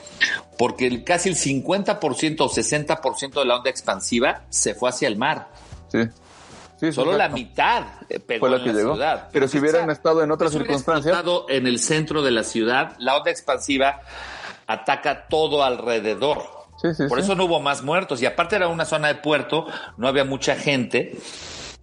porque 0.59 1.05
casi 1.05 1.29
el 1.29 1.37
50% 1.37 2.41
o 2.41 2.49
60% 2.49 3.39
de 3.39 3.45
la 3.45 3.57
onda 3.57 3.71
expansiva 3.71 4.43
se 4.49 4.75
fue 4.75 4.91
hacia 4.91 5.09
el 5.09 5.17
mar. 5.17 5.49
Sí. 5.89 6.09
Solo 6.93 7.17
la 7.17 7.29
mitad 7.29 7.85
pegó 8.27 8.47
en 8.47 8.53
la 8.53 8.73
ciudad. 8.73 9.29
Pero 9.33 9.49
si 9.49 9.59
hubieran 9.59 9.91
estado 9.91 10.23
en 10.23 10.31
otras 10.31 10.53
circunstancias. 10.53 11.15
estado 11.15 11.45
en 11.51 11.67
el 11.67 11.79
centro 11.79 12.23
de 12.23 12.31
la 12.31 12.43
ciudad, 12.43 12.97
la 12.99 13.19
onda 13.19 13.31
expansiva 13.31 14.01
ataca 14.73 15.27
todo 15.29 15.65
alrededor. 15.65 16.43
Por 17.09 17.19
eso 17.19 17.35
no 17.35 17.45
hubo 17.45 17.61
más 17.61 17.83
muertos. 17.83 18.23
Y 18.23 18.27
aparte 18.27 18.57
era 18.57 18.69
una 18.69 18.85
zona 18.85 19.09
de 19.09 19.17
puerto, 19.17 19.67
no 19.99 20.09
había 20.09 20.25
mucha 20.25 20.57
gente 20.57 21.19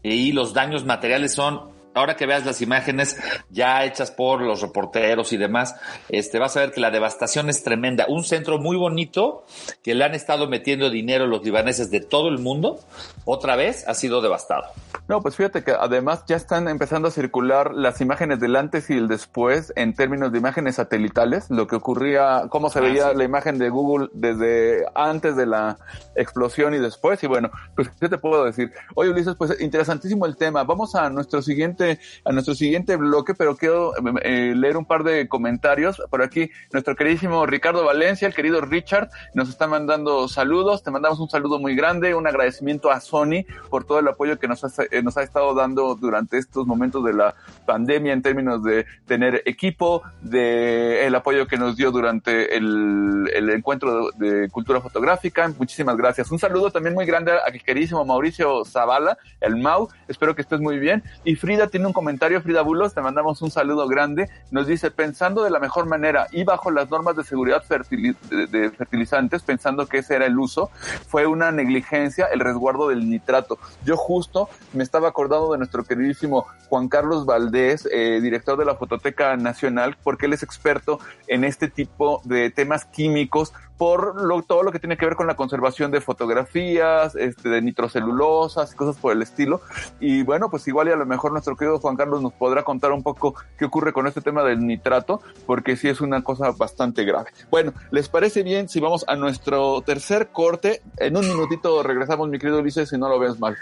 y 0.01 0.31
los 0.31 0.53
daños 0.53 0.85
materiales 0.85 1.33
son 1.33 1.76
ahora 1.97 2.15
que 2.15 2.25
veas 2.25 2.45
las 2.45 2.61
imágenes 2.61 3.17
ya 3.49 3.83
hechas 3.83 4.11
por 4.11 4.41
los 4.41 4.61
reporteros 4.61 5.33
y 5.33 5.37
demás, 5.37 5.75
este, 6.09 6.39
vas 6.39 6.55
a 6.57 6.61
ver 6.61 6.71
que 6.71 6.79
la 6.79 6.91
devastación 6.91 7.49
es 7.49 7.63
tremenda. 7.63 8.05
Un 8.07 8.23
centro 8.23 8.59
muy 8.59 8.77
bonito 8.77 9.45
que 9.83 9.95
le 9.95 10.03
han 10.03 10.15
estado 10.15 10.47
metiendo 10.47 10.89
dinero 10.89 11.27
los 11.27 11.43
libaneses 11.43 11.91
de 11.91 12.01
todo 12.01 12.29
el 12.29 12.39
mundo, 12.39 12.79
otra 13.25 13.55
vez 13.55 13.87
ha 13.87 13.93
sido 13.93 14.21
devastado. 14.21 14.63
No, 15.07 15.21
pues 15.21 15.37
fíjate 15.37 15.63
que 15.63 15.71
además 15.71 16.23
ya 16.27 16.35
están 16.35 16.67
empezando 16.67 17.07
a 17.07 17.11
circular 17.11 17.73
las 17.73 18.01
imágenes 18.01 18.41
del 18.41 18.57
antes 18.57 18.89
y 18.89 18.93
el 18.93 19.07
después 19.07 19.71
en 19.77 19.93
términos 19.93 20.33
de 20.33 20.37
imágenes 20.37 20.75
satelitales, 20.75 21.49
lo 21.49 21.65
que 21.65 21.77
ocurría, 21.77 22.43
cómo 22.49 22.69
se 22.69 22.79
ah, 22.79 22.81
veía 22.81 23.13
la 23.13 23.23
imagen 23.23 23.57
de 23.57 23.69
Google 23.69 24.09
desde 24.11 24.85
antes 24.95 25.37
de 25.37 25.45
la 25.45 25.77
explosión 26.15 26.73
y 26.73 26.79
después. 26.79 27.23
Y 27.23 27.27
bueno, 27.27 27.49
pues 27.73 27.89
¿qué 27.99 28.09
te 28.09 28.17
puedo 28.17 28.43
decir? 28.43 28.73
Oye 28.95 29.11
Ulises, 29.11 29.35
pues 29.35 29.59
interesantísimo 29.61 30.25
el 30.25 30.35
tema. 30.35 30.65
Vamos 30.65 30.93
a 30.95 31.09
nuestro 31.09 31.41
siguiente, 31.41 31.86
a 32.23 32.31
nuestro 32.31 32.55
siguiente 32.55 32.95
bloque, 32.95 33.33
pero 33.33 33.55
quiero 33.55 33.93
eh, 34.21 34.53
leer 34.55 34.77
un 34.77 34.85
par 34.85 35.03
de 35.03 35.27
comentarios. 35.27 36.01
Por 36.09 36.21
aquí, 36.21 36.49
nuestro 36.71 36.95
queridísimo 36.95 37.45
Ricardo 37.45 37.85
Valencia, 37.85 38.27
el 38.27 38.33
querido 38.33 38.61
Richard, 38.61 39.09
nos 39.33 39.49
está 39.49 39.67
mandando 39.67 40.27
saludos. 40.27 40.83
Te 40.83 40.91
mandamos 40.91 41.19
un 41.19 41.29
saludo 41.29 41.59
muy 41.59 41.75
grande, 41.75 42.15
un 42.15 42.27
agradecimiento 42.27 42.91
a 42.91 42.99
Sony 42.99 43.45
por 43.69 43.85
todo 43.85 43.99
el 43.99 44.07
apoyo 44.07 44.39
que 44.39 44.47
nos 44.47 44.63
ha, 44.63 44.83
eh, 44.91 45.01
nos 45.01 45.17
ha 45.17 45.23
estado 45.23 45.53
dando 45.53 45.95
durante 45.95 46.37
estos 46.37 46.65
momentos 46.65 47.03
de 47.03 47.13
la 47.13 47.35
pandemia 47.65 48.13
en 48.13 48.21
términos 48.21 48.63
de 48.63 48.85
tener 49.05 49.41
equipo, 49.45 50.03
de 50.21 51.05
el 51.05 51.15
apoyo 51.15 51.47
que 51.47 51.57
nos 51.57 51.75
dio 51.75 51.91
durante 51.91 52.55
el, 52.55 53.29
el 53.33 53.49
encuentro 53.49 54.11
de, 54.11 54.49
cultura 54.49 54.81
fotográfica. 54.81 55.47
Muchísimas 55.57 55.97
gracias. 55.97 56.31
Un 56.31 56.39
saludo 56.39 56.71
también 56.71 56.95
muy 56.95 57.05
grande 57.05 57.31
al 57.31 57.61
queridísimo 57.61 58.03
Mauricio 58.05 58.65
Zavala, 58.65 59.17
el 59.41 59.55
Mau. 59.57 59.89
Espero 60.07 60.35
que 60.35 60.41
estés 60.41 60.59
muy 60.59 60.79
bien. 60.79 61.03
Y 61.23 61.35
Frida 61.35 61.67
tiene 61.77 61.85
un 61.85 61.93
comentario, 61.93 62.41
Frida 62.41 62.63
Bulos, 62.63 62.95
te 62.95 63.01
mandamos 63.01 63.39
un 63.43 63.51
saludo 63.51 63.87
grande. 63.87 64.31
Nos 64.49 64.65
dice, 64.65 64.89
pensando 64.89 65.43
de 65.43 65.51
la 65.51 65.59
mejor 65.59 65.85
manera 65.85 66.25
y 66.31 66.43
bajo 66.43 66.71
las 66.71 66.89
normas 66.89 67.15
de 67.15 67.23
seguridad 67.23 67.63
de 67.69 68.71
fertilizantes, 68.71 69.43
pensando 69.43 69.85
que 69.85 69.99
ese 69.99 70.15
era 70.15 70.25
el 70.25 70.39
uso, 70.39 70.71
fue 71.07 71.27
una 71.27 71.51
negligencia 71.51 72.25
el 72.33 72.39
resguardo 72.39 72.87
del 72.87 73.07
nitrato. 73.07 73.59
Yo 73.85 73.95
justo 73.95 74.49
me 74.73 74.81
estaba 74.81 75.09
acordando 75.09 75.51
de 75.51 75.59
nuestro 75.59 75.83
queridísimo 75.83 76.47
Juan 76.67 76.89
Carlos 76.89 77.27
Valdés, 77.27 77.87
eh, 77.91 78.21
director 78.23 78.57
de 78.57 78.65
la 78.65 78.73
Fototeca 78.73 79.37
Nacional, 79.37 79.97
porque 80.03 80.25
él 80.25 80.33
es 80.33 80.41
experto 80.41 80.99
en 81.27 81.43
este 81.43 81.67
tipo 81.67 82.21
de 82.23 82.49
temas 82.49 82.85
químicos 82.85 83.53
por 83.77 84.21
lo, 84.21 84.41
todo 84.41 84.63
lo 84.63 84.71
que 84.71 84.79
tiene 84.79 84.97
que 84.97 85.05
ver 85.05 85.15
con 85.15 85.27
la 85.27 85.35
conservación 85.35 85.91
de 85.91 86.01
fotografías, 86.01 87.15
este, 87.15 87.49
de 87.49 87.61
nitrocelulosas, 87.61 88.73
cosas 88.75 88.97
por 88.97 89.13
el 89.13 89.21
estilo. 89.21 89.61
Y 89.99 90.23
bueno, 90.23 90.49
pues 90.49 90.67
igual 90.67 90.87
y 90.87 90.91
a 90.91 90.95
lo 90.95 91.05
mejor 91.05 91.31
nuestro 91.31 91.55
querido 91.55 91.79
Juan 91.79 91.95
Carlos 91.95 92.21
nos 92.21 92.33
podrá 92.33 92.63
contar 92.63 92.91
un 92.91 93.03
poco 93.03 93.35
qué 93.57 93.65
ocurre 93.65 93.93
con 93.93 94.07
este 94.07 94.21
tema 94.21 94.43
del 94.43 94.65
nitrato, 94.65 95.21
porque 95.45 95.75
sí 95.75 95.87
es 95.87 96.01
una 96.01 96.23
cosa 96.23 96.51
bastante 96.51 97.05
grave. 97.05 97.31
Bueno, 97.49 97.73
¿les 97.91 98.09
parece 98.09 98.43
bien 98.43 98.67
si 98.69 98.79
vamos 98.79 99.05
a 99.07 99.15
nuestro 99.15 99.81
tercer 99.81 100.29
corte? 100.29 100.81
En 100.97 101.15
un 101.17 101.27
minutito 101.27 101.83
regresamos, 101.83 102.29
mi 102.29 102.39
querido 102.39 102.59
Ulises, 102.59 102.89
si 102.89 102.97
no 102.97 103.09
lo 103.09 103.19
ves 103.19 103.39
mal. 103.39 103.55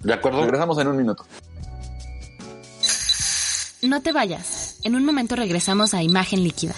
¿De 0.00 0.12
acuerdo? 0.12 0.42
Regresamos 0.42 0.78
en 0.78 0.88
un 0.88 0.96
minuto. 0.96 1.24
No 3.82 4.00
te 4.00 4.12
vayas. 4.12 4.80
En 4.82 4.94
un 4.94 5.04
momento 5.04 5.36
regresamos 5.36 5.94
a 5.94 6.02
Imagen 6.02 6.42
Líquida. 6.42 6.74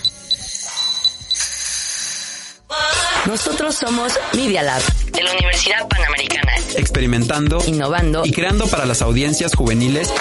Nosotros 3.26 3.74
somos 3.74 4.14
Media 4.34 4.62
Lab 4.62 4.80
de 5.10 5.22
la 5.22 5.32
Universidad 5.32 5.88
Panamericana. 5.88 6.52
Experimentando, 6.76 7.58
innovando 7.66 8.22
y 8.24 8.30
creando 8.30 8.68
para 8.68 8.86
las 8.86 9.02
audiencias 9.02 9.54
juveniles 9.54 10.12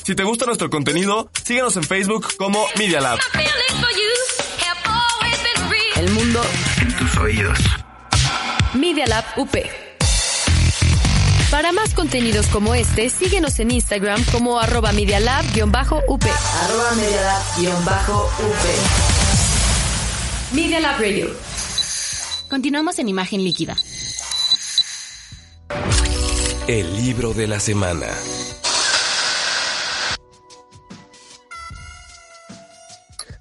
Si 0.05 0.15
te 0.15 0.23
gusta 0.23 0.47
nuestro 0.47 0.71
contenido, 0.71 1.29
síguenos 1.45 1.77
en 1.77 1.83
Facebook 1.83 2.29
como 2.37 2.65
Media 2.79 3.01
Lab. 3.01 3.19
El 5.97 6.11
mundo 6.13 6.41
en 6.81 6.97
tus 6.97 7.17
oídos. 7.19 7.59
Media 8.75 9.07
Lab 9.07 9.25
UP. 9.37 9.57
Para 11.51 11.73
más 11.73 11.93
contenidos 11.95 12.47
como 12.47 12.75
este, 12.75 13.11
síguenos 13.11 13.59
en 13.59 13.73
Instagram 13.73 14.25
como 14.31 14.61
arroba 14.61 14.93
medialab-up. 14.93 15.77
Arroba 16.65 16.93
medialab-up. 16.95 18.31
Media 20.53 20.79
Lab 20.81 21.01
Radio. 21.01 21.35
Continuamos 22.49 23.01
en 23.01 23.09
imagen 23.09 23.43
líquida. 23.43 23.77
El 26.69 26.97
libro 26.97 27.35
de 27.35 27.49
la 27.49 27.59
semana. 27.59 28.07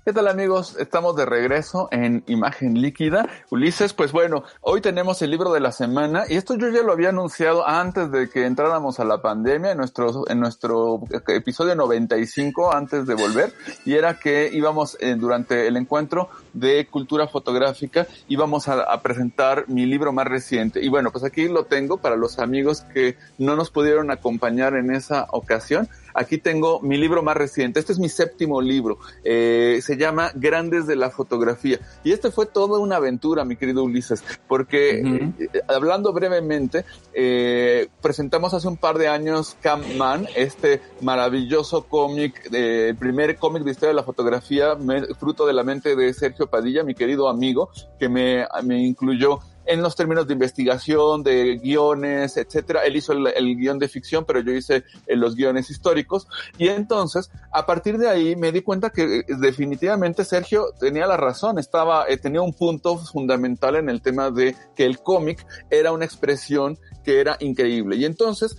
¿Qué 0.10 0.14
tal 0.14 0.28
amigos? 0.28 0.76
Estamos 0.80 1.16
de 1.16 1.28
regreso 1.28 1.88
en 1.92 2.24
Imagen 2.26 2.82
Líquida. 2.82 3.30
Ulises, 3.52 3.94
pues 3.94 4.12
bueno, 4.12 4.44
hoy 4.62 4.82
tenemos 4.82 5.22
el 5.22 5.30
libro 5.30 5.54
de 5.54 5.60
la 5.60 5.72
semana 5.72 6.24
y 6.28 6.36
esto 6.36 6.58
yo 6.58 6.68
ya 6.70 6.82
lo 6.82 6.94
había 6.94 7.10
anunciado 7.10 7.68
antes 7.68 8.10
de 8.10 8.28
que 8.28 8.48
entráramos 8.48 9.00
a 9.00 9.06
la 9.06 9.22
pandemia, 9.22 9.74
en 9.74 9.78
nuestro, 9.78 10.28
en 10.28 10.40
nuestro 10.40 11.04
episodio 11.28 11.76
95, 11.76 12.74
antes 12.74 13.06
de 13.06 13.14
volver, 13.14 13.54
y 13.86 13.94
era 13.94 14.18
que 14.18 14.50
íbamos 14.52 14.98
eh, 15.00 15.14
durante 15.14 15.68
el 15.68 15.78
encuentro 15.78 16.30
de 16.54 16.88
cultura 16.88 17.28
fotográfica, 17.28 18.08
íbamos 18.28 18.68
a, 18.68 18.84
a 18.84 19.02
presentar 19.02 19.66
mi 19.68 19.86
libro 19.86 20.12
más 20.14 20.28
reciente. 20.28 20.84
Y 20.84 20.90
bueno, 20.90 21.12
pues 21.12 21.24
aquí 21.24 21.48
lo 21.48 21.66
tengo 21.66 21.98
para 21.98 22.16
los 22.16 22.40
amigos 22.40 22.82
que 22.94 23.18
no 23.38 23.56
nos 23.56 23.70
pudieron 23.72 24.12
acompañar 24.12 24.76
en 24.76 24.92
esa 24.92 25.28
ocasión. 25.32 25.90
Aquí 26.14 26.38
tengo 26.38 26.82
mi 26.82 26.98
libro 26.98 27.24
más 27.24 27.38
reciente. 27.38 27.80
Este 27.80 27.94
es 27.94 28.00
mi 28.00 28.10
séptimo 28.10 28.62
libro. 28.62 29.00
Eh, 29.24 29.80
se 29.82 29.96
llama 29.96 30.32
Grandes 30.36 30.88
de 30.88 30.96
la 30.96 31.12
Fotografía. 31.12 31.80
Y 32.04 32.12
este 32.12 32.32
fue 32.32 32.46
toda 32.46 32.80
una 32.80 32.98
aventura, 32.98 33.46
mi 33.46 33.56
querido 33.56 33.84
Ulises, 33.84 34.24
porque 34.48 35.00
eh, 35.00 35.50
hablando 35.68 36.12
brevemente, 36.12 36.86
eh, 37.14 37.88
presentamos 38.02 38.54
hace 38.54 38.68
un 38.68 38.78
par 38.78 38.98
de 38.98 39.08
años 39.08 39.56
Camp 39.62 39.86
Man, 39.96 40.28
este 40.36 40.82
maravilloso 41.02 41.84
cómic, 41.84 42.50
el 42.52 42.96
primer 42.96 43.38
cómic 43.38 43.64
de 43.64 43.72
historia 43.72 43.90
de 43.90 43.96
la 43.96 44.04
fotografía, 44.04 44.78
fruto 45.20 45.46
de 45.46 45.54
la 45.54 45.64
mente 45.64 45.96
de 45.96 46.14
Sergio 46.14 46.48
Padilla, 46.50 46.84
mi 46.84 46.96
querido 46.96 47.30
amigo, 47.30 47.70
que 48.00 48.10
me, 48.10 48.46
me 48.64 48.82
incluyó 48.84 49.40
en 49.70 49.84
los 49.84 49.96
términos 49.96 50.26
de 50.26 50.34
investigación, 50.34 51.22
de 51.22 51.58
guiones, 51.58 52.38
etcétera. 52.38 52.82
Él 52.86 52.96
hizo 52.96 53.14
el, 53.14 53.56
guion 53.56 53.78
de 53.78 53.88
ficción, 53.88 54.26
pero 54.26 54.40
yo 54.42 54.52
hice 54.52 54.84
eh, 55.06 55.16
los 55.16 55.36
guiones 55.36 55.70
históricos. 55.70 56.28
Y 56.58 56.70
entonces, 56.70 57.30
a 57.54 57.68
partir 57.68 58.00
de 58.00 58.10
ahí, 58.10 58.36
me 58.36 58.52
di 58.52 58.62
cuenta 58.62 58.90
que 58.90 59.20
eh, 59.20 59.26
definitivamente 59.40 60.26
Sergio 60.26 60.74
tenía 60.80 61.06
la 61.06 61.18
razón. 61.18 61.60
Estaba, 61.60 62.06
eh, 62.10 62.18
tenía 62.18 62.42
un 62.42 62.54
punto 62.54 62.98
fundamental 62.98 63.76
en 63.76 63.90
el 63.90 64.02
tema 64.02 64.32
de 64.32 64.56
que 64.76 64.86
el 64.86 65.00
cómic 65.00 65.46
era 65.70 65.92
una 65.92 66.06
expresión 66.06 66.80
que 67.04 67.20
era 67.20 67.38
increíble. 67.40 67.96
Y 67.96 68.06
entonces, 68.06 68.58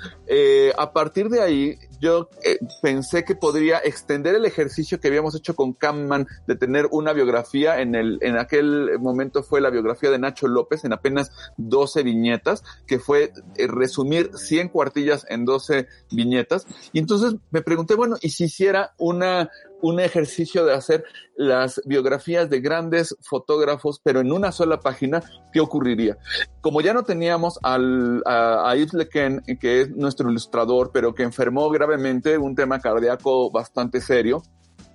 a 0.79 0.93
partir 0.93 1.29
de 1.29 1.43
ahí, 1.43 1.79
yo 2.01 2.29
eh, 2.43 2.59
pensé 2.83 3.25
que 3.25 3.35
podría 3.35 3.79
extender 3.79 4.35
el 4.35 4.47
ejercicio 4.47 5.01
que 5.01 5.09
habíamos 5.09 5.35
hecho 5.35 5.55
con 5.55 5.73
Camman 5.73 6.27
de 6.47 6.57
tener 6.57 6.89
una 6.91 7.13
biografía. 7.13 7.81
En, 7.81 7.95
el, 7.95 8.19
en 8.23 8.39
aquel 8.39 8.99
momento 8.99 9.43
fue 9.43 9.61
la 9.61 9.71
biografía 9.71 10.11
de 10.11 10.19
Nacho 10.19 10.49
López 10.49 10.85
en 10.85 10.93
apenas 10.93 11.31
12 11.59 12.03
viñetas, 12.03 12.65
que 12.87 12.99
fue 12.99 13.33
eh, 13.57 13.67
resumir 13.67 14.31
100 14.35 14.71
cuartillas 14.71 15.27
en 15.29 15.45
12 15.45 15.87
viñetas. 16.11 16.67
Y 16.93 16.99
entonces 16.99 17.35
me 17.51 17.63
pregunté, 17.63 17.95
bueno, 17.95 18.17
¿y 18.21 18.31
si 18.31 18.45
hiciera 18.45 18.95
una, 18.99 19.51
un 19.83 20.01
ejercicio 20.01 20.65
de 20.65 20.75
hacer 20.75 21.05
las 21.37 21.81
biografías 21.85 22.51
de 22.51 22.61
grandes 22.61 23.17
fotógrafos, 23.23 24.01
pero 24.03 24.21
en 24.21 24.33
una 24.33 24.53
sola 24.53 24.81
página, 24.81 25.23
¿qué 25.53 25.61
ocurriría? 25.61 26.19
Como 26.61 26.81
ya 26.81 26.93
no 26.93 27.03
teníamos 27.03 27.59
al, 27.63 28.23
a, 28.27 28.75
Yves 28.77 28.95
Lequen, 28.95 29.43
que 29.61 29.83
es 29.83 29.91
nuestro 29.91 30.31
ilustrador, 30.31 30.91
pero 30.93 31.15
que 31.15 31.23
enfermó 31.23 31.71
gravemente, 31.71 32.39
un 32.39 32.55
tema 32.55 32.81
cardíaco 32.81 33.51
bastante 33.51 34.01
serio, 34.01 34.43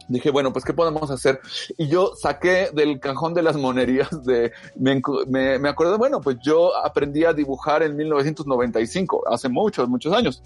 dije, 0.07 0.29
bueno, 0.29 0.53
pues 0.53 0.65
¿qué 0.65 0.73
podemos 0.73 1.09
hacer? 1.09 1.39
Y 1.77 1.87
yo 1.87 2.13
saqué 2.15 2.69
del 2.73 2.99
cajón 2.99 3.33
de 3.33 3.41
las 3.41 3.57
monerías 3.57 4.23
de, 4.23 4.51
me, 4.75 5.01
me, 5.27 5.59
me 5.59 5.69
acordé, 5.69 5.97
bueno, 5.97 6.21
pues 6.21 6.37
yo 6.43 6.75
aprendí 6.77 7.25
a 7.25 7.33
dibujar 7.33 7.83
en 7.83 7.95
1995, 7.95 9.23
hace 9.27 9.49
muchos, 9.49 9.89
muchos 9.89 10.13
años. 10.13 10.43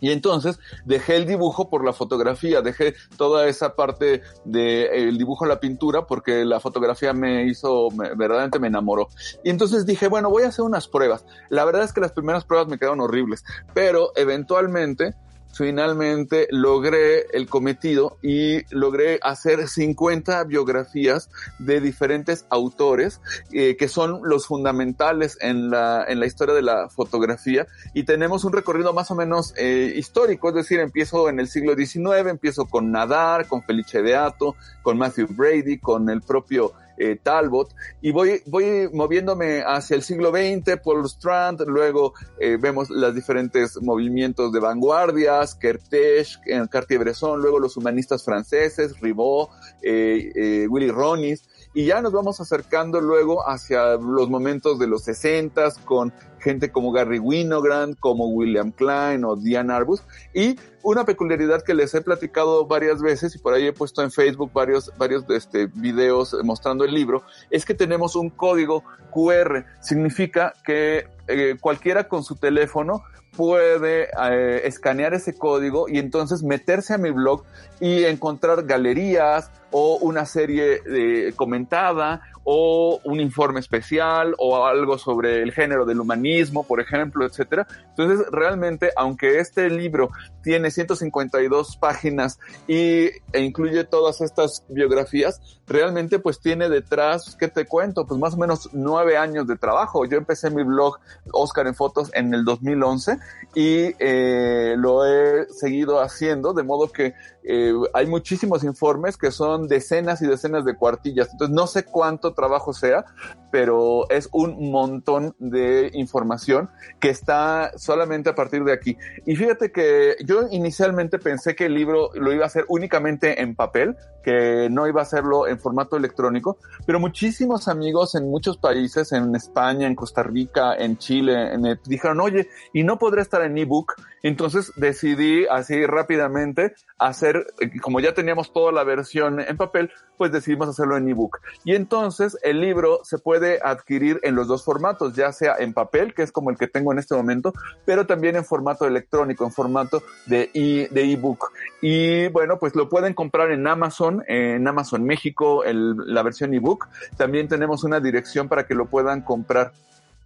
Y 0.00 0.10
entonces 0.10 0.58
dejé 0.84 1.16
el 1.16 1.26
dibujo 1.26 1.70
por 1.70 1.84
la 1.84 1.92
fotografía, 1.92 2.62
dejé 2.62 2.94
toda 3.16 3.46
esa 3.46 3.74
parte 3.74 4.22
del 4.44 4.86
de 4.88 5.12
dibujo 5.16 5.44
a 5.44 5.48
la 5.48 5.60
pintura 5.60 6.06
porque 6.06 6.44
la 6.44 6.60
fotografía 6.60 7.12
me 7.12 7.44
hizo, 7.46 7.88
verdaderamente 7.90 8.58
me 8.58 8.68
enamoró. 8.68 9.08
Y 9.44 9.50
entonces 9.50 9.86
dije, 9.86 10.08
bueno, 10.08 10.30
voy 10.30 10.44
a 10.44 10.48
hacer 10.48 10.64
unas 10.64 10.88
pruebas. 10.88 11.24
La 11.48 11.64
verdad 11.64 11.82
es 11.84 11.92
que 11.92 12.00
las 12.00 12.12
primeras 12.12 12.44
pruebas 12.44 12.68
me 12.68 12.78
quedaron 12.78 13.00
horribles, 13.00 13.44
pero 13.74 14.12
eventualmente 14.16 15.14
finalmente 15.56 16.46
logré 16.50 17.26
el 17.32 17.48
cometido 17.48 18.18
y 18.22 18.62
logré 18.74 19.18
hacer 19.22 19.68
50 19.68 20.44
biografías 20.44 21.30
de 21.58 21.80
diferentes 21.80 22.46
autores 22.50 23.20
eh, 23.52 23.76
que 23.76 23.88
son 23.88 24.20
los 24.24 24.46
fundamentales 24.46 25.38
en 25.40 25.70
la, 25.70 26.04
en 26.06 26.20
la 26.20 26.26
historia 26.26 26.54
de 26.54 26.62
la 26.62 26.88
fotografía. 26.88 27.66
Y 27.94 28.04
tenemos 28.04 28.44
un 28.44 28.52
recorrido 28.52 28.92
más 28.92 29.10
o 29.10 29.14
menos 29.14 29.54
eh, 29.56 29.92
histórico, 29.96 30.50
es 30.50 30.54
decir, 30.54 30.80
empiezo 30.80 31.28
en 31.28 31.40
el 31.40 31.48
siglo 31.48 31.74
XIX, 31.74 32.28
empiezo 32.28 32.66
con 32.66 32.90
Nadar, 32.90 33.46
con 33.46 33.62
Felice 33.62 34.02
Beato, 34.02 34.56
con 34.82 34.98
Matthew 34.98 35.28
Brady, 35.30 35.78
con 35.78 36.10
el 36.10 36.22
propio 36.22 36.72
eh, 36.98 37.18
Talbot, 37.22 37.74
y 38.00 38.10
voy, 38.10 38.42
voy 38.46 38.88
moviéndome 38.92 39.62
hacia 39.66 39.96
el 39.96 40.02
siglo 40.02 40.30
XX, 40.30 40.78
Paul 40.82 41.04
Strand, 41.06 41.62
luego 41.66 42.14
eh, 42.38 42.56
vemos 42.60 42.90
los 42.90 43.14
diferentes 43.14 43.80
movimientos 43.82 44.52
de 44.52 44.60
vanguardias, 44.60 45.54
Kertész, 45.54 46.38
Cartier-Bresson, 46.70 47.40
luego 47.40 47.58
los 47.58 47.76
humanistas 47.76 48.24
franceses, 48.24 49.00
Ribot, 49.00 49.50
eh, 49.82 50.66
Willy 50.68 50.90
Ronis, 50.90 51.48
y 51.74 51.84
ya 51.84 52.00
nos 52.00 52.12
vamos 52.12 52.40
acercando 52.40 53.02
luego 53.02 53.46
hacia 53.46 53.96
los 53.96 54.30
momentos 54.30 54.78
de 54.78 54.86
los 54.86 55.04
60 55.04 55.72
con 55.84 56.12
gente 56.38 56.70
como 56.70 56.92
Gary 56.92 57.18
Winogrand, 57.18 57.98
como 57.98 58.28
William 58.28 58.72
Klein 58.72 59.24
o 59.24 59.36
Diane 59.36 59.72
Arbus. 59.72 60.02
Y 60.34 60.58
una 60.82 61.04
peculiaridad 61.04 61.62
que 61.62 61.74
les 61.74 61.94
he 61.94 62.00
platicado 62.00 62.66
varias 62.66 63.00
veces 63.02 63.34
y 63.34 63.38
por 63.38 63.54
ahí 63.54 63.66
he 63.66 63.72
puesto 63.72 64.02
en 64.02 64.10
Facebook 64.10 64.52
varios, 64.52 64.92
varios 64.98 65.24
este, 65.30 65.66
videos 65.66 66.36
mostrando 66.44 66.84
el 66.84 66.92
libro, 66.92 67.22
es 67.50 67.64
que 67.64 67.74
tenemos 67.74 68.16
un 68.16 68.30
código 68.30 68.84
QR. 69.10 69.64
Significa 69.80 70.54
que 70.64 71.08
eh, 71.28 71.56
cualquiera 71.60 72.08
con 72.08 72.22
su 72.22 72.36
teléfono 72.36 73.02
puede 73.36 74.04
eh, 74.04 74.62
escanear 74.64 75.14
ese 75.14 75.36
código 75.36 75.88
y 75.88 75.98
entonces 75.98 76.42
meterse 76.42 76.94
a 76.94 76.98
mi 76.98 77.10
blog 77.10 77.44
y 77.80 78.04
encontrar 78.04 78.64
galerías 78.64 79.50
o 79.70 79.98
una 80.00 80.24
serie 80.24 80.80
de, 80.80 81.34
comentada 81.36 82.22
o 82.48 83.00
un 83.02 83.20
informe 83.20 83.58
especial 83.58 84.34
o 84.38 84.64
algo 84.64 84.98
sobre 84.98 85.42
el 85.42 85.52
género 85.52 85.84
del 85.84 86.00
humanismo, 86.00 86.62
por 86.62 86.80
ejemplo, 86.80 87.26
etcétera. 87.26 87.66
Entonces, 87.88 88.24
realmente, 88.30 88.92
aunque 88.96 89.40
este 89.40 89.68
libro 89.68 90.10
tiene 90.42 90.70
152 90.70 91.76
páginas 91.76 92.38
y, 92.68 93.06
e 93.32 93.40
incluye 93.40 93.82
todas 93.82 94.20
estas 94.20 94.64
biografías, 94.68 95.40
realmente 95.66 96.20
pues 96.20 96.38
tiene 96.38 96.68
detrás, 96.68 97.36
¿qué 97.38 97.48
te 97.48 97.66
cuento? 97.66 98.06
Pues 98.06 98.20
más 98.20 98.34
o 98.34 98.36
menos 98.36 98.70
nueve 98.72 99.16
años 99.16 99.48
de 99.48 99.56
trabajo. 99.56 100.04
Yo 100.04 100.16
empecé 100.16 100.50
mi 100.50 100.62
blog 100.62 100.98
Oscar 101.32 101.66
en 101.66 101.74
Fotos 101.74 102.10
en 102.14 102.32
el 102.32 102.44
2011 102.44 103.18
y 103.54 103.94
eh, 103.98 104.74
lo 104.76 105.04
he 105.04 105.48
seguido 105.50 106.00
haciendo, 106.00 106.52
de 106.52 106.62
modo 106.62 106.92
que 106.92 107.14
eh, 107.42 107.72
hay 107.92 108.06
muchísimos 108.06 108.64
informes 108.64 109.16
que 109.16 109.30
son 109.30 109.66
decenas 109.66 110.22
y 110.22 110.26
decenas 110.26 110.64
de 110.64 110.76
cuartillas. 110.76 111.28
Entonces 111.32 111.54
no 111.54 111.66
sé 111.66 111.84
cuánto 111.84 112.34
trabajo 112.36 112.72
sea, 112.72 113.04
pero 113.50 114.08
es 114.10 114.28
un 114.32 114.70
montón 114.70 115.34
de 115.38 115.90
información 115.94 116.70
que 117.00 117.08
está 117.08 117.72
solamente 117.76 118.30
a 118.30 118.34
partir 118.34 118.64
de 118.64 118.72
aquí. 118.72 118.96
Y 119.24 119.34
fíjate 119.34 119.72
que 119.72 120.16
yo 120.24 120.42
inicialmente 120.50 121.18
pensé 121.18 121.56
que 121.56 121.66
el 121.66 121.74
libro 121.74 122.10
lo 122.14 122.32
iba 122.32 122.44
a 122.44 122.46
hacer 122.46 122.64
únicamente 122.68 123.40
en 123.40 123.56
papel, 123.56 123.96
que 124.22 124.68
no 124.70 124.86
iba 124.86 125.00
a 125.00 125.04
hacerlo 125.04 125.46
en 125.46 125.58
formato 125.58 125.96
electrónico, 125.96 126.58
pero 126.84 126.98
muchísimos 126.98 127.68
amigos 127.68 128.14
en 128.16 128.28
muchos 128.28 128.58
países, 128.58 129.12
en 129.12 129.34
España, 129.34 129.86
en 129.86 129.94
Costa 129.94 130.22
Rica, 130.22 130.74
en 130.74 130.98
Chile, 130.98 131.50
dijeron, 131.86 132.20
oye, 132.20 132.48
¿y 132.72 132.82
no 132.82 132.98
podré 132.98 133.22
estar 133.22 133.42
en 133.42 133.56
ebook? 133.56 133.94
Entonces 134.22 134.72
decidí 134.74 135.46
así 135.46 135.86
rápidamente 135.86 136.74
hacer, 136.98 137.46
como 137.80 138.00
ya 138.00 138.14
teníamos 138.14 138.52
toda 138.52 138.72
la 138.72 138.82
versión 138.82 139.38
en 139.40 139.56
papel, 139.56 139.92
pues 140.18 140.32
decidimos 140.32 140.68
hacerlo 140.68 140.96
en 140.96 141.08
ebook. 141.08 141.38
Y 141.64 141.76
entonces 141.76 142.25
el 142.42 142.60
libro 142.60 143.00
se 143.04 143.18
puede 143.18 143.60
adquirir 143.62 144.20
en 144.22 144.34
los 144.34 144.48
dos 144.48 144.64
formatos, 144.64 145.14
ya 145.14 145.32
sea 145.32 145.56
en 145.58 145.72
papel, 145.72 146.14
que 146.14 146.22
es 146.22 146.32
como 146.32 146.50
el 146.50 146.56
que 146.56 146.66
tengo 146.66 146.92
en 146.92 146.98
este 146.98 147.14
momento, 147.14 147.52
pero 147.84 148.06
también 148.06 148.36
en 148.36 148.44
formato 148.44 148.86
electrónico, 148.86 149.44
en 149.44 149.52
formato 149.52 150.02
de 150.26 150.50
e, 150.54 150.88
de 150.90 151.12
ebook. 151.12 151.52
Y 151.80 152.28
bueno, 152.28 152.58
pues 152.58 152.74
lo 152.74 152.88
pueden 152.88 153.14
comprar 153.14 153.50
en 153.50 153.66
Amazon, 153.66 154.22
en 154.26 154.66
Amazon 154.66 155.04
México, 155.04 155.62
la 155.64 156.22
versión 156.22 156.54
ebook. 156.54 156.88
También 157.16 157.48
tenemos 157.48 157.84
una 157.84 158.00
dirección 158.00 158.48
para 158.48 158.66
que 158.66 158.74
lo 158.74 158.86
puedan 158.86 159.22
comprar 159.22 159.72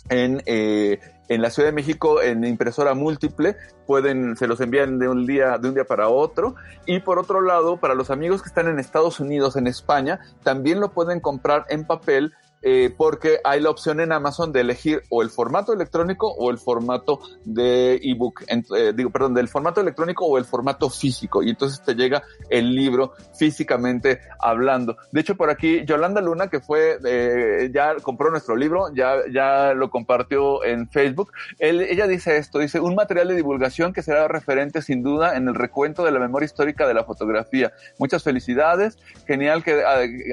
en, 0.09 0.43
eh, 0.47 1.01
en 1.29 1.43
la 1.43 1.51
Ciudad 1.51 1.69
de 1.69 1.73
México 1.73 2.21
en 2.23 2.45
impresora 2.45 2.95
múltiple, 2.95 3.57
pueden, 3.87 4.37
se 4.37 4.47
los 4.47 4.61
envían 4.61 4.99
de 4.99 5.09
un 5.09 5.27
día, 5.27 5.59
de 5.59 5.69
un 5.69 5.75
día 5.75 5.85
para 5.85 6.09
otro. 6.09 6.57
Y 6.87 7.01
por 7.01 7.19
otro 7.19 7.41
lado, 7.41 7.77
para 7.77 7.95
los 7.95 8.11
amigos 8.11 8.43
que 8.43 8.49
están 8.49 8.69
en 8.69 8.79
Estados 8.79 9.21
Unidos, 9.21 9.57
en 9.57 9.67
España, 9.67 10.21
también 10.43 10.81
lo 10.81 10.93
pueden 10.93 11.21
comprar 11.21 11.67
en 11.69 11.87
papel 11.87 12.33
eh, 12.63 12.93
porque 12.95 13.39
hay 13.43 13.61
la 13.61 13.71
opción 13.71 14.01
en 14.01 14.13
Amazon 14.13 14.53
de 14.53 14.61
elegir 14.61 15.03
o 15.09 15.23
el 15.23 15.31
formato 15.31 15.73
electrónico 15.73 16.31
o 16.31 16.51
el 16.51 16.59
formato 16.59 17.21
de 17.45 18.01
ebook, 18.03 18.43
eh, 18.49 18.93
digo, 18.95 19.11
perdón, 19.11 19.35
del 19.35 19.49
formato 19.49 19.81
electrónico 19.81 20.27
o 20.27 20.37
el 20.37 20.45
formato 20.45 20.91
físico, 20.91 21.43
y 21.43 21.51
entonces 21.51 21.83
te 21.83 21.95
llega 21.95 22.23
el 22.51 22.75
libro 22.75 23.15
físicamente 23.39 24.21
hablando. 24.39 24.97
De 25.11 25.21
hecho, 25.23 25.37
por 25.37 25.49
aquí, 25.49 25.85
Yolanda 25.87 26.21
Luna, 26.21 26.49
que 26.49 26.61
fue, 26.61 26.99
eh, 27.05 27.71
ya 27.73 27.95
compró 28.03 28.31
nuestro 28.31 28.57
libro, 28.57 28.93
ya, 28.95 29.15
ya 29.33 29.73
lo 29.73 29.91
compartió 29.91 30.63
en 30.65 30.89
Facebook, 30.91 31.33
ella 31.59 32.07
dice 32.07 32.37
esto, 32.37 32.59
dice, 32.59 32.81
un 32.81 32.95
material 32.95 33.29
de 33.29 33.37
divulgación 33.37 33.93
que 33.93 34.03
será 34.03 34.29
referente 34.29 34.83
sin 34.83 35.03
duda 35.03 35.37
en 35.37 35.49
el 35.49 35.55
recuento 35.55 36.05
de 36.05 36.11
la 36.11 36.19
memoria 36.19 36.45
histórica 36.45 36.87
de 36.87 36.95
la 36.95 37.05
fotografía. 37.05 37.73
Muchas 37.99 38.23
felicidades, 38.23 38.99
genial 39.27 39.65
que 39.65 39.83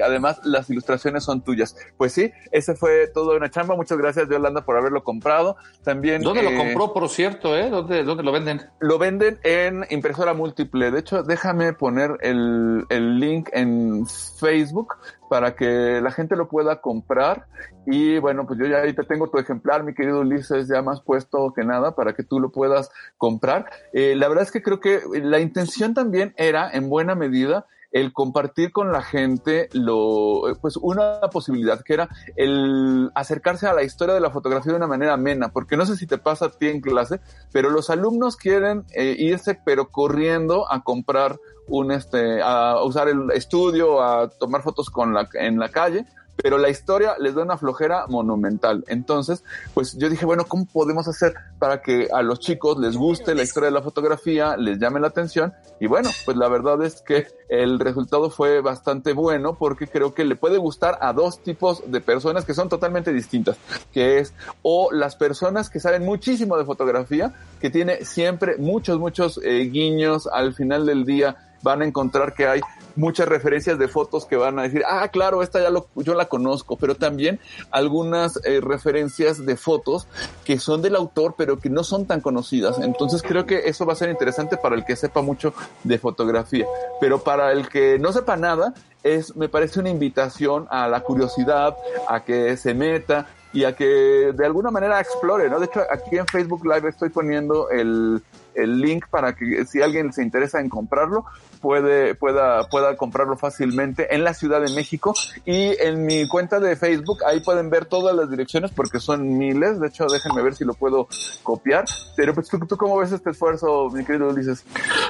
además 0.04 0.40
las 0.44 0.68
ilustraciones 0.68 1.24
son 1.24 1.42
tuyas. 1.42 1.76
Pues 1.96 2.17
sí, 2.18 2.32
ese 2.50 2.74
fue 2.74 3.08
todo 3.08 3.36
una 3.36 3.50
chamba. 3.50 3.76
Muchas 3.76 3.98
gracias, 3.98 4.28
Yolanda, 4.28 4.64
por 4.64 4.76
haberlo 4.76 5.04
comprado. 5.04 5.56
También. 5.84 6.22
¿Dónde 6.22 6.42
lo 6.42 6.50
eh, 6.50 6.56
compró, 6.56 6.92
por 6.92 7.08
cierto, 7.08 7.56
eh? 7.56 7.70
¿Dónde, 7.70 8.04
¿Dónde, 8.04 8.22
lo 8.22 8.32
venden? 8.32 8.62
Lo 8.80 8.98
venden 8.98 9.38
en 9.42 9.84
impresora 9.90 10.34
múltiple. 10.34 10.90
De 10.90 11.00
hecho, 11.00 11.22
déjame 11.22 11.72
poner 11.72 12.16
el, 12.20 12.84
el 12.88 13.18
link 13.20 13.48
en 13.52 14.06
Facebook 14.06 14.94
para 15.28 15.54
que 15.54 16.00
la 16.02 16.10
gente 16.10 16.36
lo 16.36 16.48
pueda 16.48 16.80
comprar. 16.80 17.46
Y 17.86 18.18
bueno, 18.18 18.46
pues 18.46 18.58
yo 18.58 18.66
ya 18.66 18.78
ahí 18.78 18.92
te 18.92 19.04
tengo 19.04 19.30
tu 19.30 19.38
ejemplar, 19.38 19.82
mi 19.82 19.94
querido 19.94 20.20
Ulises, 20.20 20.68
ya 20.68 20.82
más 20.82 21.00
puesto 21.00 21.52
que 21.54 21.64
nada 21.64 21.94
para 21.94 22.14
que 22.14 22.22
tú 22.22 22.40
lo 22.40 22.50
puedas 22.50 22.90
comprar. 23.16 23.66
Eh, 23.92 24.14
la 24.16 24.28
verdad 24.28 24.44
es 24.44 24.50
que 24.50 24.62
creo 24.62 24.80
que 24.80 25.00
la 25.22 25.40
intención 25.40 25.94
también 25.94 26.34
era, 26.36 26.70
en 26.70 26.88
buena 26.88 27.14
medida, 27.14 27.66
el 27.90 28.12
compartir 28.12 28.70
con 28.72 28.92
la 28.92 29.02
gente 29.02 29.68
lo, 29.72 30.42
pues 30.60 30.76
una 30.76 31.20
posibilidad 31.32 31.82
que 31.82 31.94
era 31.94 32.08
el 32.36 33.10
acercarse 33.14 33.66
a 33.66 33.74
la 33.74 33.82
historia 33.82 34.14
de 34.14 34.20
la 34.20 34.30
fotografía 34.30 34.72
de 34.72 34.78
una 34.78 34.86
manera 34.86 35.14
amena, 35.14 35.50
porque 35.50 35.76
no 35.76 35.86
sé 35.86 35.96
si 35.96 36.06
te 36.06 36.18
pasa 36.18 36.46
a 36.46 36.50
ti 36.50 36.68
en 36.68 36.80
clase, 36.80 37.20
pero 37.52 37.70
los 37.70 37.90
alumnos 37.90 38.36
quieren 38.36 38.84
eh, 38.94 39.14
irse 39.18 39.58
pero 39.64 39.90
corriendo 39.90 40.70
a 40.70 40.82
comprar 40.82 41.38
un 41.66 41.92
este, 41.92 42.40
a 42.42 42.82
usar 42.82 43.08
el 43.08 43.30
estudio, 43.32 44.02
a 44.02 44.28
tomar 44.28 44.62
fotos 44.62 44.90
con 44.90 45.14
la, 45.14 45.28
en 45.34 45.58
la 45.58 45.68
calle, 45.68 46.06
pero 46.42 46.58
la 46.58 46.68
historia 46.68 47.14
les 47.18 47.34
da 47.34 47.42
una 47.42 47.56
flojera 47.58 48.06
monumental. 48.06 48.84
Entonces, 48.88 49.44
pues 49.74 49.96
yo 49.96 50.08
dije, 50.08 50.24
bueno, 50.24 50.44
¿cómo 50.46 50.66
podemos 50.66 51.08
hacer 51.08 51.34
para 51.58 51.82
que 51.82 52.08
a 52.12 52.22
los 52.22 52.40
chicos 52.40 52.78
les 52.78 52.96
guste 52.96 53.34
la 53.34 53.42
historia 53.42 53.68
de 53.68 53.74
la 53.74 53.82
fotografía, 53.82 54.56
les 54.56 54.78
llame 54.78 55.00
la 55.00 55.08
atención? 55.08 55.52
Y 55.80 55.86
bueno, 55.86 56.10
pues 56.24 56.36
la 56.36 56.48
verdad 56.48 56.82
es 56.82 57.02
que 57.02 57.26
el 57.48 57.78
resultado 57.80 58.30
fue 58.30 58.60
bastante 58.60 59.12
bueno 59.12 59.54
porque 59.54 59.86
creo 59.86 60.14
que 60.14 60.24
le 60.24 60.36
puede 60.36 60.58
gustar 60.58 60.98
a 61.00 61.12
dos 61.12 61.42
tipos 61.42 61.90
de 61.90 62.00
personas 62.00 62.44
que 62.44 62.54
son 62.54 62.68
totalmente 62.68 63.12
distintas, 63.12 63.56
que 63.92 64.18
es 64.18 64.32
o 64.62 64.90
las 64.92 65.16
personas 65.16 65.70
que 65.70 65.80
saben 65.80 66.04
muchísimo 66.04 66.56
de 66.56 66.64
fotografía, 66.64 67.32
que 67.60 67.70
tiene 67.70 68.04
siempre 68.04 68.56
muchos, 68.58 68.98
muchos 68.98 69.40
eh, 69.42 69.68
guiños 69.70 70.28
al 70.32 70.54
final 70.54 70.86
del 70.86 71.04
día 71.04 71.36
van 71.62 71.82
a 71.82 71.84
encontrar 71.84 72.34
que 72.34 72.46
hay 72.46 72.60
muchas 72.98 73.28
referencias 73.28 73.78
de 73.78 73.86
fotos 73.88 74.26
que 74.26 74.36
van 74.36 74.58
a 74.58 74.62
decir, 74.62 74.82
ah, 74.86 75.06
claro, 75.08 75.42
esta 75.42 75.62
ya 75.62 75.70
lo, 75.70 75.86
yo 75.94 76.14
la 76.14 76.26
conozco, 76.26 76.76
pero 76.76 76.96
también 76.96 77.38
algunas 77.70 78.40
eh, 78.44 78.60
referencias 78.60 79.46
de 79.46 79.56
fotos 79.56 80.08
que 80.44 80.58
son 80.58 80.82
del 80.82 80.96
autor, 80.96 81.34
pero 81.38 81.58
que 81.58 81.70
no 81.70 81.84
son 81.84 82.06
tan 82.06 82.20
conocidas. 82.20 82.78
Entonces 82.80 83.22
creo 83.22 83.46
que 83.46 83.68
eso 83.68 83.86
va 83.86 83.92
a 83.92 83.96
ser 83.96 84.10
interesante 84.10 84.56
para 84.56 84.74
el 84.74 84.84
que 84.84 84.96
sepa 84.96 85.22
mucho 85.22 85.54
de 85.84 85.98
fotografía. 85.98 86.66
Pero 87.00 87.20
para 87.20 87.52
el 87.52 87.68
que 87.68 87.98
no 88.00 88.12
sepa 88.12 88.36
nada, 88.36 88.74
es, 89.04 89.36
me 89.36 89.48
parece 89.48 89.78
una 89.78 89.90
invitación 89.90 90.66
a 90.68 90.88
la 90.88 91.00
curiosidad, 91.00 91.76
a 92.08 92.24
que 92.24 92.56
se 92.56 92.74
meta 92.74 93.28
y 93.52 93.64
a 93.64 93.74
que 93.74 94.32
de 94.34 94.44
alguna 94.44 94.70
manera 94.70 95.00
explore, 95.00 95.48
¿no? 95.48 95.60
De 95.60 95.66
hecho, 95.66 95.80
aquí 95.90 96.18
en 96.18 96.26
Facebook 96.26 96.66
Live 96.66 96.88
estoy 96.88 97.08
poniendo 97.10 97.70
el, 97.70 98.22
el 98.62 98.80
link 98.80 99.06
para 99.08 99.34
que 99.34 99.64
si 99.66 99.82
alguien 99.82 100.12
se 100.12 100.22
interesa 100.22 100.60
en 100.60 100.68
comprarlo, 100.68 101.24
puede, 101.60 102.14
pueda, 102.14 102.68
pueda 102.68 102.96
comprarlo 102.96 103.36
fácilmente 103.36 104.14
en 104.14 104.24
la 104.24 104.34
Ciudad 104.34 104.60
de 104.60 104.72
México 104.74 105.14
y 105.44 105.74
en 105.80 106.06
mi 106.06 106.28
cuenta 106.28 106.60
de 106.60 106.76
Facebook 106.76 107.18
ahí 107.26 107.40
pueden 107.40 107.70
ver 107.70 107.86
todas 107.86 108.14
las 108.14 108.30
direcciones 108.30 108.70
porque 108.70 109.00
son 109.00 109.36
miles, 109.38 109.80
de 109.80 109.88
hecho 109.88 110.06
déjenme 110.06 110.42
ver 110.42 110.54
si 110.54 110.64
lo 110.64 110.74
puedo 110.74 111.08
copiar, 111.42 111.84
pero 112.16 112.34
pues 112.34 112.48
tú, 112.48 112.58
cómo 112.76 112.98
ves 112.98 113.12
este 113.12 113.30
esfuerzo, 113.30 113.90
mi 113.90 114.04
querido 114.04 114.28
Ulises? 114.28 114.64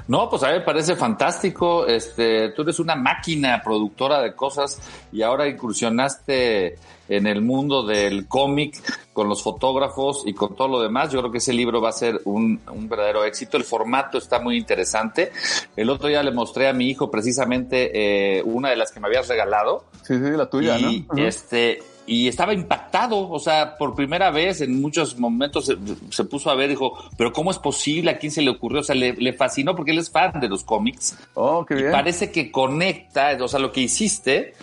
No, 0.07 0.29
pues 0.29 0.43
a 0.43 0.49
mí 0.49 0.55
me 0.55 0.65
parece 0.65 0.97
fantástico, 0.97 1.87
este, 1.87 2.51
tú 2.51 2.63
eres 2.63 2.79
una 2.79 2.97
máquina 2.97 3.61
productora 3.63 4.21
de 4.21 4.35
cosas 4.35 4.81
y 5.13 5.23
ahora 5.23 5.49
incursionaste 5.49 6.77
en 7.09 7.27
el 7.27 7.41
mundo 7.41 7.85
del 7.85 8.27
cómic, 8.27 8.83
con 9.13 9.29
los 9.29 9.43
fotógrafos 9.43 10.23
y 10.27 10.33
con 10.35 10.55
todo 10.55 10.69
lo 10.69 10.81
demás. 10.81 11.11
Yo 11.11 11.19
creo 11.19 11.33
que 11.33 11.39
ese 11.39 11.53
libro 11.53 11.81
va 11.81 11.89
a 11.89 11.93
ser 11.93 12.21
un, 12.25 12.61
un, 12.71 12.89
verdadero 12.89 13.25
éxito. 13.25 13.38
El 13.53 13.65
formato 13.65 14.19
está 14.19 14.41
muy 14.41 14.57
interesante. 14.57 15.31
El 15.77 15.91
otro 15.91 16.09
día 16.09 16.23
le 16.23 16.31
mostré 16.31 16.69
a 16.69 16.73
mi 16.73 16.89
hijo 16.89 17.11
precisamente 17.11 17.91
eh, 18.39 18.43
una 18.43 18.71
de 18.71 18.77
las 18.77 18.93
que 18.93 19.01
me 19.01 19.07
habías 19.07 19.29
regalado. 19.29 19.85
Sí, 20.03 20.15
sí, 20.15 20.31
la 20.31 20.49
tuya, 20.49 20.79
y, 20.79 21.07
Este, 21.17 21.83
y 22.07 22.27
estaba 22.27 22.55
impactado, 22.55 23.29
o 23.29 23.39
sea, 23.39 23.77
por 23.77 23.95
primera 23.95 24.31
vez 24.31 24.63
en 24.63 24.81
muchos 24.81 25.19
momentos 25.19 25.71
se, 26.11 26.25
puso 26.25 26.51
a 26.51 26.55
ver, 26.55 26.71
dijo, 26.71 26.99
pero 27.17 27.33
¿cómo 27.33 27.51
es 27.51 27.59
posible? 27.59 28.11
¿A 28.11 28.19
quién 28.19 28.33
se 28.33 28.41
le 28.41 28.51
ocurrió? 28.51 28.81
O 28.81 28.83
sea, 28.83 28.95
le, 28.95 29.13
le 29.13 29.33
fascinó 29.35 29.77
porque 29.77 29.91
él 29.91 29.99
es 29.99 30.11
fan 30.11 30.41
de 30.41 30.49
los 30.49 30.65
cómics. 30.65 31.19
Oh, 31.35 31.67
qué 31.67 31.75
bien. 31.75 31.91
Y 31.91 31.93
parece 31.93 32.33
que 32.33 32.51
conecta, 32.51 33.37
o 33.41 33.49
sea, 33.49 33.61
lo 33.61 33.73
que 33.73 33.83
hiciste 33.83 34.55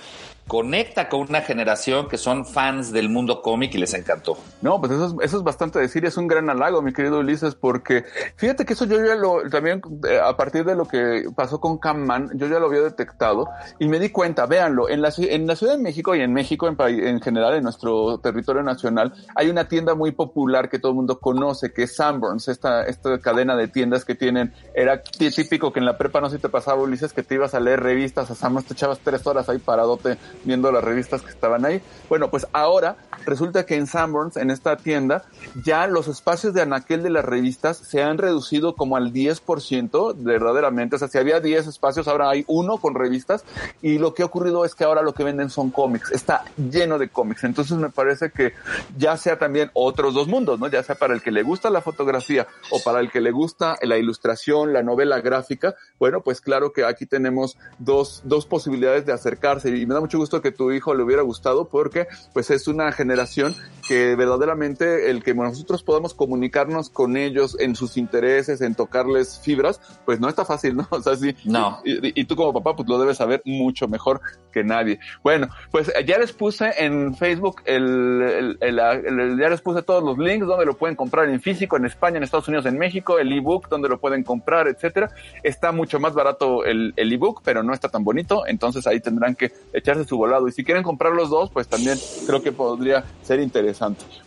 conecta 0.47 1.09
con 1.09 1.21
una 1.21 1.41
generación 1.41 2.07
que 2.07 2.17
son 2.17 2.45
fans 2.45 2.91
del 2.91 3.09
mundo 3.09 3.41
cómic 3.41 3.73
y 3.73 3.79
les 3.79 3.93
encantó. 3.95 4.37
No, 4.61 4.79
pues 4.79 4.91
eso 4.91 5.07
es, 5.07 5.13
eso 5.27 5.37
es 5.37 5.43
bastante 5.43 5.79
decir, 5.79 6.05
es 6.05 6.17
un 6.17 6.27
gran 6.27 6.49
halago, 6.49 6.81
mi 6.81 6.93
querido 6.93 7.19
Ulises, 7.19 7.55
porque 7.55 8.05
fíjate 8.35 8.63
que 8.63 8.73
eso 8.73 8.85
yo 8.85 9.03
ya 9.03 9.15
lo, 9.15 9.49
también 9.49 9.81
eh, 10.07 10.19
a 10.23 10.37
partir 10.37 10.63
de 10.63 10.75
lo 10.75 10.85
que 10.87 11.25
pasó 11.35 11.59
con 11.59 11.79
Camman, 11.79 12.29
yo 12.35 12.47
ya 12.47 12.59
lo 12.59 12.67
había 12.67 12.81
detectado 12.81 13.49
y 13.79 13.87
me 13.87 13.99
di 13.99 14.09
cuenta, 14.09 14.45
véanlo, 14.45 14.87
en 14.87 15.01
la, 15.01 15.11
en 15.17 15.47
la 15.47 15.55
Ciudad 15.55 15.77
de 15.77 15.81
México 15.81 16.15
y 16.15 16.21
en 16.21 16.31
México 16.31 16.67
en, 16.67 16.77
en 16.79 17.21
general, 17.21 17.55
en 17.55 17.63
nuestro 17.63 18.19
territorio 18.19 18.61
nacional, 18.61 19.13
hay 19.35 19.49
una 19.49 19.67
tienda 19.67 19.95
muy 19.95 20.11
popular 20.11 20.69
que 20.69 20.77
todo 20.77 20.91
el 20.91 20.95
mundo 20.97 21.19
conoce, 21.19 21.73
que 21.73 21.83
es 21.83 21.95
Sanborns, 21.95 22.49
esta, 22.49 22.83
esta 22.83 23.17
cadena 23.19 23.55
de 23.55 23.67
tiendas 23.67 24.05
que 24.05 24.13
tienen, 24.13 24.53
era 24.75 25.01
típico 25.01 25.73
que 25.73 25.79
en 25.79 25.85
la 25.85 25.97
prepa 25.97 26.21
no 26.21 26.29
se 26.29 26.37
te 26.37 26.49
pasaba, 26.49 26.83
Ulises, 26.83 27.13
que 27.13 27.23
te 27.23 27.33
ibas 27.33 27.55
a 27.55 27.59
leer 27.59 27.81
revistas, 27.81 28.29
a 28.29 28.35
Sanborns 28.35 28.67
te 28.67 28.73
echabas 28.73 28.99
tres 28.99 29.25
horas 29.25 29.49
ahí 29.49 29.57
paradote 29.57 30.17
viendo 30.43 30.71
las 30.71 30.83
revistas 30.83 31.21
que 31.21 31.29
estaban 31.29 31.65
ahí. 31.65 31.81
Bueno, 32.09 32.29
pues 32.29 32.47
ahora 32.53 32.97
resulta 33.25 33.65
que 33.65 33.75
en 33.75 33.87
Sanborns, 33.87 34.37
en 34.37 34.51
esta 34.51 34.77
tienda, 34.77 35.23
ya 35.63 35.87
los 35.87 36.07
espacios 36.07 36.53
de 36.53 36.61
anaquel 36.61 37.03
de 37.03 37.09
las 37.09 37.25
revistas 37.25 37.77
se 37.77 38.03
han 38.03 38.17
reducido 38.17 38.75
como 38.75 38.97
al 38.97 39.11
10% 39.13 40.15
verdaderamente. 40.17 40.95
O 40.95 40.99
sea, 40.99 41.07
si 41.07 41.17
había 41.17 41.39
10 41.39 41.67
espacios, 41.67 42.07
ahora 42.07 42.29
hay 42.29 42.43
uno 42.47 42.77
con 42.77 42.95
revistas. 42.95 43.43
Y 43.81 43.97
lo 43.97 44.13
que 44.13 44.23
ha 44.23 44.25
ocurrido 44.25 44.65
es 44.65 44.75
que 44.75 44.83
ahora 44.83 45.01
lo 45.01 45.13
que 45.13 45.23
venden 45.23 45.49
son 45.49 45.71
cómics. 45.71 46.11
Está 46.11 46.45
lleno 46.57 46.97
de 46.97 47.09
cómics. 47.09 47.43
Entonces 47.43 47.77
me 47.77 47.89
parece 47.89 48.31
que 48.31 48.53
ya 48.97 49.17
sea 49.17 49.37
también 49.37 49.71
otros 49.73 50.13
dos 50.13 50.27
mundos, 50.27 50.59
¿no? 50.59 50.67
Ya 50.67 50.83
sea 50.83 50.95
para 50.95 51.13
el 51.13 51.21
que 51.21 51.31
le 51.31 51.43
gusta 51.43 51.69
la 51.69 51.81
fotografía 51.81 52.47
o 52.71 52.81
para 52.83 52.99
el 52.99 53.11
que 53.11 53.21
le 53.21 53.31
gusta 53.31 53.77
la 53.81 53.97
ilustración, 53.97 54.73
la 54.73 54.83
novela 54.83 55.19
gráfica. 55.21 55.75
Bueno, 55.99 56.21
pues 56.21 56.41
claro 56.41 56.73
que 56.73 56.85
aquí 56.85 57.05
tenemos 57.05 57.57
dos, 57.79 58.21
dos 58.23 58.45
posibilidades 58.45 59.05
de 59.05 59.13
acercarse. 59.13 59.69
Y 59.75 59.85
me 59.85 59.93
da 59.93 60.01
mucho 60.01 60.17
gusto 60.17 60.24
que 60.29 60.51
tu 60.51 60.71
hijo 60.71 60.93
le 60.93 61.03
hubiera 61.03 61.21
gustado 61.21 61.69
porque 61.69 62.07
pues 62.33 62.51
es 62.51 62.67
una 62.67 62.91
generación 62.91 63.55
que 63.87 64.15
verdaderamente 64.15 65.09
el 65.09 65.23
que 65.23 65.33
nosotros 65.33 65.83
podamos 65.83 66.13
comunicarnos 66.13 66.89
con 66.89 67.17
ellos 67.17 67.57
en 67.59 67.75
sus 67.75 67.97
intereses, 67.97 68.61
en 68.61 68.75
tocarles 68.75 69.39
fibras, 69.39 69.79
pues 70.05 70.19
no 70.19 70.29
está 70.29 70.45
fácil, 70.45 70.75
¿no? 70.75 70.87
O 70.95 71.01
sea, 71.01 71.15
sí. 71.17 71.35
No. 71.43 71.81
Y, 71.83 72.23
tú 72.25 72.35
como 72.35 72.53
papá 72.53 72.75
pues 72.75 72.87
lo 72.87 72.97
debes 72.97 73.17
saber 73.17 73.41
mucho 73.45 73.87
mejor 73.87 74.21
que 74.51 74.63
nadie. 74.63 74.99
Bueno, 75.23 75.49
pues 75.71 75.91
ya 76.05 76.17
les 76.17 76.31
puse 76.31 76.71
en 76.77 77.15
Facebook 77.15 77.61
el, 77.65 78.57
ya 78.61 79.49
les 79.49 79.61
puse 79.61 79.83
todos 79.83 80.03
los 80.03 80.17
links 80.17 80.47
donde 80.47 80.65
lo 80.65 80.75
pueden 80.75 80.95
comprar 80.95 81.29
en 81.29 81.41
físico, 81.41 81.77
en 81.77 81.85
España, 81.85 82.17
en 82.17 82.23
Estados 82.23 82.47
Unidos, 82.47 82.65
en 82.65 82.77
México, 82.77 83.19
el 83.19 83.31
ebook 83.31 83.67
donde 83.69 83.89
lo 83.89 83.99
pueden 83.99 84.23
comprar, 84.23 84.67
etcétera. 84.67 85.11
Está 85.43 85.71
mucho 85.71 85.99
más 85.99 86.13
barato 86.13 86.63
el 86.65 86.93
ebook, 86.97 87.41
pero 87.43 87.61
no 87.61 87.73
está 87.73 87.89
tan 87.89 88.03
bonito, 88.03 88.47
entonces 88.47 88.87
ahí 88.87 88.99
tendrán 88.99 89.35
que 89.35 89.51
echarse 89.73 90.05
su 90.05 90.25
lado 90.25 90.47
Y 90.47 90.51
si 90.51 90.63
quieren 90.63 90.83
comprar 90.83 91.13
los 91.13 91.29
dos, 91.29 91.49
pues 91.51 91.67
también 91.67 91.97
creo 92.25 92.41
que 92.41 92.51
podría 92.51 93.03
ser 93.21 93.39
interesante. 93.39 93.74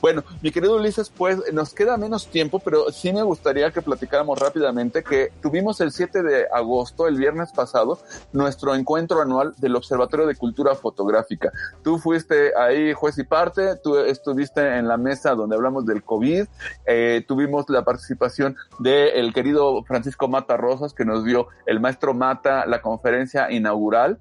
Bueno, 0.01 0.24
mi 0.42 0.51
querido 0.51 0.76
Ulises, 0.76 1.11
pues 1.11 1.53
nos 1.53 1.72
queda 1.74 1.96
menos 1.96 2.26
tiempo, 2.28 2.59
pero 2.59 2.90
sí 2.90 3.12
me 3.12 3.22
gustaría 3.22 3.70
que 3.70 3.82
platicáramos 3.82 4.38
rápidamente 4.38 5.03
que 5.03 5.32
tuvimos 5.42 5.80
el 5.80 5.92
7 5.92 6.22
de 6.22 6.46
agosto, 6.53 7.09
el 7.09 7.16
viernes 7.16 7.53
pasado, 7.53 7.99
nuestro 8.32 8.74
encuentro 8.74 9.20
anual 9.20 9.55
del 9.59 9.76
Observatorio 9.76 10.26
de 10.26 10.34
Cultura 10.34 10.74
Fotográfica. 10.74 11.53
Tú 11.82 11.99
fuiste 11.99 12.53
ahí 12.57 12.92
juez 12.92 13.18
y 13.18 13.24
parte, 13.24 13.76
tú 13.76 13.96
estuviste 13.99 14.78
en 14.78 14.88
la 14.88 14.96
mesa 14.96 15.34
donde 15.34 15.57
hablamos 15.57 15.86
del 15.86 16.03
COVID, 16.03 16.44
eh, 16.86 17.24
tuvimos 17.26 17.68
la 17.68 17.84
participación 17.84 18.57
del 18.78 19.32
querido 19.32 19.82
Francisco 19.84 20.28
Mata 20.28 20.57
Rosas, 20.57 20.92
que 20.92 21.05
nos 21.05 21.24
dio 21.24 21.49
el 21.66 21.80
maestro 21.80 22.14
Mata 22.14 22.66
la 22.66 22.80
conferencia 22.80 23.51
inaugural 23.51 24.18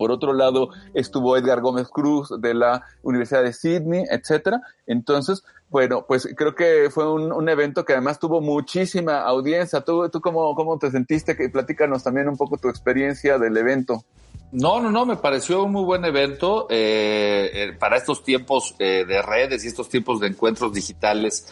por 0.00 0.12
otro 0.12 0.32
lado, 0.32 0.70
estuvo 0.94 1.36
Edgar 1.36 1.60
Gómez 1.60 1.88
Cruz 1.88 2.32
de 2.40 2.54
la 2.54 2.86
Universidad 3.02 3.42
de 3.42 3.52
Sydney, 3.52 4.04
etcétera. 4.10 4.62
Entonces, 4.86 5.44
bueno, 5.68 6.06
pues 6.08 6.26
creo 6.38 6.54
que 6.54 6.88
fue 6.90 7.12
un, 7.12 7.48
evento 7.50 7.84
que 7.84 7.92
además 7.92 8.18
tuvo 8.18 8.40
muchísima 8.40 9.20
audiencia. 9.20 9.82
¿Tú, 9.82 10.08
tú 10.08 10.22
cómo, 10.22 10.54
cómo 10.54 10.78
te 10.78 10.90
sentiste? 10.90 11.36
Que 11.36 11.50
platícanos 11.50 12.02
también 12.02 12.30
un 12.30 12.38
poco 12.38 12.56
tu 12.56 12.70
experiencia 12.70 13.36
del 13.36 13.54
evento. 13.58 14.02
No, 14.52 14.80
no, 14.80 14.90
no, 14.90 15.06
me 15.06 15.16
pareció 15.16 15.62
un 15.62 15.70
muy 15.70 15.84
buen 15.84 16.04
evento 16.04 16.66
eh, 16.70 17.50
eh, 17.52 17.72
para 17.78 17.96
estos 17.96 18.24
tiempos 18.24 18.74
eh, 18.80 19.04
de 19.06 19.22
redes 19.22 19.64
y 19.64 19.68
estos 19.68 19.88
tiempos 19.88 20.18
de 20.18 20.26
encuentros 20.26 20.72
digitales, 20.72 21.46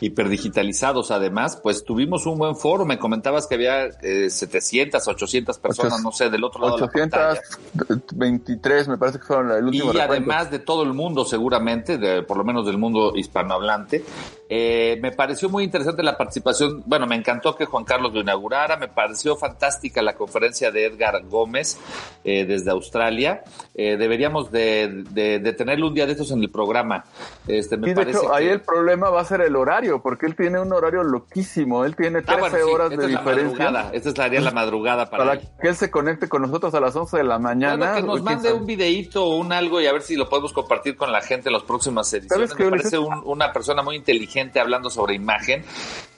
hiperdigitalizados 0.00 1.12
además, 1.12 1.60
pues 1.62 1.84
tuvimos 1.84 2.26
un 2.26 2.38
buen 2.38 2.56
foro, 2.56 2.84
me 2.84 2.98
comentabas 2.98 3.46
que 3.46 3.54
había 3.54 3.92
700, 3.92 5.06
800 5.06 5.58
personas, 5.58 6.02
no 6.02 6.10
sé, 6.10 6.28
del 6.28 6.42
otro 6.42 6.62
lado 6.62 6.74
823 6.74 8.88
me 8.88 8.98
parece 8.98 9.20
que 9.20 9.24
fueron 9.24 9.52
el 9.52 9.66
último. 9.66 9.94
Y 9.94 10.00
además 10.00 10.50
de 10.50 10.58
todo 10.58 10.82
el 10.82 10.92
mundo 10.92 11.24
seguramente, 11.24 11.98
de, 11.98 12.24
por 12.24 12.36
lo 12.36 12.42
menos 12.42 12.66
del 12.66 12.78
mundo 12.78 13.12
hispanohablante, 13.14 14.04
eh, 14.52 14.98
me 15.00 15.12
pareció 15.12 15.48
muy 15.48 15.62
interesante 15.62 16.02
la 16.02 16.18
participación, 16.18 16.82
bueno, 16.84 17.06
me 17.06 17.14
encantó 17.14 17.54
que 17.54 17.66
Juan 17.66 17.84
Carlos 17.84 18.12
lo 18.12 18.20
inaugurara, 18.20 18.76
me 18.76 18.88
pareció 18.88 19.36
fantástica 19.36 20.02
la 20.02 20.14
conferencia 20.14 20.72
de 20.72 20.86
Edgar 20.86 21.22
Gómez 21.22 21.78
eh, 22.24 22.44
desde 22.44 22.72
Australia. 22.72 23.44
Eh, 23.76 23.96
deberíamos 23.96 24.50
de, 24.50 25.04
de, 25.12 25.52
tenerlo 25.52 25.86
un 25.86 25.94
día 25.94 26.04
de 26.04 26.12
estos 26.12 26.32
en 26.32 26.42
el 26.42 26.50
programa. 26.50 27.04
Este, 27.46 27.76
me 27.76 27.94
de 27.94 28.10
hecho, 28.10 28.34
ahí 28.34 28.48
el 28.48 28.60
problema 28.60 29.08
va 29.08 29.20
a 29.20 29.24
ser 29.24 29.40
el 29.42 29.54
horario, 29.54 30.02
porque 30.02 30.26
él 30.26 30.34
tiene 30.34 30.58
un 30.58 30.72
horario 30.72 31.04
loquísimo, 31.04 31.84
él 31.84 31.94
tiene 31.94 32.22
13 32.22 32.42
ah, 32.42 32.66
horas 32.66 32.90
de 32.90 33.06
diferencia. 33.06 33.90
esta 33.92 34.08
es 34.08 34.18
la, 34.18 34.40
la 34.40 34.50
madrugada 34.50 35.08
para, 35.08 35.26
para 35.26 35.40
que 35.40 35.68
él 35.68 35.76
se 35.76 35.92
conecte 35.92 36.28
con 36.28 36.42
nosotros 36.42 36.74
a 36.74 36.80
las 36.80 36.96
11 36.96 37.18
de 37.18 37.24
la 37.24 37.38
mañana. 37.38 37.94
que 37.94 38.02
nos 38.02 38.20
mande 38.20 38.52
un 38.52 38.66
videíto 38.66 39.26
o 39.26 39.36
un 39.36 39.52
algo 39.52 39.80
y 39.80 39.86
a 39.86 39.92
ver 39.92 40.02
si 40.02 40.16
lo 40.16 40.28
podemos 40.28 40.52
compartir 40.52 40.96
con 40.96 41.12
la 41.12 41.20
gente 41.20 41.50
en 41.50 41.52
las 41.52 41.62
próximas 41.62 42.12
ediciones. 42.12 42.52
Me 42.58 42.68
parece 42.68 42.98
una 42.98 43.52
persona 43.52 43.84
muy 43.84 43.94
inteligente 43.94 44.39
hablando 44.60 44.90
sobre 44.90 45.14
imagen. 45.14 45.64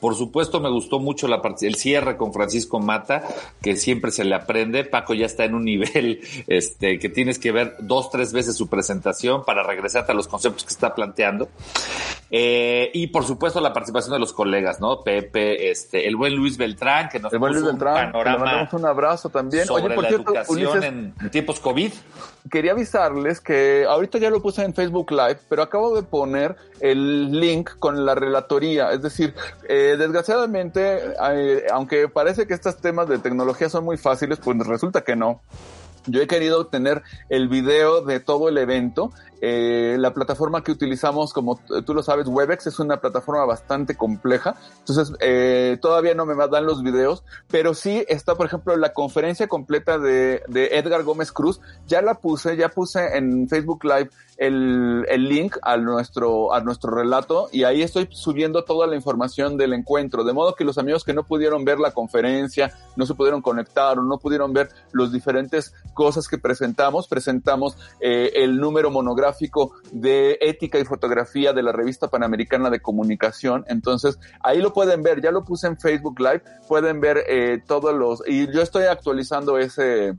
Por 0.01 0.17
supuesto, 0.17 0.59
me 0.61 0.69
gustó 0.69 0.99
mucho 0.99 1.29
la 1.29 1.41
el 1.61 1.77
cierre 1.77 2.17
con 2.17 2.33
Francisco 2.33 2.81
Mata, 2.81 3.23
que 3.63 3.77
siempre 3.77 4.11
se 4.11 4.25
le 4.25 4.35
aprende. 4.35 4.85
Paco 4.85 5.15
ya 5.15 5.27
está 5.27 5.45
en 5.45 5.55
un 5.55 5.65
nivel 5.67 6.21
este, 6.49 6.99
que 6.99 7.09
tienes 7.09 7.39
que 7.39 7.53
ver 7.53 7.77
dos, 7.79 8.11
tres 8.11 8.33
veces 8.33 8.57
su 8.57 8.69
presentación 8.69 9.45
para 9.45 9.63
regresarte 9.63 10.11
a 10.11 10.15
los 10.15 10.27
conceptos 10.27 10.65
que 10.65 10.71
está 10.71 10.95
planteando. 10.95 11.49
Eh, 12.31 12.91
y 12.95 13.09
por 13.09 13.25
supuesto, 13.25 13.61
la 13.61 13.73
participación 13.73 14.13
de 14.15 14.19
los 14.19 14.33
colegas, 14.33 14.81
¿no? 14.81 15.03
Pepe, 15.03 15.71
este, 15.71 16.09
el 16.09 16.17
buen 16.17 16.35
Luis 16.35 16.57
Beltrán, 16.57 17.09
que 17.09 17.21
nos 17.21 17.33
el 17.33 17.39
buen 17.39 17.53
Luis 17.53 17.65
Beltrán, 17.65 18.07
un 18.07 18.13
panorama. 18.13 18.69
un 18.73 18.87
abrazo 18.87 19.29
también. 19.29 19.67
Sobre 19.67 19.95
la 19.95 20.09
educación 20.09 20.83
en 20.83 21.31
tiempos 21.31 21.61
COVID. 21.61 21.93
Quería 22.51 22.73
avisarles 22.73 23.41
que 23.41 23.87
ahorita 23.89 24.19
ya 24.19 24.29
lo 24.29 24.43
puse 24.43 24.65
en 24.65 24.75
Facebook 24.75 25.13
Live, 25.13 25.39
pero 25.49 25.63
acabo 25.63 25.95
de 25.95 26.03
poner 26.03 26.57
el 26.81 27.31
link 27.31 27.71
con 27.79 28.05
la 28.05 28.15
relatoría. 28.15 28.91
Es 28.91 29.01
decir, 29.01 29.35
eh, 29.69 29.97
desgraciadamente, 29.99 31.15
eh, 31.31 31.67
aunque 31.73 32.09
parece 32.09 32.47
que 32.47 32.55
estos 32.55 32.79
temas 32.79 33.09
de 33.09 33.19
tecnología 33.19 33.69
son 33.69 33.85
muy 33.85 33.97
fáciles, 33.97 34.41
pues 34.43 34.59
resulta 34.67 35.03
que 35.03 35.15
no. 35.15 35.41
Yo 36.07 36.21
he 36.21 36.27
querido 36.27 36.67
tener 36.67 37.03
el 37.29 37.49
video 37.49 38.03
de 38.03 38.19
todo 38.19 38.49
el 38.49 38.59
evento 38.59 39.13
eh, 39.45 39.97
la 39.99 40.15
plataforma 40.15 40.63
que 40.63 40.71
utilizamos, 40.71 41.33
como 41.33 41.59
tú 41.85 41.95
lo 41.95 42.05
sabes, 42.05 42.29
Webex 42.29 42.69
es 42.69 42.79
una 42.79 43.01
plataforma 43.01 43.45
bastante 43.45 43.97
compleja, 43.97 44.55
entonces 44.79 45.13
eh, 45.19 45.79
todavía 45.83 46.15
no 46.15 46.27
me 46.27 46.37
dan 46.47 46.65
los 46.65 46.85
videos, 46.85 47.25
pero 47.49 47.75
sí 47.75 48.05
está, 48.07 48.37
por 48.37 48.47
ejemplo, 48.47 48.77
la 48.77 48.93
conferencia 48.93 49.49
completa 49.49 49.99
de, 49.99 50.45
de 50.47 50.79
Edgar 50.79 51.03
Gómez 51.03 51.33
Cruz, 51.33 51.61
ya 51.89 52.03
la 52.03 52.21
puse, 52.21 52.57
ya 52.57 52.69
puse 52.69 53.17
en 53.17 53.49
Facebook 53.49 53.83
Live 53.83 54.11
el, 54.37 55.05
el, 55.09 55.29
link 55.29 55.57
a 55.63 55.77
nuestro, 55.77 56.55
a 56.55 56.61
nuestro 56.61 56.95
relato 56.95 57.49
y 57.51 57.65
ahí 57.65 57.83
estoy 57.83 58.09
subiendo 58.13 58.63
toda 58.65 58.87
la 58.87 58.95
información 58.95 59.57
del 59.57 59.73
encuentro, 59.73 60.23
de 60.23 60.33
modo 60.33 60.55
que 60.55 60.65
los 60.65 60.79
amigos 60.79 61.03
que 61.03 61.15
no 61.15 61.25
pudieron 61.25 61.65
ver 61.65 61.81
la 61.81 61.91
conferencia, 61.91 62.73
no 62.95 63.07
se 63.07 63.15
pudieron 63.15 63.43
conectar 63.43 63.99
o 63.99 64.05
no 64.05 64.19
pudieron 64.19 64.53
ver 64.53 64.69
los 64.93 65.11
diferentes 65.11 65.75
cosas 65.95 66.29
que 66.29 66.39
presentamos, 66.39 67.09
presentamos 67.09 67.77
eh, 68.01 68.31
el 68.37 68.59
número 68.59 68.93
monográfico 68.93 69.32
de 69.93 70.39
ética 70.41 70.79
y 70.79 70.85
fotografía 70.85 71.53
de 71.53 71.63
la 71.63 71.73
revista 71.73 72.09
Panamericana 72.09 72.71
de 72.71 72.81
Comunicación, 72.81 73.65
entonces 73.69 74.19
ahí 74.41 74.61
lo 74.61 74.73
pueden 74.73 75.03
ver, 75.03 75.21
ya 75.23 75.31
lo 75.31 75.45
puse 75.45 75.67
en 75.67 75.79
Facebook 75.79 76.19
Live, 76.19 76.43
pueden 76.69 77.01
ver 77.01 77.25
eh, 77.29 77.63
todos 77.67 77.95
los, 77.95 78.23
y 78.27 78.53
yo 78.53 78.63
estoy 78.63 78.85
actualizando 78.85 79.59
ese, 79.59 80.15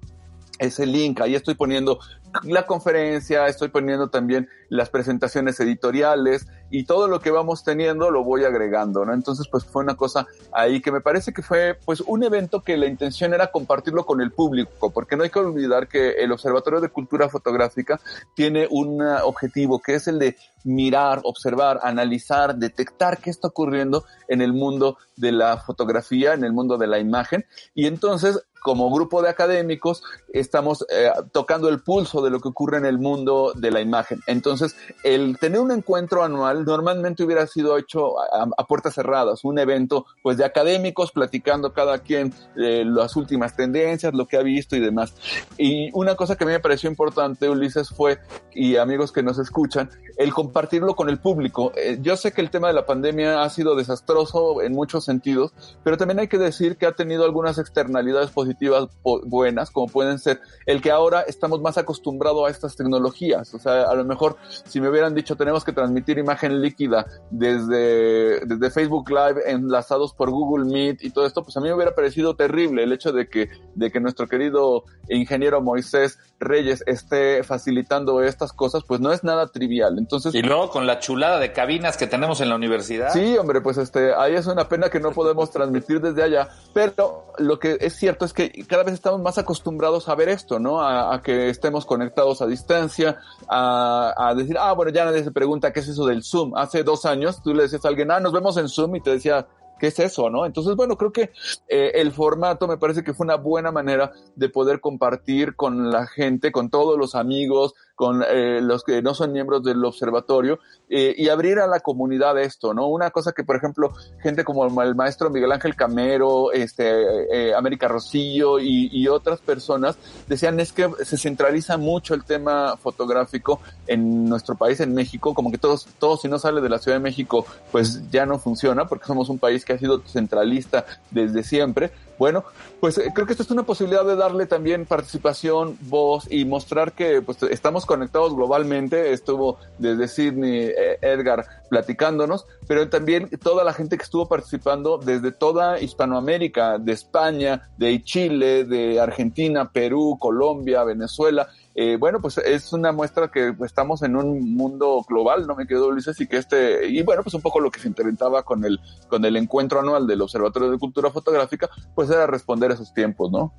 ese 0.59 0.85
link, 0.85 1.21
ahí 1.21 1.35
estoy 1.35 1.55
poniendo 1.55 1.99
la 2.43 2.65
conferencia, 2.65 3.47
estoy 3.47 3.69
poniendo 3.69 4.09
también 4.09 4.49
las 4.69 4.89
presentaciones 4.89 5.59
editoriales 5.59 6.47
y 6.71 6.85
todo 6.85 7.07
lo 7.07 7.19
que 7.19 7.29
vamos 7.29 7.63
teniendo 7.63 8.09
lo 8.09 8.23
voy 8.23 8.43
agregando, 8.43 9.05
¿no? 9.05 9.13
Entonces, 9.13 9.47
pues 9.47 9.63
fue 9.63 9.83
una 9.83 9.95
cosa 9.95 10.27
ahí 10.51 10.81
que 10.81 10.91
me 10.91 11.01
parece 11.01 11.31
que 11.31 11.43
fue 11.43 11.77
pues 11.85 12.01
un 12.01 12.23
evento 12.23 12.63
que 12.63 12.77
la 12.77 12.87
intención 12.87 13.33
era 13.33 13.51
compartirlo 13.51 14.05
con 14.05 14.21
el 14.21 14.31
público, 14.31 14.91
porque 14.91 15.15
no 15.15 15.23
hay 15.23 15.29
que 15.29 15.39
olvidar 15.39 15.87
que 15.87 16.11
el 16.11 16.31
Observatorio 16.31 16.81
de 16.81 16.89
Cultura 16.89 17.29
Fotográfica 17.29 17.99
tiene 18.35 18.67
un 18.69 19.01
objetivo 19.01 19.79
que 19.79 19.95
es 19.95 20.07
el 20.07 20.17
de 20.17 20.35
mirar, 20.63 21.21
observar, 21.23 21.79
analizar, 21.83 22.55
detectar 22.55 23.19
qué 23.19 23.29
está 23.29 23.49
ocurriendo 23.49 24.05
en 24.27 24.41
el 24.41 24.53
mundo 24.53 24.97
de 25.15 25.31
la 25.31 25.57
fotografía, 25.57 26.33
en 26.33 26.43
el 26.43 26.53
mundo 26.53 26.77
de 26.77 26.87
la 26.87 26.99
imagen 26.99 27.45
y 27.75 27.85
entonces 27.85 28.39
como 28.63 28.89
grupo 28.89 29.21
de 29.21 29.29
académicos 29.29 30.01
estamos 30.33 30.83
eh, 30.89 31.11
tocando 31.31 31.69
el 31.69 31.81
pulso 31.81 32.21
de 32.21 32.31
lo 32.31 32.39
que 32.39 32.49
ocurre 32.49 32.79
en 32.79 32.85
el 32.85 32.97
mundo 32.97 33.53
de 33.55 33.71
la 33.71 33.81
imagen. 33.81 34.19
Entonces, 34.25 34.75
el 35.03 35.37
tener 35.37 35.61
un 35.61 35.71
encuentro 35.71 36.23
anual 36.23 36.65
normalmente 36.65 37.23
hubiera 37.23 37.45
sido 37.45 37.77
hecho 37.77 38.15
a, 38.19 38.67
puertas 38.67 38.95
cerradas, 38.95 39.43
un 39.43 39.59
evento 39.59 40.05
pues 40.23 40.37
de 40.37 40.45
académicos 40.45 41.11
platicando 41.11 41.73
cada 41.73 41.99
quien 41.99 42.33
eh, 42.57 42.83
las 42.85 43.15
últimas 43.15 43.55
tendencias, 43.55 44.13
lo 44.13 44.25
que 44.25 44.37
ha 44.37 44.41
visto 44.41 44.75
y 44.75 44.79
demás. 44.79 45.13
Y 45.57 45.91
una 45.93 46.15
cosa 46.15 46.35
que 46.35 46.43
a 46.45 46.47
mí 46.47 46.53
me 46.53 46.59
pareció 46.59 46.89
importante, 46.89 47.47
Ulises, 47.47 47.89
fue, 47.89 48.19
y 48.55 48.77
amigos 48.77 49.11
que 49.11 49.21
nos 49.21 49.37
escuchan, 49.37 49.91
el 50.17 50.33
compartirlo 50.33 50.95
con 50.95 51.09
el 51.09 51.19
público. 51.19 51.71
Eh, 51.75 51.99
yo 52.01 52.17
sé 52.17 52.31
que 52.31 52.41
el 52.41 52.49
tema 52.49 52.67
de 52.67 52.73
la 52.73 52.85
pandemia 52.85 53.43
ha 53.43 53.49
sido 53.49 53.75
desastroso 53.75 54.61
en 54.61 54.73
muchos 54.73 55.05
sentidos, 55.05 55.53
pero 55.83 55.97
también 55.97 56.19
hay 56.19 56.27
que 56.27 56.37
decir 56.37 56.77
que 56.77 56.87
ha 56.87 56.93
tenido 56.93 57.25
algunas 57.25 57.57
externalidades 57.59 58.31
positivas 58.31 58.89
buenas, 59.03 59.69
como 59.69 59.87
pueden 59.87 60.19
ser 60.23 60.41
el 60.65 60.81
que 60.81 60.91
ahora 60.91 61.21
estamos 61.21 61.61
más 61.61 61.77
acostumbrados 61.77 62.47
a 62.47 62.51
estas 62.51 62.75
tecnologías. 62.75 63.53
O 63.53 63.59
sea, 63.59 63.83
a 63.83 63.95
lo 63.95 64.05
mejor 64.05 64.37
si 64.65 64.81
me 64.81 64.89
hubieran 64.89 65.13
dicho 65.13 65.35
tenemos 65.35 65.63
que 65.63 65.71
transmitir 65.71 66.17
imagen 66.17 66.61
líquida 66.61 67.05
desde, 67.29 68.45
desde 68.45 68.71
Facebook 68.71 69.09
Live 69.09 69.41
enlazados 69.45 70.13
por 70.13 70.29
Google 70.29 70.65
Meet 70.65 71.03
y 71.03 71.11
todo 71.11 71.25
esto, 71.25 71.43
pues 71.43 71.55
a 71.57 71.59
mí 71.59 71.67
me 71.67 71.73
hubiera 71.73 71.95
parecido 71.95 72.35
terrible 72.35 72.83
el 72.83 72.91
hecho 72.91 73.11
de 73.11 73.27
que, 73.27 73.49
de 73.75 73.91
que 73.91 73.99
nuestro 73.99 74.27
querido 74.27 74.83
ingeniero 75.09 75.61
Moisés 75.61 76.17
Reyes 76.39 76.83
esté 76.87 77.43
facilitando 77.43 78.21
estas 78.21 78.53
cosas, 78.53 78.83
pues 78.87 78.99
no 78.99 79.11
es 79.11 79.23
nada 79.23 79.47
trivial. 79.47 79.97
Entonces, 79.97 80.35
y 80.35 80.41
luego 80.41 80.69
con 80.69 80.85
la 80.85 80.99
chulada 80.99 81.39
de 81.39 81.53
cabinas 81.53 81.97
que 81.97 82.07
tenemos 82.07 82.41
en 82.41 82.49
la 82.49 82.55
universidad. 82.55 83.11
Sí, 83.13 83.37
hombre, 83.37 83.61
pues 83.61 83.77
este, 83.77 84.13
ahí 84.13 84.35
es 84.35 84.47
una 84.47 84.67
pena 84.67 84.89
que 84.89 84.99
no 84.99 85.11
podemos 85.11 85.51
transmitir 85.51 86.01
desde 86.01 86.23
allá, 86.23 86.49
pero 86.73 87.33
lo 87.37 87.59
que 87.59 87.77
es 87.79 87.95
cierto 87.95 88.25
es 88.25 88.33
que 88.33 88.51
cada 88.67 88.83
vez 88.83 88.93
estamos 88.93 89.21
más 89.21 89.37
acostumbrados 89.37 90.09
a 90.09 90.12
ver 90.15 90.29
esto, 90.29 90.59
¿no? 90.59 90.81
A, 90.81 91.21
que 91.21 91.49
estemos 91.49 91.85
conectados 91.85 92.41
a 92.41 92.47
distancia, 92.47 93.19
a, 93.47 94.13
a, 94.17 94.35
decir, 94.35 94.57
ah, 94.59 94.73
bueno, 94.73 94.91
ya 94.91 95.05
nadie 95.05 95.23
se 95.23 95.31
pregunta 95.31 95.71
qué 95.71 95.79
es 95.79 95.87
eso 95.87 96.05
del 96.05 96.23
Zoom. 96.23 96.55
Hace 96.55 96.83
dos 96.83 97.05
años 97.05 97.41
tú 97.41 97.53
le 97.53 97.63
decías 97.63 97.85
a 97.85 97.89
alguien, 97.89 98.11
ah, 98.11 98.19
nos 98.19 98.33
vemos 98.33 98.57
en 98.57 98.69
Zoom 98.69 98.95
y 98.95 99.01
te 99.01 99.11
decía, 99.11 99.47
¿qué 99.79 99.87
es 99.87 99.99
eso, 99.99 100.29
no? 100.29 100.45
Entonces, 100.45 100.75
bueno, 100.75 100.97
creo 100.97 101.11
que 101.11 101.31
eh, 101.67 101.91
el 101.95 102.11
formato 102.13 102.67
me 102.67 102.77
parece 102.77 103.03
que 103.03 103.13
fue 103.13 103.25
una 103.25 103.35
buena 103.35 103.71
manera 103.71 104.13
de 104.35 104.47
poder 104.49 104.79
compartir 104.79 105.55
con 105.55 105.91
la 105.91 106.07
gente, 106.07 106.51
con 106.51 106.69
todos 106.69 106.97
los 106.97 107.15
amigos, 107.15 107.73
con 107.95 108.23
eh, 108.23 108.59
los 108.61 108.83
que 108.83 109.01
no 109.01 109.13
son 109.13 109.31
miembros 109.31 109.63
del 109.63 109.83
observatorio 109.85 110.59
eh, 110.89 111.13
y 111.17 111.29
abrir 111.29 111.59
a 111.59 111.67
la 111.67 111.79
comunidad 111.79 112.39
esto, 112.39 112.73
¿no? 112.73 112.87
Una 112.87 113.11
cosa 113.11 113.31
que, 113.31 113.43
por 113.43 113.55
ejemplo, 113.55 113.93
gente 114.21 114.43
como 114.43 114.65
el 114.81 114.95
maestro 114.95 115.29
Miguel 115.29 115.51
Ángel 115.51 115.75
Camero, 115.75 116.51
este, 116.51 117.49
eh, 117.49 117.53
América 117.53 117.87
Rosillo 117.87 118.59
y, 118.59 118.89
y, 118.91 119.07
otras 119.07 119.41
personas 119.41 119.97
decían 120.27 120.59
es 120.59 120.71
que 120.71 120.89
se 121.03 121.17
centraliza 121.17 121.77
mucho 121.77 122.13
el 122.13 122.23
tema 122.23 122.77
fotográfico 122.77 123.59
en 123.87 124.25
nuestro 124.25 124.55
país, 124.55 124.79
en 124.79 124.93
México, 124.93 125.33
como 125.33 125.51
que 125.51 125.57
todos, 125.57 125.87
todos 125.99 126.21
si 126.21 126.27
no 126.27 126.39
sale 126.39 126.61
de 126.61 126.69
la 126.69 126.79
Ciudad 126.79 126.97
de 126.97 127.03
México, 127.03 127.45
pues 127.71 128.09
ya 128.09 128.25
no 128.25 128.39
funciona 128.39 128.87
porque 128.87 129.05
somos 129.05 129.29
un 129.29 129.39
país 129.39 129.65
que 129.65 129.73
ha 129.73 129.77
sido 129.77 130.01
centralista 130.05 130.85
desde 131.11 131.43
siempre 131.43 131.91
bueno, 132.17 132.45
pues 132.79 132.97
eh, 132.97 133.11
creo 133.13 133.25
que 133.25 133.33
esto 133.33 133.43
es 133.43 133.51
una 133.51 133.63
posibilidad 133.63 134.05
de 134.05 134.15
darle 134.15 134.45
también 134.45 134.85
participación, 134.85 135.77
voz 135.81 136.31
y 136.31 136.45
mostrar 136.45 136.93
que 136.93 137.21
pues, 137.21 137.41
estamos 137.43 137.82
conectados 137.85 138.35
globalmente. 138.35 139.13
Estuvo 139.13 139.57
desde 139.77 140.07
Sydney 140.07 140.71
eh, 140.75 140.97
Edgar 141.01 141.45
platicándonos, 141.69 142.45
pero 142.67 142.87
también 142.89 143.29
toda 143.41 143.63
la 143.63 143.73
gente 143.73 143.97
que 143.97 144.03
estuvo 144.03 144.27
participando 144.27 144.97
desde 144.97 145.31
toda 145.31 145.79
Hispanoamérica, 145.79 146.77
de 146.77 146.91
España, 146.91 147.69
de 147.77 148.03
Chile, 148.03 148.63
de 148.65 148.99
Argentina, 148.99 149.71
Perú, 149.71 150.17
Colombia, 150.19 150.83
Venezuela. 150.83 151.49
Eh, 151.75 151.97
bueno, 151.99 152.21
pues 152.21 152.37
es 152.37 152.71
una 152.73 152.91
muestra 152.91 153.31
que 153.31 153.55
estamos 153.65 154.03
en 154.03 154.15
un 154.15 154.53
mundo 154.53 155.03
global, 155.07 155.47
no 155.47 155.55
me 155.55 155.65
quedo 155.65 155.87
Ulises, 155.87 156.21
y 156.21 156.27
que 156.27 156.37
este, 156.37 156.87
y 156.87 157.01
bueno, 157.01 157.23
pues 157.23 157.33
un 157.33 157.41
poco 157.41 157.59
lo 157.59 157.71
que 157.71 157.79
se 157.79 157.87
intentaba 157.87 158.43
con 158.43 158.63
el, 158.63 158.79
con 159.07 159.25
el 159.25 159.35
encuentro 159.37 159.79
anual 159.79 160.05
del 160.05 160.21
Observatorio 160.21 160.69
de 160.69 160.77
Cultura 160.77 161.09
Fotográfica, 161.09 161.69
pues 161.95 162.09
era 162.11 162.27
responder 162.27 162.69
a 162.69 162.75
esos 162.75 162.93
tiempos, 162.93 163.31
¿no? 163.31 163.53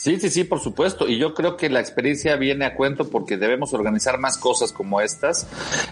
Sí, 0.00 0.18
sí, 0.18 0.30
sí, 0.30 0.44
por 0.44 0.60
supuesto. 0.60 1.06
Y 1.06 1.18
yo 1.18 1.34
creo 1.34 1.58
que 1.58 1.68
la 1.68 1.78
experiencia 1.78 2.34
viene 2.36 2.64
a 2.64 2.74
cuento 2.74 3.10
porque 3.10 3.36
debemos 3.36 3.74
organizar 3.74 4.18
más 4.18 4.38
cosas 4.38 4.72
como 4.72 5.02
estas. 5.02 5.46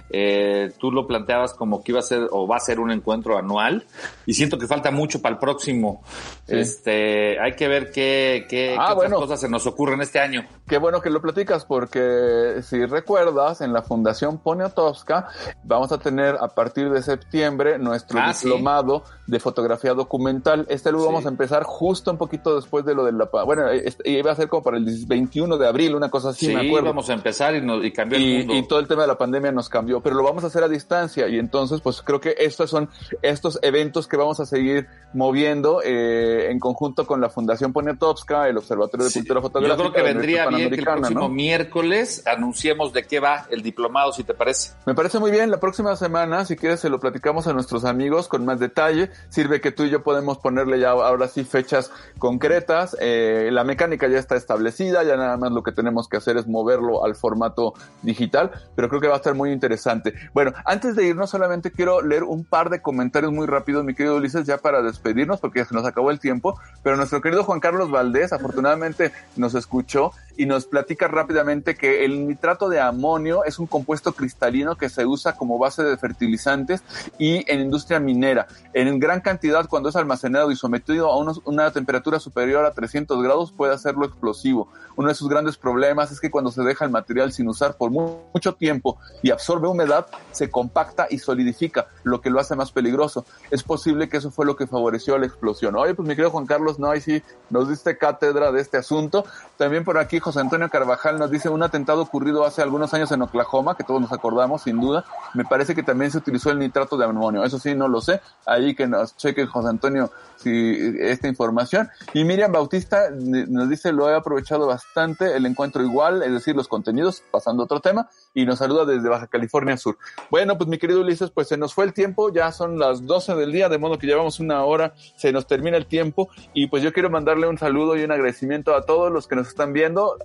Eh, 0.08 0.72
tú 0.78 0.90
lo 0.90 1.06
planteabas 1.06 1.52
como 1.52 1.84
que 1.84 1.92
iba 1.92 1.98
a 1.98 2.02
ser 2.02 2.26
o 2.30 2.46
va 2.48 2.56
a 2.56 2.60
ser 2.60 2.80
un 2.80 2.90
encuentro 2.90 3.36
anual 3.36 3.84
y 4.24 4.32
siento 4.32 4.56
que 4.56 4.66
falta 4.66 4.90
mucho 4.90 5.20
para 5.20 5.34
el 5.34 5.38
próximo. 5.38 6.02
Este, 6.46 7.38
hay 7.38 7.52
que 7.52 7.68
ver 7.68 7.92
qué, 7.92 8.46
qué, 8.48 8.76
ah, 8.78 8.94
otras 8.94 9.12
cosas 9.12 9.40
se 9.42 9.48
nos 9.50 9.66
ocurren 9.66 10.00
este 10.00 10.20
año. 10.20 10.42
Qué 10.66 10.78
bueno 10.78 11.02
que 11.02 11.10
lo 11.10 11.20
platicas 11.20 11.66
porque 11.66 12.62
si 12.62 12.86
recuerdas, 12.86 13.60
en 13.60 13.74
la 13.74 13.82
Fundación 13.82 14.38
Poniatowska 14.38 15.28
vamos 15.64 15.92
a 15.92 15.98
tener 15.98 16.36
a 16.40 16.48
partir 16.48 16.88
de 16.88 17.02
septiembre 17.02 17.78
nuestro 17.78 18.20
ah, 18.20 18.32
diplomado 18.32 19.04
de 19.26 19.38
fotografía 19.38 19.92
documental. 19.92 20.64
Este 20.70 20.90
lo 20.92 21.04
vamos 21.04 21.26
a 21.26 21.28
empezar 21.28 21.64
justo 21.64 22.10
un 22.10 22.16
poquito 22.16 22.56
después 22.56 22.86
de 22.86 22.94
lo 22.94 23.04
de 23.04 23.12
la... 23.12 23.28
Bueno, 23.44 23.66
iba 24.04 24.32
a 24.32 24.34
ser 24.34 24.48
como 24.48 24.62
para 24.62 24.78
el 24.78 24.84
21 25.06 25.56
de 25.56 25.66
abril, 25.66 25.94
una 25.94 26.10
cosa 26.10 26.30
así, 26.30 26.48
me 26.48 26.66
acuerdo. 26.66 26.88
vamos 26.88 27.10
a 27.10 27.14
empezar 27.14 27.54
y, 27.54 27.60
nos, 27.60 27.84
y 27.84 27.92
cambió 27.92 28.18
el 28.18 28.38
mundo. 28.38 28.54
Y 28.54 28.66
todo 28.66 28.78
el 28.78 28.88
tema 28.88 29.02
de 29.02 29.08
la 29.08 29.18
pandemia 29.18 29.52
nos 29.52 29.68
cambió, 29.68 30.00
pero 30.00 30.16
lo 30.16 30.22
vamos 30.22 30.44
a 30.44 30.48
hacer 30.48 30.62
a 30.62 30.68
distancia 30.68 31.28
y 31.28 31.38
entonces 31.38 31.80
pues 31.80 32.02
creo 32.02 32.20
que 32.20 32.34
estos 32.38 32.70
son 32.70 32.88
estos 33.22 33.58
eventos 33.62 34.06
que 34.06 34.16
vamos 34.16 34.40
a 34.40 34.46
seguir 34.46 34.86
moviendo 35.12 35.80
eh, 35.82 36.50
en 36.50 36.58
conjunto 36.58 37.06
con 37.06 37.20
la 37.20 37.28
Fundación 37.30 37.72
Poniatowska, 37.72 38.48
el 38.48 38.58
Observatorio 38.58 39.06
de 39.06 39.12
Cultura 39.12 39.40
Fotográfica. 39.40 39.82
Yo 39.82 39.90
creo 39.90 40.04
que 40.04 40.12
vendría 40.12 40.46
bien 40.46 40.70
que 40.70 40.76
el 40.76 40.84
próximo 40.84 41.28
miércoles 41.28 42.22
anunciemos 42.26 42.92
de 42.92 43.04
qué 43.04 43.20
va 43.20 43.46
el 43.50 43.62
diplomado, 43.62 44.12
si 44.12 44.24
te 44.24 44.34
parece. 44.34 44.72
Me 44.86 44.94
parece 44.94 45.18
muy 45.18 45.30
bien, 45.30 45.50
la 45.50 45.60
próxima 45.60 45.96
semana, 45.96 46.44
si 46.44 46.56
quieres, 46.56 46.80
se 46.80 46.90
lo 46.90 47.00
platicamos 47.00 47.46
a 47.46 47.52
nuestros 47.52 47.84
amigos 47.84 48.28
con 48.28 48.44
más 48.44 48.60
detalle. 48.60 49.10
Sirve 49.28 49.60
que 49.60 49.72
tú 49.72 49.84
y 49.84 49.90
yo 49.90 50.02
podemos 50.02 50.38
ponerle 50.38 50.78
ya 50.78 50.90
ahora 50.90 51.28
sí 51.28 51.44
fechas 51.44 51.90
concretas. 52.18 52.96
Eh, 53.00 53.50
la 53.52 53.64
mecánica 53.64 53.87
ya 53.96 54.18
está 54.18 54.36
establecida, 54.36 55.02
ya 55.04 55.16
nada 55.16 55.36
más 55.36 55.52
lo 55.52 55.62
que 55.62 55.72
tenemos 55.72 56.08
que 56.08 56.16
hacer 56.18 56.36
es 56.36 56.46
moverlo 56.46 57.04
al 57.04 57.14
formato 57.14 57.74
digital, 58.02 58.50
pero 58.74 58.88
creo 58.88 59.00
que 59.00 59.08
va 59.08 59.14
a 59.14 59.18
estar 59.18 59.34
muy 59.34 59.52
interesante. 59.52 60.14
Bueno, 60.34 60.52
antes 60.64 60.96
de 60.96 61.06
irnos 61.06 61.30
solamente 61.30 61.70
quiero 61.70 62.02
leer 62.02 62.24
un 62.24 62.44
par 62.44 62.70
de 62.70 62.82
comentarios 62.82 63.32
muy 63.32 63.46
rápidos, 63.46 63.84
mi 63.84 63.94
querido 63.94 64.16
Ulises, 64.16 64.44
ya 64.44 64.58
para 64.58 64.82
despedirnos, 64.82 65.40
porque 65.40 65.64
se 65.64 65.74
nos 65.74 65.86
acabó 65.86 66.10
el 66.10 66.20
tiempo, 66.20 66.58
pero 66.82 66.96
nuestro 66.96 67.20
querido 67.20 67.44
Juan 67.44 67.60
Carlos 67.60 67.90
Valdés 67.90 68.32
afortunadamente 68.32 69.12
nos 69.36 69.54
escuchó 69.54 70.12
y 70.36 70.46
nos 70.46 70.66
platica 70.66 71.08
rápidamente 71.08 71.74
que 71.74 72.04
el 72.04 72.26
nitrato 72.28 72.68
de 72.68 72.80
amonio 72.80 73.44
es 73.44 73.58
un 73.58 73.66
compuesto 73.66 74.12
cristalino 74.12 74.76
que 74.76 74.88
se 74.88 75.04
usa 75.04 75.36
como 75.36 75.58
base 75.58 75.82
de 75.82 75.96
fertilizantes 75.96 76.82
y 77.18 77.44
en 77.50 77.60
industria 77.60 77.98
minera. 77.98 78.46
En 78.72 78.98
gran 79.00 79.20
cantidad, 79.20 79.66
cuando 79.68 79.88
es 79.88 79.96
almacenado 79.96 80.50
y 80.52 80.56
sometido 80.56 81.10
a 81.10 81.18
una 81.44 81.72
temperatura 81.72 82.20
superior 82.20 82.64
a 82.64 82.72
300 82.72 83.20
grados, 83.22 83.52
puede 83.52 83.74
hacerlo 83.78 84.06
explosivo. 84.06 84.68
Uno 84.96 85.08
de 85.08 85.14
sus 85.14 85.28
grandes 85.28 85.56
problemas 85.56 86.10
es 86.10 86.20
que 86.20 86.30
cuando 86.30 86.50
se 86.50 86.62
deja 86.62 86.84
el 86.84 86.90
material 86.90 87.32
sin 87.32 87.48
usar 87.48 87.76
por 87.76 87.90
mucho 87.90 88.54
tiempo 88.54 88.98
y 89.22 89.30
absorbe 89.30 89.68
humedad, 89.68 90.06
se 90.32 90.50
compacta 90.50 91.06
y 91.08 91.18
solidifica, 91.18 91.86
lo 92.02 92.20
que 92.20 92.30
lo 92.30 92.40
hace 92.40 92.56
más 92.56 92.72
peligroso. 92.72 93.24
Es 93.50 93.62
posible 93.62 94.08
que 94.08 94.16
eso 94.16 94.30
fue 94.30 94.44
lo 94.44 94.56
que 94.56 94.66
favoreció 94.66 95.16
la 95.18 95.26
explosión. 95.26 95.76
Oye, 95.76 95.94
pues 95.94 96.06
mi 96.06 96.14
querido 96.14 96.30
Juan 96.30 96.46
Carlos, 96.46 96.78
no, 96.78 96.90
ahí 96.90 97.00
sí 97.00 97.22
nos 97.50 97.68
diste 97.68 97.96
cátedra 97.96 98.50
de 98.52 98.60
este 98.60 98.76
asunto. 98.76 99.24
También 99.56 99.84
por 99.84 99.98
aquí 99.98 100.18
José 100.18 100.40
Antonio 100.40 100.68
Carvajal 100.68 101.18
nos 101.18 101.30
dice 101.30 101.48
un 101.48 101.62
atentado 101.62 102.02
ocurrido 102.02 102.44
hace 102.44 102.62
algunos 102.62 102.92
años 102.94 103.12
en 103.12 103.22
Oklahoma, 103.22 103.76
que 103.76 103.84
todos 103.84 104.00
nos 104.00 104.12
acordamos, 104.12 104.62
sin 104.62 104.80
duda. 104.80 105.04
Me 105.34 105.44
parece 105.44 105.74
que 105.74 105.82
también 105.82 106.10
se 106.10 106.18
utilizó 106.18 106.50
el 106.50 106.58
nitrato 106.58 106.96
de 106.96 107.04
amonio. 107.04 107.44
Eso 107.44 107.58
sí, 107.58 107.74
no 107.74 107.88
lo 107.88 108.00
sé. 108.00 108.20
Ahí 108.46 108.74
que 108.74 108.86
nos 108.86 109.16
cheque 109.16 109.46
José 109.46 109.68
Antonio 109.68 110.10
si 110.36 110.96
esta 111.00 111.28
información. 111.28 111.88
Y 112.14 112.24
Miriam 112.24 112.52
Bautista 112.52 113.10
nos 113.10 113.67
dice, 113.68 113.92
lo 113.92 114.08
he 114.08 114.14
aprovechado 114.14 114.66
bastante, 114.66 115.36
el 115.36 115.46
encuentro 115.46 115.82
igual, 115.82 116.22
es 116.22 116.32
decir, 116.32 116.56
los 116.56 116.68
contenidos, 116.68 117.22
pasando 117.30 117.62
a 117.62 117.64
otro 117.64 117.80
tema, 117.80 118.08
y 118.38 118.46
nos 118.46 118.60
saluda 118.60 118.84
desde 118.84 119.08
Baja 119.08 119.26
California 119.26 119.76
Sur. 119.76 119.98
Bueno, 120.30 120.56
pues 120.56 120.68
mi 120.68 120.78
querido 120.78 121.00
Ulises, 121.00 121.32
pues 121.32 121.48
se 121.48 121.56
nos 121.56 121.74
fue 121.74 121.84
el 121.84 121.92
tiempo, 121.92 122.32
ya 122.32 122.52
son 122.52 122.78
las 122.78 123.04
12 123.04 123.34
del 123.34 123.50
día, 123.50 123.68
de 123.68 123.78
modo 123.78 123.98
que 123.98 124.06
llevamos 124.06 124.38
una 124.38 124.64
hora, 124.64 124.94
se 125.16 125.32
nos 125.32 125.48
termina 125.48 125.76
el 125.76 125.86
tiempo, 125.86 126.28
y 126.54 126.68
pues 126.68 126.84
yo 126.84 126.92
quiero 126.92 127.10
mandarle 127.10 127.48
un 127.48 127.58
saludo 127.58 127.96
y 127.96 128.04
un 128.04 128.12
agradecimiento 128.12 128.76
a 128.76 128.86
todos 128.86 129.10
los 129.10 129.26
que 129.26 129.34
nos 129.34 129.48
están 129.48 129.72
viendo. 129.72 130.16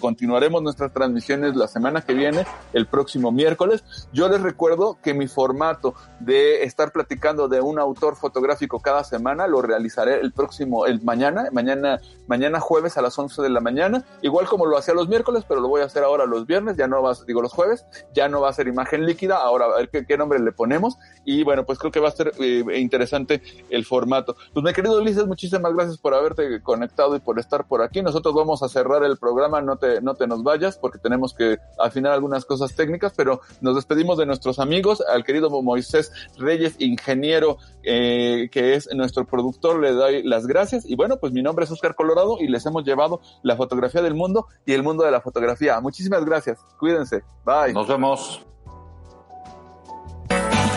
Continuaremos 0.00 0.62
nuestras 0.62 0.94
transmisiones 0.94 1.56
la 1.56 1.68
semana 1.68 2.00
que 2.00 2.14
viene, 2.14 2.46
el 2.72 2.86
próximo 2.86 3.30
miércoles. 3.32 3.84
Yo 4.14 4.30
les 4.30 4.40
recuerdo 4.40 4.96
que 5.02 5.12
mi 5.12 5.28
formato 5.28 5.92
de 6.20 6.64
estar 6.64 6.90
platicando 6.90 7.48
de 7.48 7.60
un 7.60 7.78
autor 7.78 8.16
fotográfico 8.16 8.80
cada 8.80 9.04
semana 9.04 9.46
lo 9.46 9.60
realizaré 9.60 10.20
el 10.20 10.32
próximo, 10.32 10.86
el 10.86 11.02
mañana, 11.02 11.50
mañana, 11.52 12.00
mañana 12.26 12.60
jueves 12.60 12.96
a 12.96 13.02
las 13.02 13.18
11 13.18 13.42
de 13.42 13.50
la 13.50 13.60
mañana, 13.60 14.06
igual 14.22 14.46
como 14.46 14.64
lo 14.64 14.78
hacía 14.78 14.94
los 14.94 15.08
miércoles, 15.08 15.44
pero 15.46 15.60
lo 15.60 15.68
voy 15.68 15.82
a 15.82 15.84
hacer 15.84 16.02
ahora 16.02 16.24
los 16.24 16.46
viernes, 16.46 16.78
ya 16.78 16.86
no 16.86 17.02
va, 17.02 17.09
digo 17.26 17.42
los 17.42 17.52
jueves, 17.52 17.86
ya 18.14 18.28
no 18.28 18.40
va 18.40 18.50
a 18.50 18.52
ser 18.52 18.68
imagen 18.68 19.06
líquida, 19.06 19.36
ahora 19.36 19.66
a 19.66 19.76
ver 19.76 19.90
qué, 19.90 20.16
nombre 20.16 20.38
le 20.38 20.52
ponemos, 20.52 20.96
y 21.24 21.44
bueno, 21.44 21.64
pues 21.64 21.78
creo 21.78 21.90
que 21.90 22.00
va 22.00 22.08
a 22.08 22.12
ser 22.12 22.32
eh, 22.38 22.64
interesante 22.78 23.42
el 23.70 23.84
formato. 23.84 24.36
Pues 24.52 24.64
mi 24.64 24.72
querido 24.72 24.98
Ulises, 24.98 25.26
muchísimas 25.26 25.72
gracias 25.72 25.98
por 25.98 26.14
haberte 26.14 26.62
conectado 26.62 27.16
y 27.16 27.20
por 27.20 27.38
estar 27.38 27.66
por 27.66 27.82
aquí. 27.82 28.02
Nosotros 28.02 28.34
vamos 28.34 28.62
a 28.62 28.68
cerrar 28.68 29.04
el 29.04 29.16
programa, 29.18 29.60
no 29.60 29.76
te, 29.76 30.00
no 30.00 30.14
te 30.14 30.26
nos 30.26 30.42
vayas, 30.42 30.78
porque 30.78 30.98
tenemos 30.98 31.34
que 31.34 31.58
afinar 31.78 32.12
algunas 32.12 32.44
cosas 32.44 32.74
técnicas, 32.74 33.12
pero 33.16 33.40
nos 33.60 33.76
despedimos 33.76 34.18
de 34.18 34.26
nuestros 34.26 34.58
amigos, 34.58 35.02
al 35.08 35.24
querido 35.24 35.50
Moisés 35.62 36.12
Reyes, 36.38 36.76
ingeniero, 36.78 37.58
eh, 37.82 38.48
que 38.52 38.74
es 38.74 38.88
nuestro 38.94 39.24
productor, 39.26 39.80
le 39.80 39.92
doy 39.92 40.22
las 40.22 40.46
gracias. 40.46 40.88
Y 40.88 40.96
bueno, 40.96 41.18
pues 41.18 41.32
mi 41.32 41.42
nombre 41.42 41.64
es 41.64 41.70
Oscar 41.70 41.94
Colorado 41.94 42.36
y 42.40 42.48
les 42.48 42.64
hemos 42.66 42.84
llevado 42.84 43.20
la 43.42 43.56
fotografía 43.56 44.02
del 44.02 44.14
mundo 44.14 44.46
y 44.66 44.72
el 44.72 44.82
mundo 44.82 45.04
de 45.04 45.10
la 45.10 45.20
fotografía. 45.20 45.80
Muchísimas 45.80 46.24
gracias. 46.24 46.60
Cuídense. 47.00 47.24
Bye. 47.44 47.72
Nos 47.72 47.88
vemos. 47.88 48.46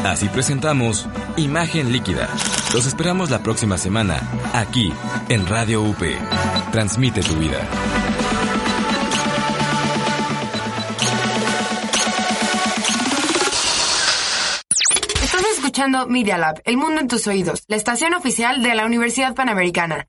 Así 0.05 0.27
presentamos 0.29 1.07
Imagen 1.37 1.91
Líquida. 1.91 2.27
Los 2.73 2.85
esperamos 2.85 3.29
la 3.29 3.41
próxima 3.41 3.77
semana, 3.77 4.19
aquí, 4.53 4.93
en 5.29 5.47
Radio 5.47 5.81
UP. 5.81 6.01
Transmite 6.71 7.21
tu 7.21 7.35
vida. 7.35 7.59
Estás 15.23 15.43
escuchando 15.55 16.07
Media 16.07 16.37
Lab, 16.37 16.61
El 16.65 16.77
Mundo 16.77 16.99
en 16.99 17.07
tus 17.07 17.27
Oídos, 17.27 17.63
la 17.67 17.77
estación 17.77 18.13
oficial 18.13 18.61
de 18.61 18.75
la 18.75 18.85
Universidad 18.85 19.35
Panamericana. 19.35 20.07